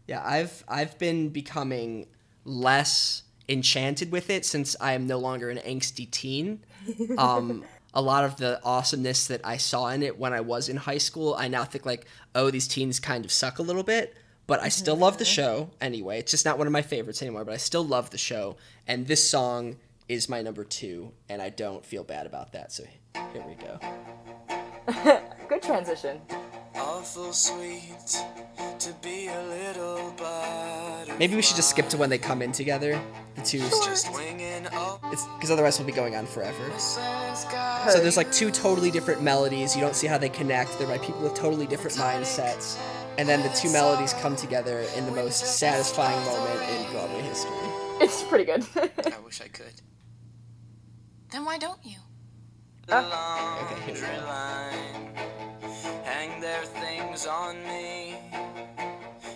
Yeah, 0.07 0.23
I've 0.25 0.64
I've 0.68 0.99
been 0.99 1.29
becoming 1.31 2.07
less 2.44 3.22
enchanted 3.48 4.12
with 4.12 4.31
it 4.31 4.44
since 4.44 4.77
I 4.81 4.92
am 4.92 5.07
no 5.07 5.18
longer 5.18 5.51
an 5.51 5.59
angsty 5.59 6.11
teen. 6.11 6.61
Um, 7.18 7.64
a 7.92 8.01
lot 8.01 8.24
of 8.24 8.37
the 8.37 8.61
awesomeness 8.64 9.27
that 9.27 9.40
I 9.44 9.57
saw 9.57 9.88
in 9.88 10.03
it 10.03 10.18
when 10.18 10.33
I 10.33 10.40
was 10.40 10.68
in 10.68 10.77
high 10.77 10.98
school, 10.98 11.35
I 11.37 11.48
now 11.48 11.64
think 11.64 11.85
like, 11.85 12.07
oh, 12.35 12.51
these 12.51 12.68
teens 12.68 13.01
kind 13.01 13.24
of 13.24 13.33
suck 13.33 13.59
a 13.59 13.62
little 13.62 13.83
bit. 13.83 14.16
But 14.46 14.62
I 14.62 14.70
still 14.70 14.96
love 14.96 15.18
the 15.18 15.27
show 15.27 15.70
anyway. 15.81 16.18
It's 16.18 16.31
just 16.31 16.46
not 16.46 16.57
one 16.57 16.66
of 16.66 16.72
my 16.72 16.81
favorites 16.81 17.20
anymore, 17.20 17.44
but 17.44 17.53
I 17.53 17.59
still 17.59 17.85
love 17.85 18.09
the 18.09 18.16
show. 18.18 18.57
And 18.87 19.07
this 19.07 19.29
song 19.29 19.77
is 20.09 20.29
my 20.29 20.40
number 20.40 20.64
two, 20.64 21.12
and 21.29 21.42
I 21.42 21.51
don't 21.51 21.85
feel 21.85 22.03
bad 22.03 22.24
about 22.24 22.53
that. 22.53 22.72
So 22.72 22.85
here 23.14 23.44
we 23.46 23.55
go. 23.57 23.79
Good 25.48 25.62
transition. 25.62 26.20
Awful 27.09 27.33
sweet 27.33 28.23
to 28.79 28.92
be 29.01 29.29
a 29.29 29.42
little 29.44 30.12
butterfly. 30.18 31.16
Maybe 31.18 31.37
we 31.37 31.40
should 31.40 31.57
just 31.57 31.71
skip 31.71 31.88
to 31.88 31.97
when 31.97 32.11
they 32.11 32.18
come 32.18 32.42
in 32.42 32.53
together. 32.53 33.01
The 33.35 33.40
two, 33.40 33.61
Just 33.61 34.12
winging 34.12 34.66
up 34.73 35.01
because 35.11 35.51
otherwise 35.51 35.79
we'll 35.79 35.87
be 35.87 35.92
going 35.94 36.16
on 36.16 36.27
forever. 36.27 36.68
the. 36.68 37.88
So 37.88 38.01
there's 38.01 38.18
like 38.18 38.31
two 38.31 38.51
totally 38.51 38.90
different 38.90 39.23
melodies. 39.23 39.75
You 39.75 39.81
don't 39.81 39.97
see 39.97 40.07
how 40.07 40.18
they 40.18 40.29
connect. 40.29 40.79
They're 40.79 40.87
by 40.87 40.99
people 40.99 41.23
with 41.23 41.33
totally 41.33 41.66
different 41.66 41.97
mindsets. 41.97 42.79
And 43.16 43.27
then 43.27 43.42
the 43.42 43.57
two 43.57 43.73
melodies 43.73 44.12
come 44.21 44.37
together 44.37 44.85
in 44.94 45.07
the 45.07 45.12
most 45.12 45.59
satisfying 45.59 46.23
moment 46.27 46.61
in 46.71 46.92
Broadway 46.92 47.23
history. 47.23 47.53
It's 48.03 48.23
pretty 48.25 48.44
good. 48.44 48.66
I 48.77 49.18
wish 49.25 49.40
I 49.40 49.49
could. 49.49 49.81
Then 51.33 51.47
why 51.47 51.57
don't 51.57 51.83
you? 51.83 51.97
Uh, 52.90 53.03
the 53.03 53.74
Okay, 53.74 53.83
here 53.87 53.94
we 53.94 54.01
go. 54.01 54.27
hang 56.05 56.40
their 56.40 56.62
things 56.64 57.27
on 57.27 57.62
me, 57.64 58.16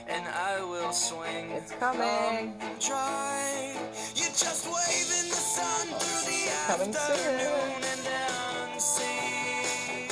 and 0.08 0.24
I 0.28 0.62
will 0.62 0.92
swing. 0.92 1.50
It's 1.52 1.72
coming. 1.72 2.54
from 2.58 2.78
Dry. 2.80 3.74
You 4.16 4.26
just 4.32 4.66
wave 4.66 5.10
in 5.20 5.28
the 5.30 5.42
sun 5.56 5.88
through 6.00 6.32
the 6.32 6.50
coming 6.66 6.92
soon. 6.94 7.16
afternoon 7.16 7.84
and 7.92 8.74
unseen. 8.74 10.10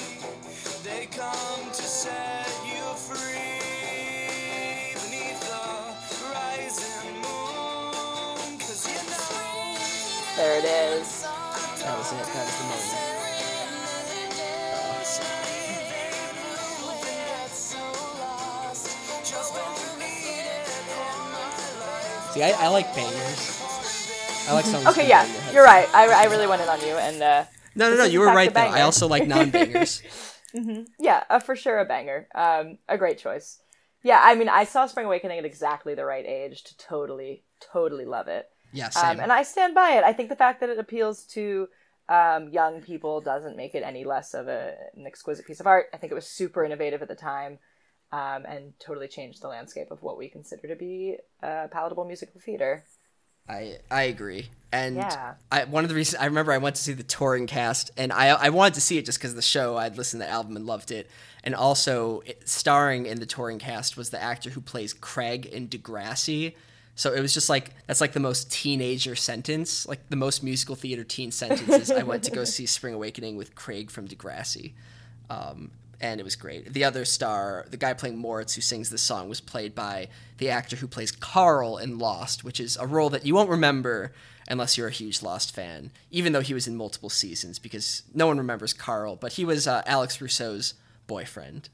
They 0.85 1.07
come 1.07 1.70
to 1.72 1.83
set 1.83 2.48
you 2.66 2.85
free 3.09 4.94
beneath 5.00 5.40
the 5.48 6.35
rising 6.35 7.14
moon. 7.24 8.59
'Cause 8.59 8.87
you 8.88 9.00
know. 9.11 10.37
there 10.37 10.59
it 10.59 10.64
is. 10.66 11.22
That 11.83 11.98
was 11.98 12.12
it. 12.12 12.26
That 12.35 12.46
was 12.46 12.60
See, 22.40 22.46
I, 22.46 22.64
I 22.64 22.68
like 22.68 22.94
bangers. 22.94 24.48
I 24.48 24.55
like 24.55 24.64
songs. 24.64 24.87
Okay, 24.87 25.07
yeah, 25.07 25.24
bang 25.24 25.35
your 25.35 25.42
head. 25.42 25.55
you're 25.55 25.64
right. 25.64 25.88
I, 25.94 26.22
I 26.22 26.24
really 26.24 26.46
went 26.46 26.62
in 26.62 26.70
on 26.70 26.81
you, 26.81 26.94
and 26.94 27.22
uh, 27.22 27.44
No, 27.74 27.90
no, 27.90 27.98
no. 27.98 28.05
You 28.05 28.20
were 28.20 28.29
right 28.29 28.53
though. 28.53 28.61
I 28.61 28.81
also 28.81 29.07
like 29.09 29.29
non-bangers. 29.35 30.03
mm-hmm. 30.57 30.85
yeah, 30.98 31.24
uh, 31.29 31.38
for 31.38 31.55
sure 31.55 31.81
a 31.81 31.85
banger. 31.85 32.29
Um, 32.35 32.79
a 32.88 32.96
great 32.96 33.18
choice. 33.18 33.61
Yeah, 34.03 34.22
I 34.22 34.37
mean, 34.37 34.48
I 34.48 34.64
saw 34.64 34.87
Spring 34.87 35.05
Awakening 35.05 35.38
at 35.38 35.44
exactly 35.44 35.94
the 35.94 36.07
right 36.07 36.24
age 36.24 36.64
to 36.64 36.79
totally, 36.79 37.44
totally 37.61 38.07
love 38.07 38.26
it. 38.26 38.48
yeah, 38.72 38.88
same. 38.88 39.18
Um, 39.18 39.20
and 39.20 39.33
I 39.33 39.42
stand 39.42 39.74
by 39.74 39.98
it. 39.98 40.05
I 40.05 40.14
think 40.14 40.31
the 40.31 40.35
fact 40.37 40.61
that 40.61 40.70
it 40.70 40.79
appeals 40.79 41.26
to 41.35 41.68
um, 42.09 42.48
young 42.48 42.81
people 42.81 43.20
doesn't 43.20 43.59
make 43.59 43.74
it 43.74 43.83
any 43.83 44.05
less 44.05 44.33
of 44.33 44.48
a, 44.48 44.76
an 44.96 45.07
exquisite 45.07 45.46
piece 45.46 45.61
of 45.61 45.66
art. 45.66 45.88
I 45.92 45.98
think 45.98 46.11
it 46.11 46.14
was 46.14 46.26
super 46.26 46.64
innovative 46.64 47.03
at 47.03 47.09
the 47.09 47.14
time 47.14 47.59
um, 48.12 48.44
and 48.46 48.73
totally 48.81 49.09
changed 49.09 49.42
the 49.42 49.49
landscape 49.49 49.90
of 49.90 50.03
what 50.03 50.18
we 50.18 50.29
consider 50.29 50.68
to 50.68 50.77
be 50.77 51.16
uh, 51.42 51.68
palatable 51.70 52.05
musical 52.05 52.40
theater. 52.40 52.85
I 53.49 53.79
I 53.90 54.03
agree. 54.03 54.49
And 54.73 54.96
Yeah. 54.96 55.35
I, 55.51 55.64
one 55.64 55.85
of 55.85 55.88
the 55.88 55.96
reasons 55.96 56.23
I 56.23 56.27
remember 56.27 56.53
I 56.53 56.59
went 56.59 56.77
to 56.77 56.83
see 56.83 56.92
the 56.92 57.03
touring 57.03 57.46
cast, 57.46 57.90
and 57.96 58.12
I 58.12 58.29
I 58.29 58.51
wanted 58.51 58.75
to 58.75 58.81
see 58.81 58.99
it 58.99 59.05
just 59.05 59.18
because 59.18 59.31
of 59.31 59.37
the 59.37 59.42
show. 59.42 59.77
I'd 59.77 59.96
listened 59.96 60.23
to 60.23 60.27
the 60.27 60.33
album 60.33 60.57
and 60.57 60.66
loved 60.66 60.90
it, 60.90 61.11
and 61.42 61.55
also 61.55 62.20
it, 62.27 62.49
starring 62.49 63.07
in 63.07 63.18
the 63.18 63.27
touring 63.27 63.59
cast 63.59 63.96
was 63.96 64.11
the 64.11 64.23
actor 64.23 64.51
who 64.51 64.61
plays 64.61 64.92
Craig 64.92 65.46
in 65.46 65.68
Degrassi. 65.68 66.55
So 66.94 67.12
it 67.12 67.20
was 67.20 67.33
just 67.33 67.49
like 67.49 67.73
that's 67.87 68.01
like 68.01 68.12
the 68.12 68.20
most 68.20 68.53
teenager 68.53 69.16
sentence, 69.16 69.87
like 69.88 70.09
the 70.11 70.16
most 70.16 70.42
musical 70.42 70.77
theater 70.77 71.03
teen 71.03 71.32
sentences. 71.32 71.91
I 71.91 72.03
went 72.03 72.24
to 72.24 72.30
go 72.30 72.45
see 72.55 72.66
Spring 72.66 72.95
Awakening 72.95 73.37
with 73.37 73.55
Craig 73.55 73.91
from 73.91 74.07
Degrassi. 74.07 74.72
Um, 75.28 75.70
and 76.01 76.20
it 76.20 76.24
was 76.24 76.36
great. 76.36 76.72
The 76.72 76.84
other 76.84 77.05
star, 77.05 77.66
the 77.70 77.76
guy 77.76 77.92
playing 77.92 78.18
Moritz, 78.18 78.55
who 78.55 78.61
sings 78.61 78.90
this 78.90 79.03
song, 79.03 79.28
was 79.28 79.40
played 79.40 79.74
by 79.74 80.09
the 80.38 80.48
actor 80.48 80.76
who 80.76 80.86
plays 80.86 81.12
Carl 81.12 81.76
in 81.76 81.98
Lost, 81.98 82.42
which 82.42 82.59
is 82.59 82.76
a 82.76 82.86
role 82.86 83.11
that 83.11 83.26
you 83.26 83.34
won't 83.34 83.51
remember 83.51 84.12
unless 84.48 84.76
you're 84.76 84.88
a 84.88 84.92
huge 84.92 85.22
Lost 85.22 85.55
fan, 85.55 85.92
even 86.11 86.32
though 86.32 86.40
he 86.40 86.55
was 86.55 86.66
in 86.66 86.76
multiple 86.76 87.11
seasons, 87.11 87.59
because 87.59 88.03
no 88.14 88.26
one 88.26 88.38
remembers 88.38 88.72
Carl, 88.72 89.16
but 89.16 89.34
he 89.34 89.44
was 89.44 89.66
uh, 89.66 89.82
Alex 89.86 90.20
Rousseau's 90.20 90.74
boyfriend. 91.07 91.68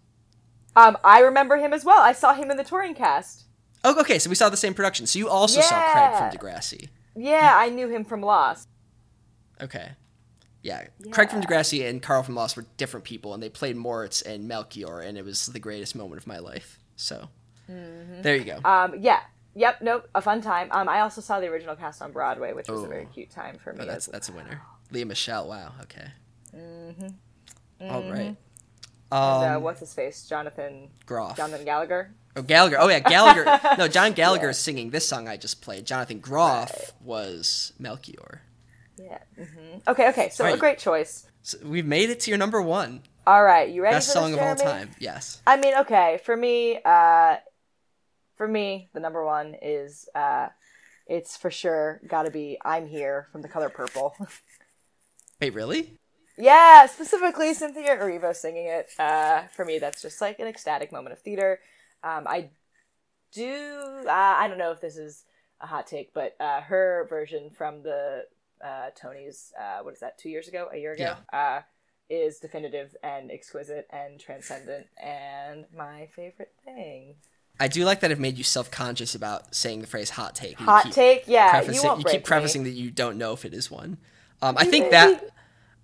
Um, 0.74 0.98
I 1.02 1.20
remember 1.20 1.56
him 1.56 1.72
as 1.72 1.84
well. 1.84 2.00
I 2.00 2.12
saw 2.12 2.34
him 2.34 2.50
in 2.50 2.56
the 2.56 2.64
touring 2.64 2.94
cast. 2.94 3.44
Oh, 3.82 3.98
okay, 4.00 4.18
so 4.18 4.28
we 4.28 4.36
saw 4.36 4.48
the 4.48 4.56
same 4.56 4.74
production. 4.74 5.06
So 5.06 5.18
you 5.18 5.28
also 5.28 5.60
saw 5.60 5.92
Craig 5.92 6.18
from 6.18 6.30
Degrassi. 6.30 6.88
Yeah, 7.14 7.54
I 7.56 7.70
knew 7.70 7.88
him 7.88 8.04
from 8.04 8.20
Lost. 8.20 8.68
Okay. 9.62 9.92
Yeah. 10.66 10.88
Craig 11.12 11.30
from 11.30 11.40
Degrassi 11.42 11.88
and 11.88 12.02
Carl 12.02 12.24
from 12.24 12.34
Lost 12.34 12.56
were 12.56 12.66
different 12.76 13.04
people, 13.04 13.34
and 13.34 13.40
they 13.42 13.48
played 13.48 13.76
Moritz 13.76 14.20
and 14.22 14.48
Melchior, 14.48 14.98
and 15.00 15.16
it 15.16 15.24
was 15.24 15.46
the 15.46 15.60
greatest 15.60 15.94
moment 15.94 16.20
of 16.20 16.26
my 16.26 16.38
life. 16.40 16.78
So 16.96 17.28
there 17.68 18.34
you 18.34 18.44
go. 18.44 18.60
Um, 18.64 18.94
yeah. 19.00 19.20
Yep. 19.54 19.82
Nope. 19.82 20.08
A 20.14 20.20
fun 20.20 20.40
time. 20.42 20.68
Um, 20.72 20.88
I 20.88 21.00
also 21.00 21.20
saw 21.20 21.38
the 21.40 21.46
original 21.46 21.76
cast 21.76 22.02
on 22.02 22.10
Broadway, 22.12 22.52
which 22.52 22.68
was 22.68 22.82
a 22.82 22.86
Oh. 22.86 22.88
very 22.88 23.06
cute 23.06 23.30
time 23.30 23.58
for 23.58 23.72
me. 23.72 23.80
Oh, 23.82 23.86
that's 23.86 24.06
that's 24.06 24.28
a 24.28 24.32
winner. 24.32 24.60
Lea 24.90 25.04
Michele. 25.04 25.48
Wow. 25.48 25.72
Okay. 25.82 26.08
Mm-hmm. 26.54 27.08
All 27.90 28.02
right. 28.10 28.20
and, 28.20 28.36
Um, 29.12 29.56
uh, 29.56 29.58
what's 29.60 29.80
his 29.80 29.94
face? 29.94 30.26
Jonathan. 30.28 30.88
Groff. 31.06 31.36
Jonathan 31.36 31.64
Gallagher. 31.64 32.10
Oh, 32.34 32.42
Gallagher. 32.42 32.76
Oh 32.80 32.88
yeah, 32.88 32.98
Gallagher. 33.00 33.44
no, 33.78 33.88
John 33.88 34.12
Gallagher 34.12 34.50
is 34.50 34.58
singing 34.58 34.90
this 34.90 35.06
song 35.08 35.26
I 35.28 35.36
just 35.36 35.62
played. 35.62 35.86
Jonathan 35.86 36.18
Groff 36.20 36.92
was 37.02 37.72
Melchior. 37.78 38.42
Yeah. 38.97 39.18
hmm 39.36 39.78
Okay. 39.88 40.09
Okay. 40.09 40.28
So 40.30 40.44
Alright. 40.44 40.57
a 40.57 40.61
great 40.61 40.78
choice. 40.78 41.26
So 41.42 41.59
we've 41.64 41.86
made 41.86 42.11
it 42.11 42.20
to 42.20 42.30
your 42.30 42.38
number 42.38 42.61
one 42.61 43.03
All 43.26 43.42
right, 43.44 43.68
you 43.68 43.82
ready 43.82 43.94
best 43.97 44.09
for 44.09 44.12
song 44.14 44.32
this, 44.32 44.40
of 44.40 44.47
all 44.47 44.57
time. 44.57 44.90
Yes. 44.99 45.40
I 45.47 45.57
mean, 45.57 45.74
okay, 45.80 46.18
for 46.24 46.36
me, 46.36 46.80
uh, 46.84 47.36
for 48.36 48.49
me, 48.49 48.88
the 48.94 49.01
number 49.01 49.24
one 49.24 49.55
is, 49.62 50.09
uh, 50.14 50.49
it's 51.07 51.36
for 51.36 51.51
sure 51.51 52.01
got 52.07 52.24
to 52.24 52.30
be 52.30 52.59
"I'm 52.64 52.86
Here" 52.88 53.28
from 53.32 53.42
The 53.42 53.49
Color 53.49 53.68
Purple. 53.70 54.14
Wait, 55.40 55.55
really? 55.55 55.99
yeah, 56.38 56.86
specifically 56.86 57.55
Cynthia 57.55 57.97
Erivo 57.97 58.34
singing 58.34 58.66
it. 58.66 58.90
Uh, 58.99 59.42
for 59.55 59.64
me, 59.64 59.78
that's 59.78 60.03
just 60.03 60.20
like 60.20 60.38
an 60.40 60.47
ecstatic 60.49 60.90
moment 60.92 61.12
of 61.12 61.20
theater. 61.20 61.61
Um, 62.03 62.26
I 62.26 62.51
do. 63.32 63.76
Uh, 64.07 64.11
I 64.11 64.49
don't 64.49 64.59
know 64.59 64.72
if 64.72 64.80
this 64.80 64.97
is 64.97 65.24
a 65.61 65.66
hot 65.66 65.86
take, 65.86 66.12
but 66.12 66.36
uh, 66.40 66.61
her 66.62 67.07
version 67.09 67.51
from 67.51 67.82
the 67.82 68.24
uh, 68.64 68.90
Tonys, 69.00 69.52
uh, 69.61 69.82
what 69.82 69.94
is 69.94 70.00
that? 70.00 70.18
Two 70.18 70.28
years 70.28 70.48
ago, 70.48 70.68
a 70.72 70.76
year 70.76 70.92
ago, 70.92 71.14
uh, 71.32 71.61
is 72.09 72.38
definitive 72.38 72.94
and 73.02 73.30
exquisite 73.30 73.86
and 73.90 74.20
transcendent 74.20 74.86
and 75.02 75.64
my 75.76 76.09
favorite 76.14 76.52
thing. 76.64 77.16
I 77.59 77.68
do 77.68 77.84
like 77.84 78.00
that 78.00 78.11
it 78.11 78.18
made 78.18 78.36
you 78.36 78.44
self 78.44 78.70
conscious 78.70 79.14
about 79.14 79.54
saying 79.54 79.80
the 79.80 79.86
phrase 79.86 80.11
"hot 80.11 80.34
take." 80.34 80.59
Hot 80.59 80.92
take, 80.92 81.24
yeah. 81.26 81.62
You 81.62 81.72
you 81.72 82.04
keep 82.04 82.24
prefacing 82.24 82.64
me. 82.64 82.70
that 82.70 82.76
you 82.76 82.90
don't 82.90 83.16
know 83.16 83.32
if 83.32 83.44
it 83.44 83.54
is 83.54 83.70
one. 83.70 83.96
Um, 84.42 84.57
I 84.59 84.64
think 84.64 84.90
that 84.90 85.22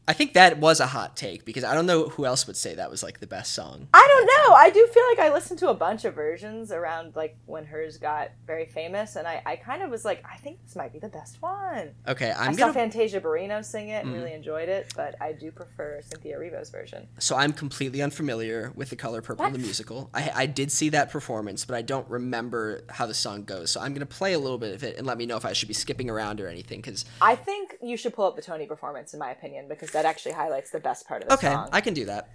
I 0.08 0.14
think 0.14 0.32
that 0.32 0.58
was 0.58 0.80
a 0.80 0.86
hot 0.86 1.16
take 1.16 1.44
because 1.44 1.62
I 1.62 1.74
don't 1.74 1.86
know 1.86 2.08
who 2.08 2.26
else 2.26 2.46
would 2.48 2.56
say 2.56 2.74
that 2.74 2.90
was 2.90 3.04
like 3.04 3.20
the 3.20 3.26
best 3.26 3.52
song. 3.52 3.86
I 3.94 4.06
don't 4.10 4.26
know. 4.26 4.54
I 4.54 4.70
do 4.70 4.84
feel 4.88 5.04
like 5.10 5.20
I 5.20 5.32
listened 5.32 5.60
to 5.60 5.68
a 5.68 5.74
bunch 5.74 6.04
of 6.04 6.14
versions 6.14 6.72
around 6.72 7.14
like 7.14 7.36
when 7.46 7.64
hers 7.66 7.98
got 7.98 8.32
very 8.44 8.66
famous, 8.66 9.14
and 9.14 9.28
I, 9.28 9.42
I 9.46 9.56
kind 9.56 9.82
of 9.82 9.90
was 9.90 10.04
like, 10.04 10.24
I 10.28 10.36
think 10.38 10.62
this 10.64 10.74
might 10.74 10.92
be 10.92 10.98
the 10.98 11.08
best 11.08 11.40
one. 11.40 11.92
Okay, 12.08 12.32
i 12.32 12.46
I'm 12.46 12.54
saw 12.54 12.60
gonna. 12.60 12.72
Fantasia 12.72 13.20
Barrino 13.20 13.64
sing 13.64 13.88
it 13.88 14.04
and 14.04 14.08
mm-hmm. 14.08 14.18
really 14.18 14.32
enjoyed 14.32 14.68
it, 14.68 14.92
but 14.96 15.14
I 15.20 15.32
do 15.32 15.52
prefer 15.52 16.00
Cynthia 16.02 16.36
Erivo's 16.36 16.70
version. 16.70 17.06
So 17.18 17.36
I'm 17.36 17.52
completely 17.52 18.02
unfamiliar 18.02 18.72
with 18.74 18.90
the 18.90 18.96
color 18.96 19.22
purple 19.22 19.46
in 19.46 19.52
the 19.52 19.58
musical. 19.60 20.10
I, 20.12 20.32
I 20.34 20.46
did 20.46 20.72
see 20.72 20.88
that 20.90 21.10
performance, 21.10 21.64
but 21.64 21.76
I 21.76 21.82
don't 21.82 22.08
remember 22.08 22.82
how 22.88 23.06
the 23.06 23.14
song 23.14 23.44
goes. 23.44 23.70
So 23.70 23.80
I'm 23.80 23.94
gonna 23.94 24.06
play 24.06 24.32
a 24.32 24.38
little 24.38 24.58
bit 24.58 24.74
of 24.74 24.82
it 24.82 24.98
and 24.98 25.06
let 25.06 25.16
me 25.16 25.26
know 25.26 25.36
if 25.36 25.44
I 25.44 25.52
should 25.52 25.68
be 25.68 25.74
skipping 25.74 26.10
around 26.10 26.40
or 26.40 26.48
anything. 26.48 26.80
Because 26.80 27.04
I 27.20 27.36
think 27.36 27.76
you 27.80 27.96
should 27.96 28.14
pull 28.14 28.26
up 28.26 28.34
the 28.34 28.42
Tony 28.42 28.66
performance, 28.66 29.14
in 29.14 29.20
my 29.20 29.30
opinion, 29.30 29.68
because 29.68 29.91
that 29.92 30.04
actually 30.04 30.32
highlights 30.32 30.70
the 30.70 30.80
best 30.80 31.06
part 31.06 31.22
of 31.22 31.28
the 31.28 31.34
okay, 31.34 31.52
song. 31.52 31.68
I 31.72 31.80
can 31.80 31.94
do 31.94 32.04
that. 32.06 32.30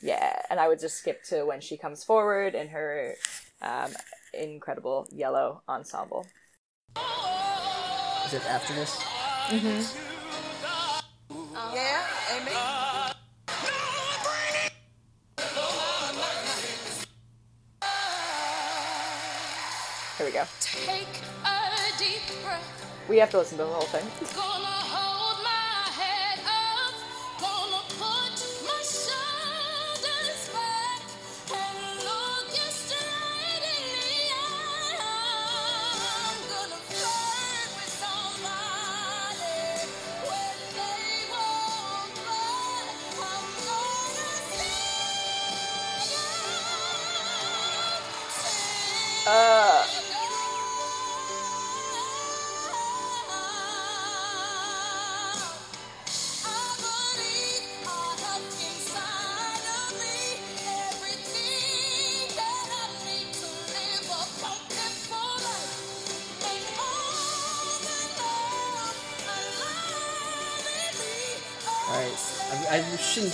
Yeah, 0.00 0.42
and 0.50 0.60
I 0.60 0.68
would 0.68 0.78
just 0.78 0.98
skip 0.98 1.22
to 1.24 1.44
when 1.44 1.60
she 1.60 1.76
comes 1.76 2.04
forward 2.04 2.54
in 2.54 2.68
her 2.68 3.14
um, 3.62 3.90
incredible 4.34 5.08
yellow 5.10 5.62
ensemble. 5.68 6.26
Is 8.26 8.34
it 8.34 8.44
after 8.46 8.74
this? 8.74 8.96
Mm-hmm. 9.48 10.06
Yeah, 11.74 12.04
amen. 12.36 13.12
Here 20.16 20.26
we 20.26 20.32
go. 20.32 20.44
Take 20.60 21.06
a 21.44 21.98
deep 21.98 22.22
breath. 22.42 23.04
We 23.08 23.18
have 23.18 23.30
to 23.30 23.38
listen 23.38 23.58
to 23.58 23.64
the 23.64 23.70
whole 23.70 23.82
thing. 23.82 24.06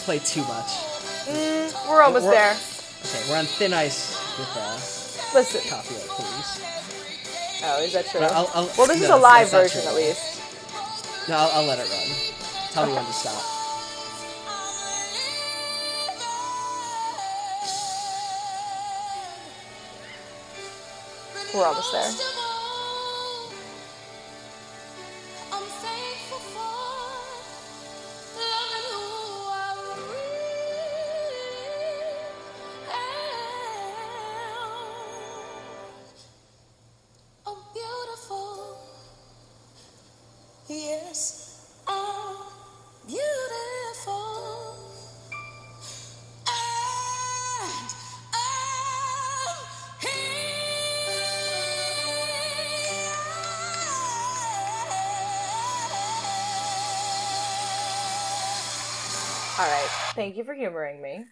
Play 0.03 0.18
too 0.18 0.42
much. 0.44 0.70
we're 1.88 2.03
almost 2.03 2.26
We're- 2.26 2.36
there. 2.36 2.57
Okay, 3.05 3.30
we're 3.30 3.38
on 3.38 3.46
thin 3.46 3.72
ice 3.72 4.14
with 4.38 4.48
uh, 4.57 4.74
Listen. 5.34 5.61
copyright, 5.68 6.09
please. 6.09 6.62
Oh, 7.64 7.82
is 7.82 7.92
that 7.94 8.07
true? 8.07 8.20
I'll- 8.20 8.50
I'll- 8.55 8.70
well, 8.78 8.86
this 8.86 9.00
is 9.03 9.09
a 9.11 9.16
live 9.16 9.50
version, 9.50 9.82
at 9.86 9.94
least. 9.94 10.40
No, 11.28 11.36
I'll, 11.36 11.50
I'll 11.62 11.66
let 11.66 11.78
it 11.78 11.88
run. 11.90 12.16
Tell 12.72 12.86
me 12.86 12.92
when 12.94 13.05
to 13.05 13.12
stop. 13.12 13.42
We're 21.55 21.66
almost 21.66 21.92
there. 21.92 22.12
Right. 59.72 59.88
Thank 60.14 60.36
you 60.36 60.44
for 60.44 60.54
humoring 60.54 61.02
me. 61.02 61.24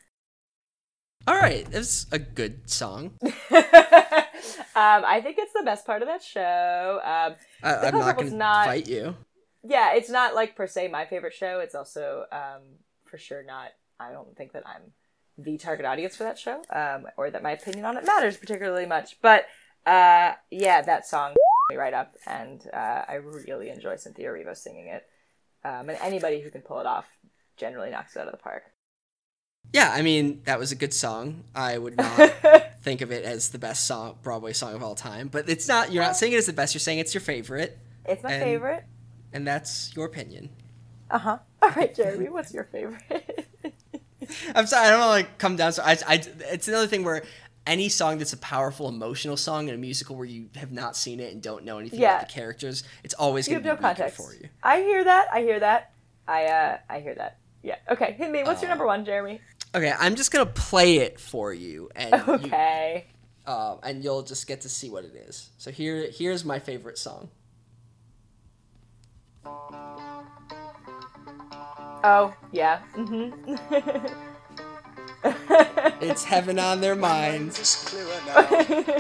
All 1.27 1.35
right, 1.37 1.67
it's 1.71 2.07
a 2.13 2.19
good 2.19 2.71
song. 2.71 3.13
um, 3.23 3.31
I 4.75 5.21
think 5.23 5.37
it's 5.39 5.53
the 5.53 5.63
best 5.65 5.85
part 5.85 6.01
of 6.01 6.09
that 6.09 6.23
show. 6.23 7.01
Um, 7.05 7.35
I, 7.63 7.89
I'm 7.89 7.99
not 7.99 8.17
going 8.17 8.31
to 8.31 8.37
not- 8.37 8.67
fight 8.67 8.89
you. 8.89 9.15
yeah, 9.63 9.95
it's 9.95 10.09
not 10.09 10.35
like 10.35 10.57
per 10.57 10.67
se 10.67 10.89
my 10.89 11.05
favorite 11.05 11.35
show. 11.35 11.61
It's 11.61 11.75
also 11.75 12.25
um, 12.33 12.63
for 13.05 13.19
sure 13.19 13.43
not. 13.43 13.69
I 13.99 14.13
don't 14.13 14.35
think 14.35 14.53
that 14.53 14.63
I'm 14.67 14.93
the 15.37 15.59
target 15.59 15.85
audience 15.85 16.17
for 16.17 16.25
that 16.25 16.39
show, 16.39 16.63
um, 16.71 17.07
or 17.19 17.31
that 17.31 17.43
my 17.43 17.53
opinion 17.53 17.85
on 17.85 17.99
it 17.99 18.07
matters 18.07 18.39
particularly 18.39 18.87
much. 18.87 19.21
But 19.21 19.45
uh, 19.87 20.33
yeah, 20.51 20.81
that 20.81 21.07
song 21.07 21.35
me 21.71 21.77
right 21.77 21.93
up, 21.93 22.17
and 22.27 22.63
uh, 22.73 23.03
I 23.07 23.17
really 23.47 23.69
enjoy 23.69 23.97
Cynthia 23.97 24.29
Erivo 24.31 24.57
singing 24.57 24.87
it. 24.87 25.07
Um, 25.63 25.91
and 25.91 25.99
anybody 26.01 26.41
who 26.41 26.51
can 26.51 26.63
pull 26.63 26.81
it 26.81 26.87
off 26.87 27.05
generally 27.61 27.91
knocks 27.91 28.17
it 28.17 28.21
out 28.21 28.27
of 28.27 28.33
the 28.33 28.39
park. 28.39 28.65
Yeah, 29.73 29.93
I 29.93 30.03
mean 30.03 30.41
that 30.47 30.59
was 30.59 30.73
a 30.73 30.75
good 30.75 30.93
song. 30.93 31.45
I 31.55 31.79
would 31.79 31.97
not 31.97 32.33
think 32.83 33.03
of 33.03 33.13
it 33.13 33.25
as 33.25 33.51
the 33.51 33.59
best 33.59 33.87
song, 33.87 34.17
Broadway 34.23 34.53
song 34.53 34.75
of 34.75 34.83
all 34.83 34.95
time, 34.97 35.29
but 35.29 35.49
it's 35.49 35.69
not. 35.69 35.93
You're 35.93 36.03
not 36.03 36.17
saying 36.17 36.33
it 36.33 36.37
as 36.39 36.47
the 36.47 36.53
best. 36.53 36.75
You're 36.75 36.81
saying 36.81 36.99
it's 36.99 37.15
your 37.15 37.21
favorite, 37.21 37.79
It's 38.07 38.23
my 38.25 38.33
And- 38.33 38.43
favorite. 38.43 38.85
and 39.33 39.47
that's 39.47 39.95
your 39.95 40.07
opinion. 40.07 40.49
Uh 41.11 41.19
huh. 41.19 41.39
All 41.63 41.71
right, 41.71 41.95
Jeremy, 41.95 42.29
what's 42.31 42.55
your 42.55 42.65
favorite? 42.65 43.03
I'm 44.55 44.67
sorry, 44.67 44.87
I 44.87 44.91
don't 44.91 45.01
want 45.01 45.09
to 45.09 45.29
like 45.29 45.39
come 45.39 45.57
down. 45.57 45.73
So 45.73 45.83
I, 45.83 45.99
I, 46.07 46.23
it's 46.53 46.69
another 46.69 46.87
thing 46.87 47.03
where 47.05 47.23
any 47.67 47.89
song 47.89 48.19
that's 48.19 48.33
a 48.33 48.37
powerful 48.39 48.89
emotional 48.89 49.37
song 49.37 49.69
in 49.69 49.75
a 49.75 49.79
musical 49.79 50.15
where 50.17 50.25
you 50.27 50.49
have 50.57 50.71
not 50.73 50.97
seen 50.97 51.19
it 51.21 51.33
and 51.33 51.43
don't 51.43 51.65
know 51.65 51.79
anything 51.79 52.01
Yeah. 52.01 52.17
about 52.17 52.29
the 52.29 52.33
characters, 52.33 52.85
it's 53.05 53.15
always 53.15 53.49
going 53.49 53.61
to 53.61 53.67
no 53.69 53.75
be 53.75 53.77
weaker 53.77 53.83
context 53.89 54.17
for 54.17 54.33
you. 54.35 54.49
I 54.63 54.79
hear 54.83 55.03
that. 55.05 55.27
I 55.33 55.41
hear 55.43 55.59
that. 55.61 55.93
I 56.29 56.45
uh, 56.47 56.79
I 56.89 57.01
hear 57.01 57.15
that. 57.17 57.39
Yeah. 57.63 57.77
Okay. 57.91 58.13
Hit 58.13 58.31
me. 58.31 58.43
What's 58.43 58.63
your 58.63 58.69
number 58.69 58.87
one, 58.87 59.05
Jeremy? 59.05 59.41
Okay, 59.75 59.93
I'm 59.99 60.17
just 60.17 60.33
gonna 60.33 60.47
play 60.47 60.97
it 60.99 61.21
for 61.21 61.53
you, 61.55 61.91
and 61.95 62.11
you, 62.27 62.33
Okay. 62.35 63.05
uh, 63.47 63.77
and 63.85 64.03
you'll 64.03 64.23
just 64.23 64.47
get 64.49 64.63
to 64.63 64.69
see 64.69 64.91
what 64.91 65.05
it 65.05 65.15
is. 65.15 65.51
So 65.59 65.71
here, 65.71 66.09
here's 66.11 66.45
my 66.45 66.59
favorite 66.59 66.99
song. 66.99 67.29
Oh 72.03 72.35
yeah. 72.53 72.81
Mm-hmm. 72.97 74.07
It's 76.03 76.25
heaven 76.25 76.59
on 76.59 76.81
their 76.81 76.97
minds. 76.97 77.59
It's 77.61 77.85
clearer 77.85 78.09
now. 78.27 78.97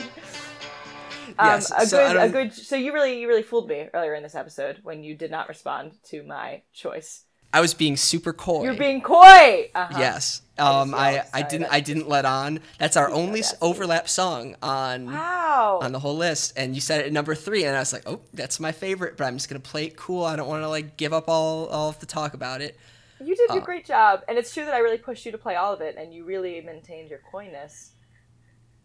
Um, 1.38 1.46
Yes, 1.46 1.72
a 1.74 1.86
so 1.86 1.96
good, 1.96 2.16
a 2.16 2.28
good. 2.28 2.52
So 2.52 2.76
you 2.76 2.92
really, 2.92 3.20
you 3.20 3.28
really 3.28 3.42
fooled 3.42 3.68
me 3.68 3.88
earlier 3.94 4.14
in 4.14 4.22
this 4.22 4.34
episode 4.34 4.80
when 4.82 5.02
you 5.02 5.14
did 5.16 5.30
not 5.30 5.48
respond 5.48 5.92
to 6.10 6.22
my 6.24 6.62
choice. 6.74 7.24
I 7.52 7.60
was 7.60 7.74
being 7.74 7.96
super 7.96 8.32
coy. 8.32 8.62
You're 8.64 8.74
being 8.74 9.00
coy. 9.00 9.70
Uh-huh. 9.74 9.98
Yes. 9.98 10.42
Um, 10.56 10.94
I, 10.94 11.24
I 11.32 11.42
didn't 11.42 11.68
I 11.70 11.80
didn't 11.80 12.06
let 12.08 12.24
on. 12.26 12.60
That's 12.78 12.96
our 12.96 13.10
only 13.10 13.42
overlap 13.62 14.08
song 14.08 14.56
on 14.62 15.06
Wow. 15.10 15.80
on 15.82 15.92
the 15.92 15.98
whole 15.98 16.16
list, 16.16 16.52
and 16.56 16.74
you 16.74 16.80
said 16.82 17.00
it 17.00 17.06
at 17.06 17.12
number 17.12 17.34
three, 17.34 17.64
and 17.64 17.74
I 17.74 17.80
was 17.80 17.92
like, 17.94 18.02
oh, 18.06 18.20
that's 18.34 18.60
my 18.60 18.70
favorite, 18.70 19.16
but 19.16 19.24
I'm 19.24 19.36
just 19.36 19.48
gonna 19.48 19.58
play 19.60 19.86
it 19.86 19.96
cool. 19.96 20.22
I 20.24 20.36
don't 20.36 20.48
want 20.48 20.62
to 20.62 20.68
like 20.68 20.96
give 20.98 21.12
up 21.14 21.28
all 21.28 21.66
all 21.68 21.88
of 21.88 21.98
the 21.98 22.06
talk 22.06 22.34
about 22.34 22.60
it 22.60 22.78
You 23.20 23.34
did 23.34 23.50
uh, 23.50 23.54
a 23.54 23.60
great 23.60 23.86
job, 23.86 24.20
and 24.28 24.36
it's 24.36 24.52
true 24.52 24.66
that 24.66 24.74
I 24.74 24.78
really 24.78 24.98
pushed 24.98 25.24
you 25.24 25.32
to 25.32 25.38
play 25.38 25.56
all 25.56 25.72
of 25.72 25.80
it, 25.80 25.96
and 25.98 26.12
you 26.12 26.24
really 26.24 26.60
maintained 26.60 27.08
your 27.08 27.20
coyness 27.32 27.92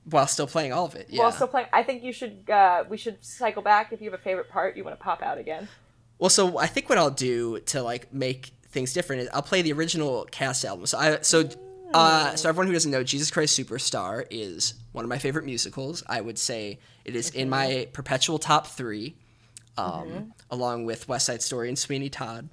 while 0.06 0.28
still 0.28 0.48
playing 0.48 0.72
all 0.72 0.86
of 0.86 0.96
it. 0.96 1.08
Yeah. 1.10 1.24
while 1.24 1.32
still 1.34 1.48
playing. 1.48 1.68
I 1.74 1.84
think 1.84 2.04
you 2.04 2.14
should. 2.14 2.50
Uh, 2.50 2.86
we 2.90 2.96
should 2.96 3.24
cycle 3.24 3.62
back 3.62 3.92
if 3.92 4.00
you 4.02 4.10
have 4.10 4.18
a 4.20 4.24
favorite 4.24 4.50
part 4.50 4.78
you 4.78 4.84
want 4.86 4.98
to 4.98 5.04
pop 5.04 5.22
out 5.22 5.38
again. 5.38 5.68
Well, 6.20 6.30
so 6.30 6.58
I 6.58 6.68
think 6.68 6.90
what 6.90 6.98
I'll 6.98 7.10
do 7.12 7.60
to 7.60 7.82
like 7.82 8.14
make 8.14 8.52
things 8.70 8.94
different 8.94 9.24
is 9.24 9.30
I'll 9.34 9.42
play 9.42 9.62
the 9.62 9.74
original 9.74 10.26
cast 10.32 10.64
album. 10.66 10.86
So 10.86 10.98
I 10.98 11.20
so 11.22 11.50
uh, 11.94 12.36
so 12.36 12.50
everyone 12.50 12.68
who 12.68 12.74
doesn't 12.74 12.92
know, 12.92 13.04
Jesus 13.04 13.32
Christ 13.32 13.58
Superstar 13.58 14.26
is 14.30 14.74
one 14.92 15.06
of 15.06 15.10
my 15.10 15.18
favorite 15.18 15.46
musicals. 15.46 16.04
I 16.08 16.20
would 16.20 16.38
say 16.38 16.80
it 17.06 17.16
is 17.16 17.30
in 17.30 17.50
my 17.50 17.88
perpetual 17.94 18.38
top 18.38 18.68
three, 18.68 19.16
um, 19.78 20.34
along 20.52 20.86
with 20.86 21.08
West 21.08 21.28
Side 21.28 21.42
Story 21.42 21.70
and 21.70 21.78
Sweeney 21.78 22.10
Todd. 22.10 22.50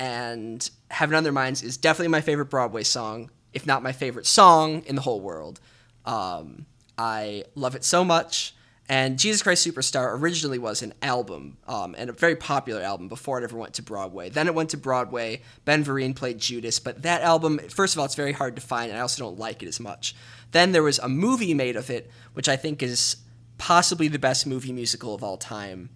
And 0.00 0.68
Heaven 0.90 1.14
on 1.14 1.22
Their 1.22 1.32
Minds 1.32 1.62
is 1.62 1.76
definitely 1.76 2.08
my 2.08 2.20
favorite 2.20 2.46
Broadway 2.46 2.82
song, 2.82 3.30
if 3.52 3.64
not 3.64 3.82
my 3.82 3.92
favorite 3.92 4.26
song 4.26 4.82
in 4.86 4.96
the 4.96 5.02
whole 5.02 5.20
world. 5.20 5.60
Um, 6.04 6.66
I 6.98 7.44
love 7.54 7.74
it 7.76 7.84
so 7.84 8.04
much. 8.04 8.53
And 8.88 9.18
Jesus 9.18 9.42
Christ 9.42 9.66
Superstar 9.66 10.18
originally 10.18 10.58
was 10.58 10.82
an 10.82 10.92
album, 11.00 11.56
um, 11.66 11.94
and 11.96 12.10
a 12.10 12.12
very 12.12 12.36
popular 12.36 12.82
album 12.82 13.08
before 13.08 13.40
it 13.40 13.44
ever 13.44 13.56
went 13.56 13.74
to 13.74 13.82
Broadway. 13.82 14.28
Then 14.28 14.46
it 14.46 14.54
went 14.54 14.70
to 14.70 14.76
Broadway. 14.76 15.40
Ben 15.64 15.82
Vereen 15.82 16.14
played 16.14 16.38
Judas, 16.38 16.78
but 16.78 17.02
that 17.02 17.22
album, 17.22 17.58
first 17.70 17.94
of 17.94 17.98
all, 17.98 18.04
it's 18.04 18.14
very 18.14 18.32
hard 18.32 18.56
to 18.56 18.62
find, 18.62 18.90
and 18.90 18.98
I 18.98 19.00
also 19.02 19.24
don't 19.24 19.38
like 19.38 19.62
it 19.62 19.68
as 19.68 19.80
much. 19.80 20.14
Then 20.52 20.72
there 20.72 20.82
was 20.82 20.98
a 20.98 21.08
movie 21.08 21.54
made 21.54 21.76
of 21.76 21.88
it, 21.88 22.10
which 22.34 22.48
I 22.48 22.56
think 22.56 22.82
is 22.82 23.16
possibly 23.56 24.08
the 24.08 24.18
best 24.18 24.46
movie 24.46 24.72
musical 24.72 25.14
of 25.14 25.24
all 25.24 25.38
time, 25.38 25.88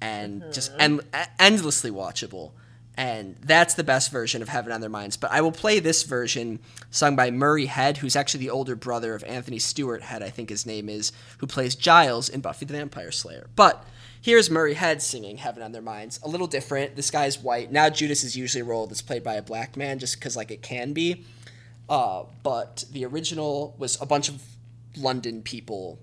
and 0.00 0.42
just 0.52 0.72
en- 0.80 1.00
endlessly 1.38 1.92
watchable. 1.92 2.52
And 2.96 3.36
that's 3.40 3.74
the 3.74 3.84
best 3.84 4.10
version 4.12 4.42
of 4.42 4.48
Heaven 4.48 4.70
on 4.70 4.80
Their 4.82 4.90
Minds. 4.90 5.16
But 5.16 5.32
I 5.32 5.40
will 5.40 5.52
play 5.52 5.78
this 5.78 6.02
version 6.02 6.58
sung 6.90 7.16
by 7.16 7.30
Murray 7.30 7.66
Head, 7.66 7.98
who's 7.98 8.16
actually 8.16 8.40
the 8.40 8.50
older 8.50 8.76
brother 8.76 9.14
of 9.14 9.24
Anthony 9.24 9.58
Stewart 9.58 10.02
Head, 10.02 10.22
I 10.22 10.28
think 10.28 10.50
his 10.50 10.66
name 10.66 10.88
is, 10.88 11.10
who 11.38 11.46
plays 11.46 11.74
Giles 11.74 12.28
in 12.28 12.42
Buffy 12.42 12.66
the 12.66 12.74
Vampire 12.74 13.10
Slayer. 13.10 13.48
But 13.56 13.84
here's 14.20 14.50
Murray 14.50 14.74
Head 14.74 15.00
singing 15.00 15.38
Heaven 15.38 15.62
on 15.62 15.72
Their 15.72 15.80
Minds. 15.80 16.20
A 16.22 16.28
little 16.28 16.46
different. 16.46 16.96
This 16.96 17.10
guy's 17.10 17.38
white. 17.38 17.72
Now 17.72 17.88
Judas 17.88 18.24
is 18.24 18.36
usually 18.36 18.60
a 18.60 18.64
role 18.64 18.86
that's 18.86 19.02
played 19.02 19.24
by 19.24 19.34
a 19.34 19.42
black 19.42 19.74
man 19.76 19.98
just 19.98 20.16
because, 20.16 20.36
like, 20.36 20.50
it 20.50 20.60
can 20.60 20.92
be. 20.92 21.24
Uh, 21.88 22.24
but 22.42 22.84
the 22.92 23.06
original 23.06 23.74
was 23.78 24.00
a 24.02 24.06
bunch 24.06 24.28
of 24.28 24.42
London 24.96 25.42
people 25.42 25.98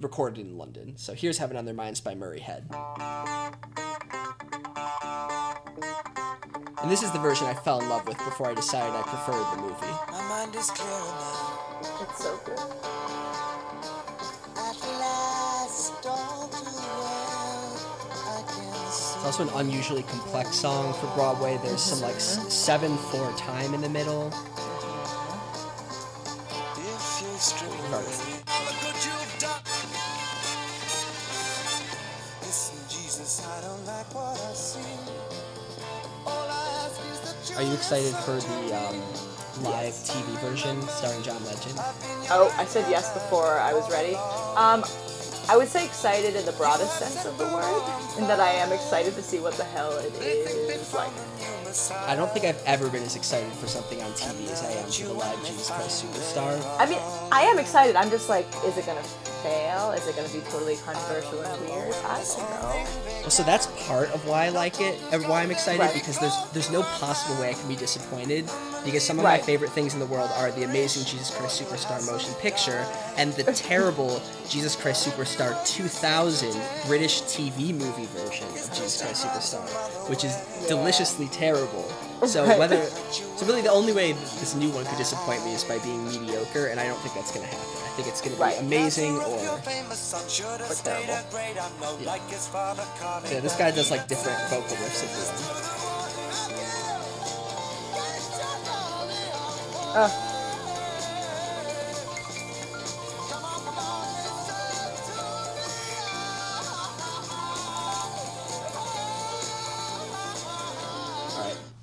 recorded 0.00 0.44
in 0.44 0.58
London. 0.58 0.94
So 0.96 1.14
here's 1.14 1.38
Heaven 1.38 1.56
on 1.56 1.64
Their 1.64 1.74
Minds 1.74 2.00
by 2.00 2.14
Murray 2.14 2.40
Head. 2.40 2.68
And 6.84 6.92
this 6.92 7.02
is 7.02 7.10
the 7.12 7.18
version 7.18 7.46
I 7.46 7.54
fell 7.54 7.80
in 7.80 7.88
love 7.88 8.06
with 8.06 8.18
before 8.18 8.50
I 8.50 8.52
decided 8.52 8.94
I 8.94 9.00
preferred 9.04 9.56
the 9.56 9.62
movie. 9.62 9.86
My 10.12 10.20
mind 10.28 10.54
is 10.54 10.70
clear 10.70 10.90
now. 10.90 11.58
It's 12.02 12.22
so 12.22 12.36
good. 12.44 12.58
At 14.58 14.78
last, 15.00 16.06
all 16.06 16.46
too 16.48 16.62
well, 16.76 17.72
I 18.12 18.42
can 18.46 18.74
see. 18.92 19.16
It's 19.16 19.24
also 19.24 19.44
an 19.44 19.52
unusually 19.54 20.02
complex 20.02 20.56
song 20.56 20.92
for 20.92 21.06
Broadway. 21.14 21.58
There's 21.62 21.80
some 21.80 22.02
like 22.02 22.16
s- 22.16 22.36
mm-hmm. 22.36 22.50
seven 22.50 22.98
four 22.98 23.32
time 23.38 23.72
in 23.72 23.80
the 23.80 23.88
middle. 23.88 24.28
Mm-hmm. 24.28 24.64
If 26.86 28.33
Are 37.56 37.62
you 37.62 37.72
excited 37.72 38.12
for 38.16 38.32
the 38.34 38.74
um, 38.74 39.00
live 39.62 39.94
TV 40.02 40.24
version 40.40 40.82
starring 40.88 41.22
John 41.22 41.42
Legend? 41.44 41.78
Oh, 42.30 42.52
I 42.58 42.64
said 42.64 42.90
yes 42.90 43.14
before 43.14 43.58
I 43.58 43.72
was 43.72 43.88
ready. 43.92 44.16
Um, 44.56 44.82
I 45.48 45.56
would 45.56 45.68
say 45.68 45.84
excited 45.84 46.34
in 46.34 46.44
the 46.46 46.52
broadest 46.52 46.98
sense 46.98 47.24
of 47.24 47.38
the 47.38 47.44
word, 47.44 48.18
in 48.18 48.26
that 48.26 48.40
I 48.40 48.50
am 48.50 48.72
excited 48.72 49.14
to 49.14 49.22
see 49.22 49.38
what 49.38 49.54
the 49.54 49.62
hell 49.62 49.96
it 49.98 50.12
is 50.20 50.92
like. 50.94 51.12
I 52.08 52.16
don't 52.16 52.30
think 52.32 52.44
I've 52.44 52.62
ever 52.66 52.88
been 52.88 53.04
as 53.04 53.14
excited 53.14 53.52
for 53.52 53.68
something 53.68 54.02
on 54.02 54.10
TV 54.12 54.50
as 54.50 54.64
I 54.64 54.72
am 54.72 54.90
for 54.90 55.04
the 55.04 55.12
live 55.12 55.38
Jesus 55.44 55.70
Christ 55.70 56.04
Superstar. 56.04 56.60
I 56.80 56.86
mean, 56.86 56.98
I 57.30 57.42
am 57.42 57.60
excited. 57.60 57.94
I'm 57.94 58.10
just 58.10 58.28
like, 58.28 58.46
is 58.64 58.76
it 58.78 58.86
gonna 58.86 59.02
fail? 59.44 59.92
Is 59.92 60.06
it 60.08 60.16
gonna 60.16 60.28
be 60.28 60.40
totally 60.50 60.76
controversial 60.76 61.40
and 61.42 61.60
weird? 61.60 61.94
I 62.06 62.24
don't 62.24 62.50
know. 62.50 63.28
So 63.28 63.42
that's 63.44 63.66
part 63.86 64.10
of 64.10 64.26
why 64.26 64.46
I 64.46 64.48
like 64.48 64.80
it, 64.80 64.98
and 65.12 65.22
why 65.28 65.42
I'm 65.42 65.50
excited 65.52 65.80
Right. 65.80 65.94
because 65.94 66.18
there's 66.18 66.36
there's 66.52 66.70
no 66.70 66.82
possible 66.82 67.40
way 67.40 67.50
I 67.50 67.54
can 67.54 67.68
be 67.68 67.76
disappointed 67.76 68.50
because 68.84 69.02
some 69.02 69.18
of 69.18 69.24
my 69.24 69.38
favorite 69.38 69.70
things 69.70 69.94
in 69.94 70.00
the 70.00 70.06
world 70.06 70.30
are 70.36 70.50
the 70.50 70.64
amazing 70.64 71.04
Jesus 71.04 71.30
Christ 71.30 71.62
Superstar 71.62 72.04
motion 72.10 72.34
picture 72.34 72.84
and 73.16 73.32
the 73.34 73.44
terrible 73.68 74.20
Jesus 74.48 74.74
Christ 74.76 75.06
Superstar 75.08 75.54
2000 75.66 76.60
British 76.86 77.22
TV 77.22 77.72
movie 77.72 78.06
version 78.06 78.46
of 78.48 78.68
Jesus 78.74 79.00
Christ 79.02 79.24
Superstar, 79.26 80.08
which 80.10 80.24
is 80.24 80.34
deliciously 80.68 81.28
terrible. 81.28 81.84
So 82.26 82.44
Right. 82.46 82.58
whether 82.58 82.80
so 83.10 83.44
really 83.46 83.60
the 83.60 83.70
only 83.70 83.92
way 83.92 84.12
this 84.40 84.54
new 84.54 84.70
one 84.70 84.84
could 84.86 84.96
disappoint 84.98 85.44
me 85.44 85.52
is 85.54 85.64
by 85.64 85.78
being 85.78 86.04
mediocre, 86.08 86.66
and 86.68 86.80
I 86.80 86.86
don't 86.86 86.98
think 87.00 87.14
that's 87.14 87.30
gonna 87.32 87.46
happen. 87.46 87.68
I 87.84 87.90
think 87.96 88.08
it's 88.08 88.20
gonna 88.22 88.36
be 88.36 88.42
Right. 88.42 88.58
amazing 88.60 89.18
or 89.18 89.38
Or 90.70 90.74
terrible. 90.82 91.06
yeah, 93.30 93.40
this 93.40 93.56
guy 93.56 93.70
does 93.70 93.90
like 93.90 94.06
different 94.08 94.38
vocal 94.48 94.76
riffs 94.76 95.02
at 95.02 95.10
the 95.12 95.20
end. 95.20 96.44
Uh, 99.96 100.08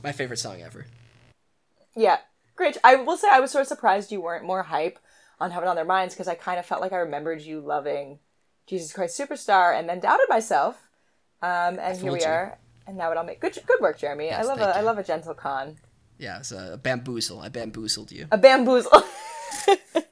my 0.04 0.12
favorite 0.12 0.38
song 0.38 0.62
ever. 0.62 0.86
yeah, 1.95 2.18
great. 2.56 2.78
I 2.84 2.95
will 2.95 3.18
say 3.18 3.28
I 3.32 3.39
was 3.39 3.52
sort 3.52 3.64
of 3.64 3.68
surprised 3.68 4.12
you 4.12 4.22
weren't 4.22 4.45
more 4.45 4.64
hype 4.64 4.99
on 5.39 5.52
Heaven 5.52 5.68
on 5.68 5.76
Their 5.76 5.86
Minds 5.86 6.14
because 6.14 6.28
I 6.28 6.36
kind 6.36 6.60
of 6.60 6.66
felt 6.66 6.82
like 6.82 6.93
I 6.93 6.97
remembered 6.97 7.41
you 7.41 7.60
loving 7.60 8.20
Jesus 8.68 8.93
Christ 8.93 9.20
Superstar 9.20 9.78
and 9.78 9.89
then 9.89 9.99
doubted 9.99 10.28
myself. 10.30 10.88
Um, 11.41 11.80
and 11.80 11.97
here 11.97 12.12
we 12.12 12.22
you. 12.22 12.26
are. 12.26 12.58
And 12.88 12.97
now 12.97 13.12
it 13.12 13.18
all 13.18 13.24
make 13.24 13.39
good. 13.39 13.58
Good 13.66 13.82
work, 13.82 13.97
Jeremy. 13.99 14.32
I 14.32 14.43
love 14.43 14.60
a 14.60 14.66
thank 14.66 14.76
I 14.78 14.82
love 14.82 14.97
a 14.97 15.04
gentle 15.04 15.34
con. 15.34 15.78
Yeah, 16.18 16.39
it's 16.39 16.52
a 16.52 16.80
bamboozle. 16.82 17.39
I 17.39 17.49
bamboozled 17.49 18.12
you. 18.12 18.28
A 18.32 18.38
bamboozle. 18.38 18.91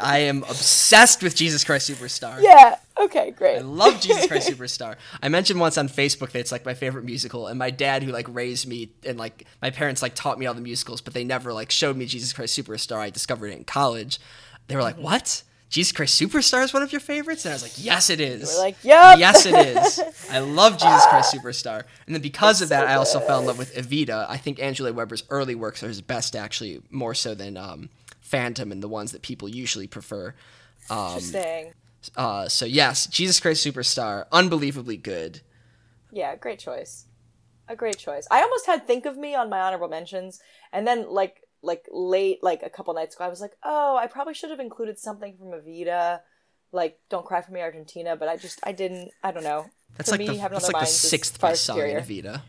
I 0.00 0.18
am 0.18 0.42
obsessed 0.44 1.22
with 1.22 1.34
Jesus 1.34 1.64
Christ 1.64 1.90
Superstar. 1.90 2.40
yeah. 2.42 2.76
Okay. 2.98 3.30
Great. 3.30 3.58
I 3.58 3.60
love 3.60 4.00
Jesus 4.00 4.26
Christ 4.28 4.48
Superstar. 4.48 4.96
I 5.22 5.28
mentioned 5.28 5.60
once 5.60 5.76
on 5.76 5.88
Facebook 5.88 6.30
that 6.30 6.40
it's 6.40 6.52
like 6.52 6.64
my 6.64 6.74
favorite 6.74 7.04
musical, 7.04 7.46
and 7.46 7.58
my 7.58 7.70
dad, 7.70 8.02
who 8.02 8.12
like 8.12 8.26
raised 8.28 8.66
me, 8.66 8.90
and 9.04 9.18
like 9.18 9.44
my 9.60 9.70
parents 9.70 10.02
like 10.02 10.14
taught 10.14 10.38
me 10.38 10.46
all 10.46 10.54
the 10.54 10.60
musicals, 10.60 11.00
but 11.00 11.12
they 11.14 11.24
never 11.24 11.52
like 11.52 11.70
showed 11.70 11.96
me 11.96 12.06
Jesus 12.06 12.32
Christ 12.32 12.58
Superstar. 12.58 12.98
I 12.98 13.10
discovered 13.10 13.48
it 13.48 13.58
in 13.58 13.64
college. 13.64 14.18
They 14.68 14.76
were 14.76 14.82
like, 14.82 14.96
"What? 14.96 15.42
Jesus 15.68 15.90
Christ 15.92 16.20
Superstar 16.20 16.62
is 16.64 16.72
one 16.72 16.82
of 16.82 16.92
your 16.92 17.00
favorites?" 17.00 17.44
And 17.44 17.52
I 17.52 17.54
was 17.56 17.62
like, 17.62 17.72
"Yes, 17.76 18.08
it 18.08 18.20
is." 18.20 18.54
were 18.54 18.60
like, 18.62 18.76
"Yup." 18.82 19.18
Yes, 19.18 19.44
it 19.46 19.54
is. 19.54 20.00
I 20.30 20.38
love 20.38 20.78
Jesus 20.78 21.06
Christ 21.06 21.34
Superstar, 21.34 21.84
and 22.06 22.14
then 22.14 22.22
because 22.22 22.62
of 22.62 22.70
that, 22.70 22.86
I 22.86 22.94
also 22.94 23.20
fell 23.20 23.40
in 23.40 23.46
love 23.46 23.58
with 23.58 23.74
Evita. 23.74 24.26
I 24.28 24.36
think 24.38 24.58
Andrew 24.60 24.86
Lloyd 24.86 24.96
Webber's 24.96 25.24
early 25.28 25.54
works 25.54 25.82
are 25.82 25.88
his 25.88 26.00
best, 26.00 26.34
actually, 26.34 26.80
more 26.90 27.14
so 27.14 27.34
than 27.34 27.56
um, 27.56 27.90
Phantom 28.26 28.72
and 28.72 28.82
the 28.82 28.88
ones 28.88 29.12
that 29.12 29.22
people 29.22 29.48
usually 29.48 29.86
prefer. 29.86 30.34
Um, 30.90 31.14
Interesting. 31.14 31.72
uh, 32.16 32.48
so 32.48 32.64
yes, 32.64 33.06
Jesus 33.06 33.40
Christ 33.40 33.64
Superstar, 33.66 34.26
unbelievably 34.32 34.98
good. 34.98 35.40
Yeah, 36.12 36.34
great 36.36 36.58
choice. 36.58 37.06
A 37.68 37.76
great 37.76 37.98
choice. 37.98 38.26
I 38.30 38.42
almost 38.42 38.66
had 38.66 38.86
think 38.86 39.06
of 39.06 39.16
me 39.16 39.34
on 39.34 39.50
my 39.50 39.60
honorable 39.60 39.88
mentions, 39.88 40.40
and 40.72 40.86
then 40.86 41.10
like 41.10 41.42
like 41.62 41.86
late, 41.90 42.42
like 42.42 42.62
a 42.62 42.70
couple 42.70 42.94
nights 42.94 43.16
ago, 43.16 43.24
I 43.24 43.28
was 43.28 43.40
like, 43.40 43.56
oh, 43.64 43.96
I 43.96 44.06
probably 44.06 44.34
should 44.34 44.50
have 44.50 44.60
included 44.60 44.98
something 44.98 45.36
from 45.36 45.48
Evita, 45.48 46.20
like 46.70 46.98
"Don't 47.08 47.26
Cry 47.26 47.40
for 47.42 47.52
Me, 47.52 47.60
Argentina," 47.60 48.16
but 48.16 48.28
I 48.28 48.36
just 48.36 48.60
I 48.62 48.72
didn't. 48.72 49.10
I 49.22 49.32
don't 49.32 49.42
know. 49.44 49.66
That's 49.96 50.10
For 50.10 50.16
like 50.16 50.28
me, 50.28 50.36
the, 50.36 50.48
that's 50.48 50.72
like 50.72 50.80
the 50.80 50.86
sixth 50.86 51.40
best 51.40 51.64
song 51.64 51.80
in. 51.80 51.96
Evita. 51.96 52.42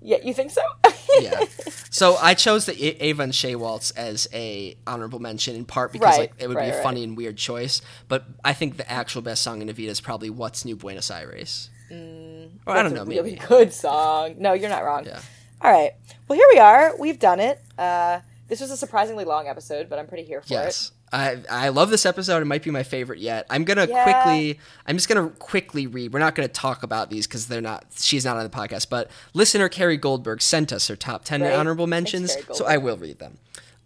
Yeah, 0.00 0.18
you 0.22 0.32
think 0.32 0.50
so? 0.50 0.62
Yeah. 1.20 1.44
so 1.90 2.16
I 2.16 2.34
chose 2.34 2.66
the 2.66 2.72
A- 2.72 3.04
Eva 3.08 3.22
and 3.22 3.32
Che 3.32 3.54
Waltz 3.54 3.90
as 3.92 4.28
a 4.32 4.76
honorable 4.86 5.18
mention 5.20 5.54
in 5.56 5.64
part 5.64 5.92
because 5.92 6.06
Right, 6.18 6.30
like 6.30 6.34
it 6.38 6.48
would 6.48 6.56
right, 6.56 6.66
be 6.66 6.70
a 6.70 6.74
right. 6.74 6.82
funny 6.82 7.04
and 7.04 7.16
weird 7.16 7.36
choice, 7.36 7.82
but 8.08 8.24
I 8.44 8.52
think 8.52 8.76
the 8.76 8.90
actual 8.90 9.22
best 9.22 9.42
song 9.42 9.62
in 9.62 9.68
Evita 9.68 9.88
is 9.88 10.00
probably 10.00 10.30
"What's 10.30 10.64
New 10.64 10.76
Buenos 10.76 11.10
Aires." 11.10 11.70
or 11.90 12.76
I 12.76 12.82
don't 12.82 12.94
know, 12.94 13.02
a 13.02 13.04
really 13.04 13.32
maybe. 13.32 13.46
good 13.46 13.72
song. 13.72 14.36
No, 14.38 14.52
you're 14.52 14.68
not 14.70 14.84
wrong. 14.84 15.04
Yeah. 15.06 15.20
All 15.60 15.70
right. 15.70 15.92
Well, 16.28 16.36
here 16.38 16.48
we 16.52 16.58
are. 16.58 16.94
We've 16.98 17.18
done 17.18 17.38
it. 17.40 17.60
Uh, 17.78 18.20
this 18.48 18.60
was 18.60 18.70
a 18.70 18.76
surprisingly 18.76 19.24
long 19.24 19.46
episode, 19.48 19.88
but 19.88 19.98
I'm 19.98 20.06
pretty 20.06 20.24
here 20.24 20.40
for 20.42 20.52
Yes. 20.52 20.92
I, 21.14 21.42
I 21.48 21.68
love 21.68 21.90
this 21.90 22.04
episode. 22.04 22.42
It 22.42 22.46
might 22.46 22.62
be 22.64 22.70
my 22.72 22.82
favorite 22.82 23.20
yet. 23.20 23.46
I'm 23.48 23.62
gonna 23.64 23.86
Yeah. 23.88 24.02
quickly. 24.02 24.58
I'm 24.86 24.96
just 24.96 25.08
gonna 25.08 25.28
quickly 25.30 25.86
read. 25.86 26.12
We're 26.12 26.18
not 26.18 26.34
gonna 26.34 26.48
talk 26.48 26.82
about 26.82 27.08
these 27.08 27.26
because 27.26 27.46
they're 27.46 27.60
not. 27.60 27.84
She's 27.96 28.24
not 28.24 28.36
on 28.36 28.42
the 28.42 28.50
podcast. 28.50 28.88
But 28.90 29.10
listener 29.32 29.68
Carrie 29.68 29.96
Goldberg 29.96 30.42
sent 30.42 30.72
us 30.72 30.88
her 30.88 30.96
top 30.96 31.24
ten 31.24 31.40
Great. 31.40 31.54
honorable 31.54 31.86
mentions, 31.86 32.36
so 32.52 32.66
I 32.66 32.78
will 32.78 32.96
read 32.96 33.20
them. 33.20 33.38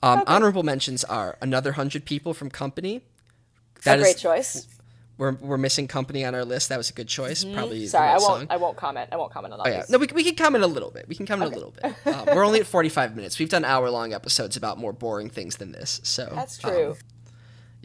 Um, 0.03 0.22
Honorable 0.26 0.62
mentions 0.62 1.03
are 1.05 1.37
another 1.43 1.72
hundred 1.72 2.05
people 2.05 2.33
from 2.33 2.51
Company. 2.51 2.97
it. 2.97 3.03
A 3.81 3.85
That 3.85 3.99
is 3.99 4.05
great 4.05 4.16
choice. 4.18 4.66
we're 5.18 5.33
we're 5.33 5.59
missing 5.59 5.89
Company 5.89 6.24
on 6.24 6.35
our 6.37 6.45
list. 6.45 6.68
That 6.68 6.79
was 6.79 6.89
a 6.89 6.93
good 6.93 7.09
choice. 7.09 7.45
Probably 7.45 7.81
the 7.81 7.89
Sorry, 7.89 8.09
I 8.09 8.12
won't. 8.12 8.22
song. 8.22 8.47
I 8.49 8.57
won't 8.59 8.76
comment. 8.76 9.09
I 9.12 9.16
won't 9.16 9.33
comment 9.33 9.53
on 9.55 9.59
that. 9.59 9.66
Oh 9.66 9.70
yeah, 9.70 9.85
no, 9.89 9.99
we, 9.99 10.07
we 10.14 10.22
can 10.24 10.37
comment 10.37 10.62
a 10.64 10.68
little 10.68 10.91
bit. 10.93 11.09
We 11.09 11.14
can 11.16 11.26
comment 11.26 11.51
a 11.53 11.55
little 11.55 11.72
bit. 11.83 11.95
Um, 12.07 12.26
we're 12.35 12.45
only 12.45 12.61
at 12.61 12.66
forty 12.66 12.89
five 12.89 13.16
minutes. 13.16 13.39
We've 13.41 13.49
done 13.51 13.64
hour 13.64 13.91
long 13.91 14.12
episodes 14.14 14.57
about 14.57 14.79
more 14.79 14.93
boring 14.93 15.29
things 15.31 15.57
than 15.57 15.72
this. 15.72 16.01
So 16.05 16.31
That's 16.35 16.64
um, 16.64 16.70
true. 16.70 16.97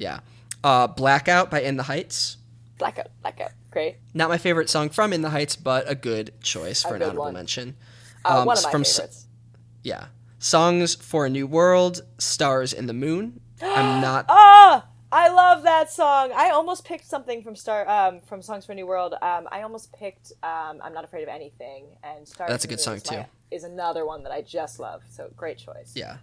Yeah, 0.03 0.19
uh, 0.63 0.87
Blackout 0.87 1.49
by 1.49 1.61
In 1.61 1.77
the 1.77 1.83
Heights. 1.83 2.37
blackout. 2.77 3.07
Blackout. 3.21 3.51
Great. 3.71 3.95
Not 4.13 4.27
my 4.29 4.37
favorite 4.37 4.69
song 4.69 4.89
from 4.89 5.13
In 5.13 5.21
the 5.21 5.29
Heights, 5.29 5.55
but 5.55 5.89
a 5.89 5.95
good 5.95 6.33
choice 6.41 6.83
for 6.83 6.93
A 6.93 6.95
an 6.95 7.03
honorable 7.03 7.23
one. 7.23 7.33
mention. 7.33 7.75
Uh, 8.25 8.39
Um, 8.41 8.45
one 8.47 8.57
of 8.57 8.63
my 8.63 8.71
from 8.71 8.83
favorites. 8.83 9.27
Yeah, 9.81 10.07
songs 10.39 10.95
for 10.95 11.25
a 11.25 11.29
new 11.29 11.47
world, 11.47 12.01
Stars 12.17 12.73
and 12.73 12.87
the 12.89 12.93
Moon. 12.93 13.39
I'm 13.61 14.01
not. 14.09 14.25
Ah, 14.29 14.85
I 15.11 15.29
love 15.29 15.63
that 15.63 15.89
song. 15.91 16.31
I 16.35 16.49
almost 16.49 16.83
picked 16.85 17.05
something 17.05 17.41
from 17.43 17.55
Star 17.55 17.87
um, 17.89 18.19
from 18.21 18.41
Songs 18.41 18.65
for 18.65 18.73
a 18.73 18.75
New 18.75 18.87
World. 18.87 19.13
Um, 19.21 19.47
I 19.51 19.61
almost 19.61 19.93
picked 19.93 20.33
um, 20.43 20.81
I'm 20.83 20.93
Not 20.93 21.03
Afraid 21.05 21.23
of 21.23 21.29
Anything, 21.29 21.85
and 22.03 22.27
Stars 22.27 22.49
That's 22.49 22.65
a 22.65 22.67
good 22.67 22.79
song, 22.81 22.95
my- 23.09 23.17
too. 23.17 23.25
Is 23.51 23.63
another 23.63 24.03
one 24.05 24.23
that 24.23 24.31
I 24.31 24.41
just 24.41 24.79
love. 24.79 25.01
So 25.09 25.29
great 25.37 25.57
choice. 25.59 25.93
Yeah. 25.95 26.17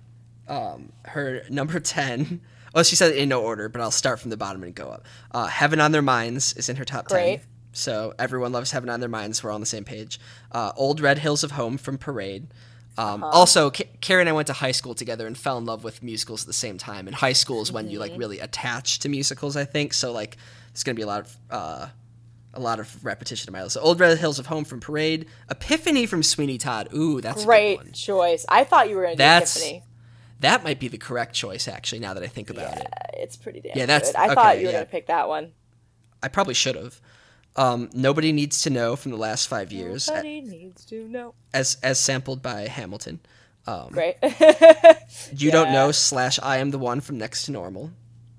Um, 0.51 0.93
her 1.05 1.43
number 1.49 1.79
10. 1.81 2.41
Oh, 2.75 2.83
she 2.83 2.95
said 2.97 3.15
in 3.17 3.29
no 3.29 3.43
order, 3.43 3.69
but 3.69 3.81
I'll 3.81 3.91
start 3.91 4.21
from 4.21 4.31
the 4.31 4.37
bottom 4.37 4.63
and 4.63 4.75
go 4.75 4.89
up. 4.89 5.07
Uh, 5.33 5.47
Heaven 5.47 5.81
on 5.81 5.93
Their 5.93 6.03
Minds 6.03 6.53
is 6.55 6.69
in 6.69 6.77
her 6.77 6.85
top 6.85 7.07
Great. 7.07 7.39
10. 7.39 7.47
So 7.73 8.15
everyone 8.19 8.53
loves 8.53 8.71
Heaven 8.73 8.89
on 8.91 9.01
Their 9.01 9.09
Minds. 9.09 9.43
We're 9.43 9.51
all 9.51 9.55
on 9.57 9.61
the 9.61 9.67
same 9.67 9.85
page. 9.85 10.21
Uh, 10.53 10.73
Old 10.77 11.01
Red 11.01 11.19
Hills 11.19 11.43
of 11.45 11.53
Home 11.53 11.79
from 11.79 11.99
Parade. 11.99 12.49
Um, 12.99 13.23
Uh-huh. 13.25 13.33
Also, 13.39 13.71
K- 13.71 13.89
Carrie 14.01 14.23
and 14.23 14.29
I 14.29 14.33
went 14.33 14.49
to 14.49 14.53
high 14.53 14.73
school 14.73 14.95
together 14.95 15.27
and 15.27 15.39
fell 15.39 15.57
in 15.59 15.65
love 15.65 15.85
with 15.85 16.03
musicals 16.03 16.43
at 16.43 16.47
the 16.49 16.53
same 16.53 16.79
time. 16.79 17.07
And 17.07 17.15
high 17.17 17.33
school 17.33 17.63
is 17.63 17.71
when 17.73 17.89
you 17.89 17.99
like 17.99 18.11
Mm-hmm. 18.13 18.21
really 18.21 18.41
attach 18.41 18.99
to 19.01 19.09
musicals, 19.09 19.57
I 19.57 19.65
think. 19.65 19.93
So 19.95 20.13
like, 20.13 20.37
it's 20.73 20.83
gonna 20.85 20.97
be 20.97 21.03
a 21.03 21.07
lot 21.07 21.21
of 21.21 21.37
uh, 21.51 21.87
a 22.55 22.61
lot 22.61 22.81
of 22.81 23.05
repetition 23.05 23.49
in 23.49 23.53
my 23.53 23.63
list. 23.63 23.75
So 23.75 23.81
Old 23.81 24.01
Red 24.01 24.19
Hills 24.19 24.41
of 24.41 24.47
Home 24.47 24.65
from 24.65 24.81
Parade. 24.81 25.27
Epiphany 25.51 26.07
from 26.07 26.23
Sweeney 26.25 26.59
Todd. 26.59 26.89
Ooh, 26.95 27.21
that's 27.21 27.39
a 27.43 27.47
good 27.47 27.47
Great 27.47 27.93
choice. 27.93 28.45
I 28.49 28.65
thought 28.65 28.89
you 28.89 28.97
were 28.97 29.03
going 29.03 29.17
to 29.17 29.23
do 29.23 29.41
Tiffany. 29.41 29.85
That 30.41 30.65
might 30.65 30.81
be 30.81 30.89
the 30.89 30.99
correct 30.99 31.35
choice, 31.35 31.69
actually. 31.69 32.01
Now 32.01 32.15
that 32.15 32.23
I 32.23 32.27
think 32.27 32.51
about 32.51 32.79
it. 32.79 32.87
It's 33.15 33.37
pretty 33.37 33.61
damn 33.61 33.73
Yeah, 33.77 33.87
that's- 33.87 34.13
good. 34.13 34.19
I 34.21 34.35
thought 34.35 34.59
you 34.59 34.67
were 34.67 34.73
yeah. 34.73 34.79
going 34.79 34.87
to 34.87 34.91
pick 34.91 35.07
that 35.07 35.29
one. 35.29 35.53
I 36.23 36.29
probably 36.29 36.55
should 36.55 36.77
have. 36.77 37.01
Um, 37.57 37.91
Nobody 37.93 38.33
needs 38.33 38.63
to 38.63 38.71
know 38.71 38.97
from 38.97 39.11
the 39.11 39.17
last 39.19 39.49
five 39.49 39.73
years, 39.73 40.09
Nobody 40.09 40.41
needs 40.41 40.85
to 40.87 41.07
know. 41.09 41.35
as 41.53 41.77
as 41.83 41.99
sampled 41.99 42.43
by 42.43 42.69
Hamilton. 42.69 43.21
Um, 43.67 43.89
Great. 43.91 44.17
you 45.33 45.51
don't 45.51 45.73
know 45.73 45.93
slash 45.93 46.39
I 46.43 46.59
am 46.59 46.71
the 46.71 46.79
one 46.79 47.01
from 47.01 47.19
Next 47.19 47.45
to 47.47 47.53
Normal. 47.53 47.91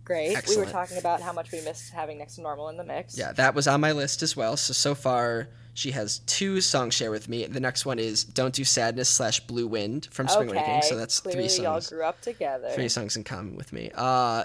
Great. 0.04 0.38
We 0.48 0.58
were 0.58 0.66
talking 0.66 0.98
about 0.98 1.22
how 1.22 1.32
much 1.34 1.52
we 1.52 1.62
missed 1.62 1.92
having 1.94 2.18
next 2.18 2.36
to 2.36 2.42
normal 2.42 2.70
in 2.70 2.78
the 2.78 2.84
mix. 2.84 3.18
Yeah, 3.18 3.32
that 3.34 3.54
was 3.54 3.68
on 3.68 3.80
my 3.82 3.92
list 3.92 4.24
as 4.24 4.36
well. 4.36 4.58
So 4.58 4.74
so 4.74 4.96
far 4.96 5.50
she 5.74 5.92
has 5.92 6.20
two 6.20 6.62
songs 6.62 6.94
share 6.94 7.12
with 7.12 7.30
me. 7.30 7.46
The 7.46 7.60
next 7.60 7.86
one 7.86 7.98
is 8.00 8.24
"Don't 8.24 8.54
Do 8.54 8.64
Sadness" 8.64 9.10
slash 9.10 9.40
"Blue 9.42 9.68
Wind" 9.68 10.08
from 10.12 10.28
Spring 10.28 10.50
Okay. 10.50 10.58
Awakening. 10.60 10.82
So 10.84 10.96
that's 10.98 11.20
Clearly 11.20 11.48
three 11.48 11.64
y'all 11.64 11.76
songs. 11.82 11.90
grew 11.90 12.04
up 12.04 12.22
together. 12.22 12.70
Three 12.72 12.90
songs 12.90 13.16
in 13.16 13.24
common 13.24 13.56
with 13.56 13.72
me. 13.74 13.92
Uh, 13.96 14.44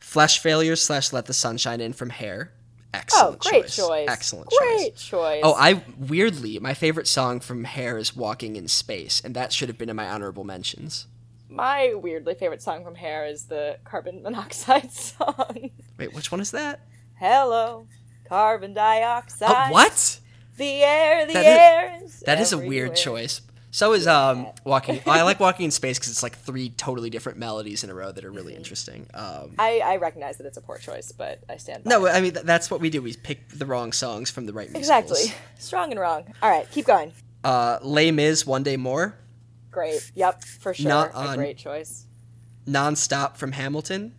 "Flesh 0.00 0.38
Failures" 0.38 0.82
slash 0.82 1.12
"Let 1.12 1.26
the 1.26 1.34
Sunshine 1.34 1.80
In" 1.80 1.92
from 1.92 2.10
Hair. 2.10 2.52
Excellent 2.92 3.44
Oh, 3.44 3.50
great 3.50 3.66
choice. 3.68 4.08
Excellent 4.08 4.48
choice. 4.50 4.76
Great 4.76 4.96
choice. 4.96 5.40
Oh, 5.42 5.54
I 5.58 5.82
weirdly 5.98 6.60
my 6.60 6.74
favorite 6.74 7.08
song 7.08 7.40
from 7.40 7.64
Hair 7.64 7.98
is 7.98 8.14
"Walking 8.14 8.54
in 8.56 8.68
Space," 8.68 9.20
and 9.24 9.34
that 9.34 9.52
should 9.52 9.68
have 9.68 9.78
been 9.78 9.88
in 9.90 9.96
my 9.96 10.08
honorable 10.08 10.44
mentions. 10.44 11.06
My 11.48 11.92
weirdly 11.94 12.34
favorite 12.34 12.62
song 12.62 12.84
from 12.84 12.94
Hair 12.96 13.26
is 13.26 13.44
the 13.46 13.78
carbon 13.84 14.22
monoxide 14.22 14.90
song. 14.92 15.70
Wait, 15.98 16.12
which 16.14 16.30
one 16.32 16.40
is 16.40 16.50
that? 16.52 16.80
Hello, 17.18 17.86
carbon 18.28 18.74
dioxide. 18.74 19.68
Oh, 19.70 19.72
what? 19.72 20.20
The 20.56 20.82
air, 20.82 21.26
the 21.26 21.32
That 21.32 21.44
air 21.46 22.00
is. 22.04 22.20
That 22.20 22.40
is 22.40 22.52
a 22.52 22.58
weird 22.58 22.94
choice. 22.96 23.40
So 23.70 23.92
is 23.92 24.06
um 24.06 24.46
walking. 24.62 25.00
I 25.04 25.22
like 25.22 25.40
walking 25.40 25.64
in 25.64 25.70
space 25.72 25.98
because 25.98 26.10
it's 26.12 26.22
like 26.22 26.38
three 26.38 26.68
totally 26.70 27.10
different 27.10 27.38
melodies 27.38 27.82
in 27.82 27.90
a 27.90 27.94
row 27.94 28.12
that 28.12 28.24
are 28.24 28.30
really 28.30 28.54
interesting. 28.54 29.08
Um, 29.12 29.54
I, 29.58 29.80
I 29.84 29.96
recognize 29.96 30.36
that 30.36 30.46
it's 30.46 30.56
a 30.56 30.60
poor 30.60 30.78
choice, 30.78 31.10
but 31.10 31.40
I 31.48 31.56
stand 31.56 31.82
by 31.82 31.90
no, 31.90 32.06
it. 32.06 32.10
I 32.10 32.20
mean 32.20 32.34
th- 32.34 32.46
that's 32.46 32.70
what 32.70 32.80
we 32.80 32.88
do. 32.88 33.02
We 33.02 33.14
pick 33.14 33.48
the 33.48 33.66
wrong 33.66 33.90
songs 33.90 34.30
from 34.30 34.46
the 34.46 34.52
right 34.52 34.70
musicals. 34.70 35.10
Exactly. 35.10 35.36
Strong 35.58 35.90
and 35.90 35.98
wrong. 35.98 36.32
All 36.40 36.48
right, 36.48 36.70
keep 36.70 36.86
going. 36.86 37.12
Uh, 37.42 37.78
Les 37.82 38.12
Mis, 38.12 38.46
One 38.46 38.62
Day 38.62 38.76
More, 38.76 39.16
Great. 39.72 40.08
Yep, 40.14 40.44
for 40.44 40.72
sure. 40.72 40.88
Not 40.88 41.10
a 41.10 41.16
on- 41.16 41.36
great 41.36 41.58
choice. 41.58 42.06
Nonstop 42.68 43.36
from 43.36 43.50
Hamilton, 43.52 44.14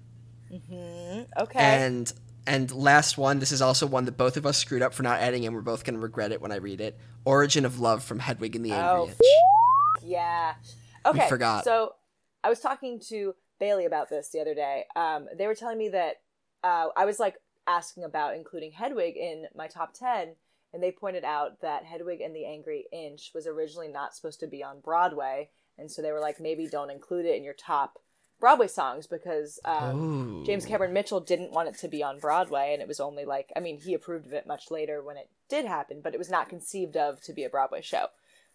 Okay. 0.51 1.59
and 1.59 2.11
and 2.48 2.72
last 2.72 3.18
one. 3.18 3.39
This 3.39 3.52
is 3.52 3.62
also 3.62 3.86
one 3.88 4.06
that 4.06 4.18
both 4.18 4.38
of 4.38 4.46
us 4.46 4.58
screwed 4.58 4.82
up 4.82 4.93
for 4.93 5.04
not 5.04 5.20
adding, 5.20 5.46
and 5.46 5.56
we're 5.56 5.62
both 5.62 5.84
gonna 5.84 6.00
regret 6.00 6.32
it 6.32 6.41
when 6.41 6.52
I 6.52 6.58
read 6.58 6.82
it. 6.82 6.98
Origin 7.26 7.66
of 7.66 7.80
Love 7.80 8.04
from 8.04 8.20
Hedwig 8.20 8.56
and 8.56 8.66
the 8.66 8.72
Angry 8.72 8.89
Oh, 8.89 9.08
Inch. 9.08 9.18
Yeah. 10.04 10.54
Okay. 11.06 11.24
We 11.24 11.30
forgot. 11.30 11.64
So 11.64 11.93
I 12.43 12.50
was 12.50 12.60
talking 12.60 13.00
to 13.10 13.34
Bailey 13.60 13.86
about 13.86 14.10
this 14.10 14.30
the 14.30 14.39
other 14.39 14.54
day. 14.54 14.86
Um, 14.96 15.28
they 15.38 15.48
were 15.48 15.56
telling 15.56 15.78
me 15.78 15.89
that 15.89 16.22
uh, 16.64 16.88
I 16.96 17.06
was 17.06 17.20
like 17.20 17.36
asking 17.68 18.04
about 18.04 18.36
including 18.36 18.72
Hedwig 18.72 19.16
in 19.18 19.46
my 19.56 19.68
top 19.68 19.93
10, 19.93 20.36
and 20.74 20.84
they 20.84 20.91
pointed 20.91 21.24
out 21.24 21.62
that 21.62 21.86
Hedwig 21.86 22.22
and 22.22 22.36
the 22.36 22.46
Angry 22.46 22.86
Inch 22.91 23.32
was 23.34 23.48
originally 23.48 23.88
not 23.88 24.16
supposed 24.16 24.39
to 24.41 24.48
be 24.48 24.64
on 24.64 24.82
Broadway. 24.82 25.50
And 25.78 25.89
so 25.91 26.02
they 26.02 26.12
were 26.12 26.20
like, 26.20 26.39
maybe 26.39 26.68
don't 26.68 26.89
include 26.91 27.26
it 27.26 27.36
in 27.36 27.43
your 27.43 27.54
top 27.54 28.00
Broadway 28.39 28.67
songs 28.67 29.07
because 29.07 29.59
um, 29.65 30.43
James 30.45 30.65
Cameron 30.65 30.93
Mitchell 30.93 31.19
didn't 31.19 31.51
want 31.51 31.69
it 31.69 31.75
to 31.79 31.88
be 31.88 32.03
on 32.03 32.19
Broadway, 32.19 32.71
and 32.73 32.81
it 32.81 32.88
was 32.88 32.99
only 32.99 33.25
like, 33.25 33.51
I 33.55 33.59
mean, 33.59 33.79
he 33.79 33.93
approved 33.93 34.25
of 34.27 34.33
it 34.33 34.45
much 34.45 34.69
later 34.69 35.01
when 35.01 35.17
it 35.17 35.29
did 35.49 35.65
happen, 35.65 36.01
but 36.03 36.13
it 36.13 36.17
was 36.17 36.29
not 36.29 36.49
conceived 36.49 36.97
of 36.97 37.21
to 37.21 37.33
be 37.33 37.43
a 37.43 37.49
Broadway 37.49 37.81
show, 37.81 38.07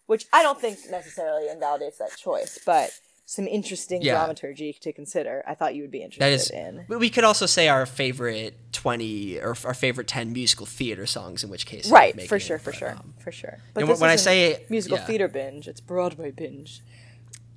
which 0.05 0.25
I 0.31 0.43
don't 0.43 0.59
think 0.61 0.77
necessarily 0.89 1.49
invalidates 1.49 1.97
that 1.97 2.15
choice, 2.17 2.59
but 2.65 2.91
some 3.25 3.47
interesting 3.47 4.01
Yeah. 4.01 4.17
dramaturgy 4.17 4.73
to 4.81 4.91
consider. 4.91 5.41
I 5.47 5.55
thought 5.55 5.73
you 5.73 5.83
would 5.83 5.91
be 5.91 6.03
interested 6.03 6.21
That 6.21 6.33
is. 6.33 6.49
in. 6.49 6.85
We 6.89 6.97
we 6.97 7.09
could 7.09 7.23
also 7.23 7.45
say 7.45 7.69
our 7.69 7.85
favorite 7.85 8.55
twenty 8.73 9.39
or 9.39 9.55
our 9.63 9.73
favorite 9.73 10.07
ten 10.07 10.33
musical 10.33 10.65
theater 10.65 11.05
songs. 11.05 11.41
In 11.43 11.49
which 11.49 11.65
case, 11.65 11.89
Right, 11.89 12.13
for 12.27 12.35
it, 12.35 12.39
sure, 12.41 12.59
for 12.59 12.71
but, 12.71 12.77
sure, 12.79 12.91
um, 12.91 13.13
for 13.19 13.31
sure. 13.31 13.59
But 13.73 13.87
when 13.87 14.09
I 14.09 14.17
say- 14.17 14.65
musical 14.69 14.97
yeah. 14.97 15.05
theater 15.05 15.27
binge, 15.29 15.67
it's 15.69 15.79
Broadway 15.79 16.31
binge. 16.31 16.81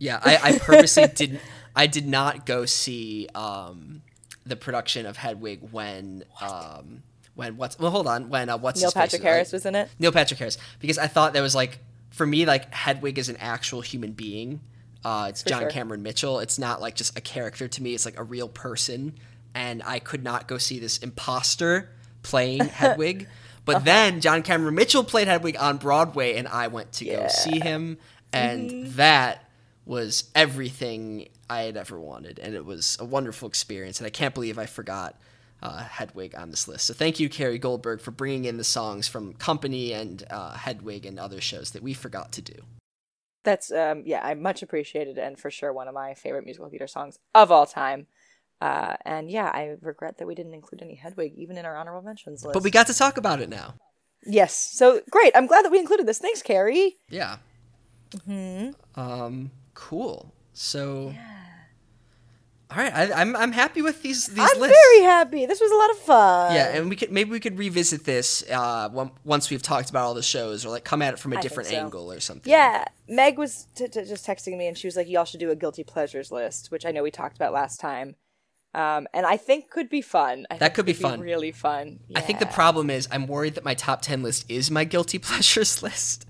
Yeah, 0.04 0.20
I, 0.22 0.38
I 0.42 0.58
purposely 0.58 1.06
didn't. 1.08 1.40
I 1.76 1.86
did 1.86 2.06
not 2.06 2.46
go 2.46 2.66
see 2.66 3.28
um, 3.34 4.02
the 4.46 4.54
production 4.56 5.06
of 5.06 5.16
Hedwig 5.16 5.60
when 5.72 6.24
um, 6.40 7.02
when 7.34 7.56
what's 7.56 7.78
well 7.78 7.90
hold 7.90 8.06
on 8.06 8.28
when 8.28 8.48
uh, 8.48 8.58
what's 8.58 8.80
Neil 8.80 8.92
Patrick 8.92 9.22
Harris 9.22 9.52
was 9.52 9.66
in 9.66 9.74
it. 9.74 9.88
Neil 9.98 10.12
Patrick 10.12 10.38
Harris 10.38 10.58
because 10.78 10.98
I 10.98 11.06
thought 11.08 11.32
that 11.32 11.40
was 11.40 11.54
like 11.54 11.78
for 12.10 12.26
me 12.26 12.46
like 12.46 12.72
Hedwig 12.72 13.18
is 13.18 13.28
an 13.28 13.36
actual 13.38 13.80
human 13.80 14.12
being. 14.12 14.60
Uh, 15.04 15.26
it's 15.30 15.42
John 15.42 15.62
sure. 15.62 15.70
Cameron 15.70 16.02
Mitchell. 16.02 16.38
It's 16.38 16.58
not 16.58 16.80
like 16.80 16.94
just 16.94 17.18
a 17.18 17.20
character 17.20 17.66
to 17.68 17.82
me. 17.82 17.94
It's 17.94 18.04
like 18.04 18.18
a 18.18 18.22
real 18.22 18.48
person, 18.48 19.14
and 19.54 19.82
I 19.84 19.98
could 19.98 20.22
not 20.22 20.46
go 20.48 20.58
see 20.58 20.78
this 20.78 20.98
imposter 20.98 21.90
playing 22.22 22.64
Hedwig. 22.80 23.26
But 23.64 23.76
Uh-huh. 23.76 23.84
then 23.84 24.20
John 24.20 24.42
Cameron 24.42 24.74
Mitchell 24.74 25.04
played 25.04 25.26
Hedwig 25.28 25.56
on 25.58 25.78
Broadway, 25.78 26.36
and 26.36 26.46
I 26.46 26.68
went 26.68 26.92
to 26.92 27.04
go 27.06 27.26
see 27.28 27.58
him, 27.60 27.98
and 28.32 28.70
Mm-hmm. 28.70 28.96
that 28.96 29.40
was 29.86 30.30
everything 30.34 31.28
I 31.48 31.62
had 31.62 31.76
ever 31.76 31.98
wanted, 32.00 32.38
and 32.38 32.54
it 32.54 32.64
was 32.64 32.96
a 33.00 33.04
wonderful 33.04 33.48
experience. 33.48 33.98
And 33.98 34.06
I 34.06 34.10
can't 34.10 34.34
believe 34.34 34.58
I 34.58 34.66
forgot 34.66 35.16
uh, 35.62 35.82
Hedwig 35.82 36.34
on 36.36 36.50
this 36.50 36.68
list. 36.68 36.86
So 36.86 36.94
thank 36.94 37.20
you, 37.20 37.28
Carrie 37.28 37.58
Goldberg, 37.58 38.00
for 38.00 38.10
bringing 38.10 38.44
in 38.44 38.56
the 38.56 38.64
songs 38.64 39.08
from 39.08 39.34
Company 39.34 39.92
and 39.92 40.22
uh, 40.30 40.54
Hedwig 40.54 41.06
and 41.06 41.18
other 41.18 41.40
shows 41.40 41.70
that 41.72 41.82
we 41.82 41.94
forgot 41.94 42.32
to 42.32 42.42
do. 42.42 42.54
That's 43.44 43.70
um 43.70 44.04
yeah, 44.06 44.22
I 44.24 44.32
much 44.32 44.62
appreciated 44.62 45.18
and 45.18 45.38
for 45.38 45.50
sure 45.50 45.70
one 45.70 45.86
of 45.86 45.92
my 45.92 46.14
favorite 46.14 46.46
musical 46.46 46.70
theater 46.70 46.86
songs 46.86 47.18
of 47.34 47.52
all 47.52 47.66
time. 47.66 48.06
Uh, 48.60 48.96
and 49.04 49.30
yeah, 49.30 49.50
I 49.52 49.76
regret 49.82 50.16
that 50.16 50.26
we 50.26 50.34
didn't 50.34 50.54
include 50.54 50.80
any 50.80 50.94
Hedwig 50.94 51.34
even 51.36 51.58
in 51.58 51.66
our 51.66 51.76
honorable 51.76 52.00
mentions 52.00 52.42
list. 52.42 52.54
But 52.54 52.62
we 52.62 52.70
got 52.70 52.86
to 52.86 52.94
talk 52.94 53.18
about 53.18 53.42
it 53.42 53.50
now. 53.50 53.74
yes, 54.24 54.56
so 54.72 55.02
great. 55.10 55.32
I'm 55.36 55.46
glad 55.46 55.66
that 55.66 55.70
we 55.70 55.78
included 55.78 56.06
this. 56.06 56.18
Thanks, 56.18 56.40
Carrie. 56.40 56.96
Yeah. 57.10 57.36
Mm-hmm. 58.26 58.70
Um. 58.98 59.50
Cool. 59.74 60.32
So. 60.52 61.14
All 62.70 62.78
right, 62.82 62.92
I, 62.92 63.12
I'm 63.20 63.36
I'm 63.36 63.52
happy 63.52 63.82
with 63.82 64.02
these 64.02 64.26
these 64.26 64.38
I'm 64.38 64.58
lists. 64.60 64.76
very 64.76 65.04
happy. 65.04 65.46
This 65.46 65.60
was 65.60 65.70
a 65.70 65.76
lot 65.76 65.90
of 65.90 65.98
fun. 65.98 66.54
yeah, 66.54 66.76
and 66.76 66.88
we 66.88 66.96
could 66.96 67.12
maybe 67.12 67.30
we 67.30 67.38
could 67.38 67.56
revisit 67.58 68.04
this 68.04 68.42
uh, 68.50 68.88
once 69.22 69.48
we've 69.50 69.62
talked 69.62 69.90
about 69.90 70.06
all 70.06 70.14
the 70.14 70.22
shows, 70.22 70.64
or 70.66 70.70
like 70.70 70.82
come 70.82 71.00
at 71.02 71.12
it 71.14 71.18
from 71.20 71.34
a 71.34 71.38
I 71.38 71.40
different 71.40 71.68
so. 71.68 71.76
angle 71.76 72.10
or 72.10 72.18
something. 72.20 72.50
Yeah, 72.50 72.84
Meg 73.06 73.38
was 73.38 73.68
t- 73.76 73.86
t- 73.86 74.04
just 74.04 74.26
texting 74.26 74.56
me, 74.56 74.66
and 74.66 74.76
she 74.76 74.88
was 74.88 74.96
like, 74.96 75.08
"Y'all 75.08 75.26
should 75.26 75.38
do 75.40 75.50
a 75.50 75.54
guilty 75.56 75.84
pleasures 75.84 76.32
list," 76.32 76.70
which 76.72 76.84
I 76.86 76.90
know 76.90 77.02
we 77.04 77.12
talked 77.12 77.36
about 77.36 77.52
last 77.52 77.78
time, 77.78 78.16
um, 78.74 79.06
and 79.12 79.24
I 79.26 79.36
think 79.36 79.70
could 79.70 79.90
be 79.90 80.00
fun. 80.02 80.46
I 80.50 80.54
That 80.56 80.60
think 80.68 80.74
could 80.74 80.86
be 80.86 80.94
fun. 80.94 81.20
really 81.20 81.52
fun. 81.52 82.00
I 82.16 82.22
think 82.22 82.38
the 82.40 82.46
problem 82.46 82.90
is 82.90 83.06
I'm 83.12 83.26
worried 83.28 83.54
that 83.54 83.64
my 83.64 83.74
top 83.74 84.02
ten 84.02 84.22
list 84.22 84.46
is 84.48 84.68
my 84.70 84.82
guilty 84.84 85.18
pleasures 85.28 85.80
list. 85.82 86.26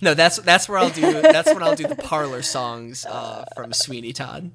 No, 0.00 0.14
that's 0.14 0.36
that's 0.38 0.68
where 0.68 0.78
I'll 0.78 0.90
do 0.90 1.20
that's 1.22 1.52
when 1.52 1.62
I'll 1.62 1.76
do 1.76 1.86
the 1.86 1.96
parlor 1.96 2.42
songs 2.42 3.04
uh, 3.06 3.44
from 3.54 3.72
Sweeney 3.72 4.12
Todd. 4.12 4.50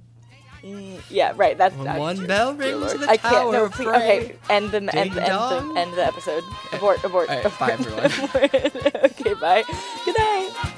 yeah, 1.09 1.34
right. 1.36 1.57
That's 1.57 1.76
When 1.76 1.88
uh, 1.88 1.97
one 1.97 2.15
dear 2.17 2.28
bell 2.28 2.53
rings 2.53 2.93
in 2.93 3.01
the 3.01 3.09
I 3.09 3.17
can't. 3.17 3.51
No, 3.51 3.69
please, 3.69 3.88
okay. 3.88 4.36
End 4.49 4.71
the 4.71 4.78
end, 4.78 4.91
the 4.91 4.97
end 4.97 5.13
the 5.13 5.74
end 5.78 5.93
the 5.93 6.05
episode. 6.05 6.43
Abort. 6.71 7.03
Abort. 7.03 7.30
Right, 7.30 7.59
bye, 7.59 7.71
everyone. 7.71 8.05
okay. 9.03 9.34
Bye. 9.34 9.63
Good 10.05 10.17
night. 10.17 10.71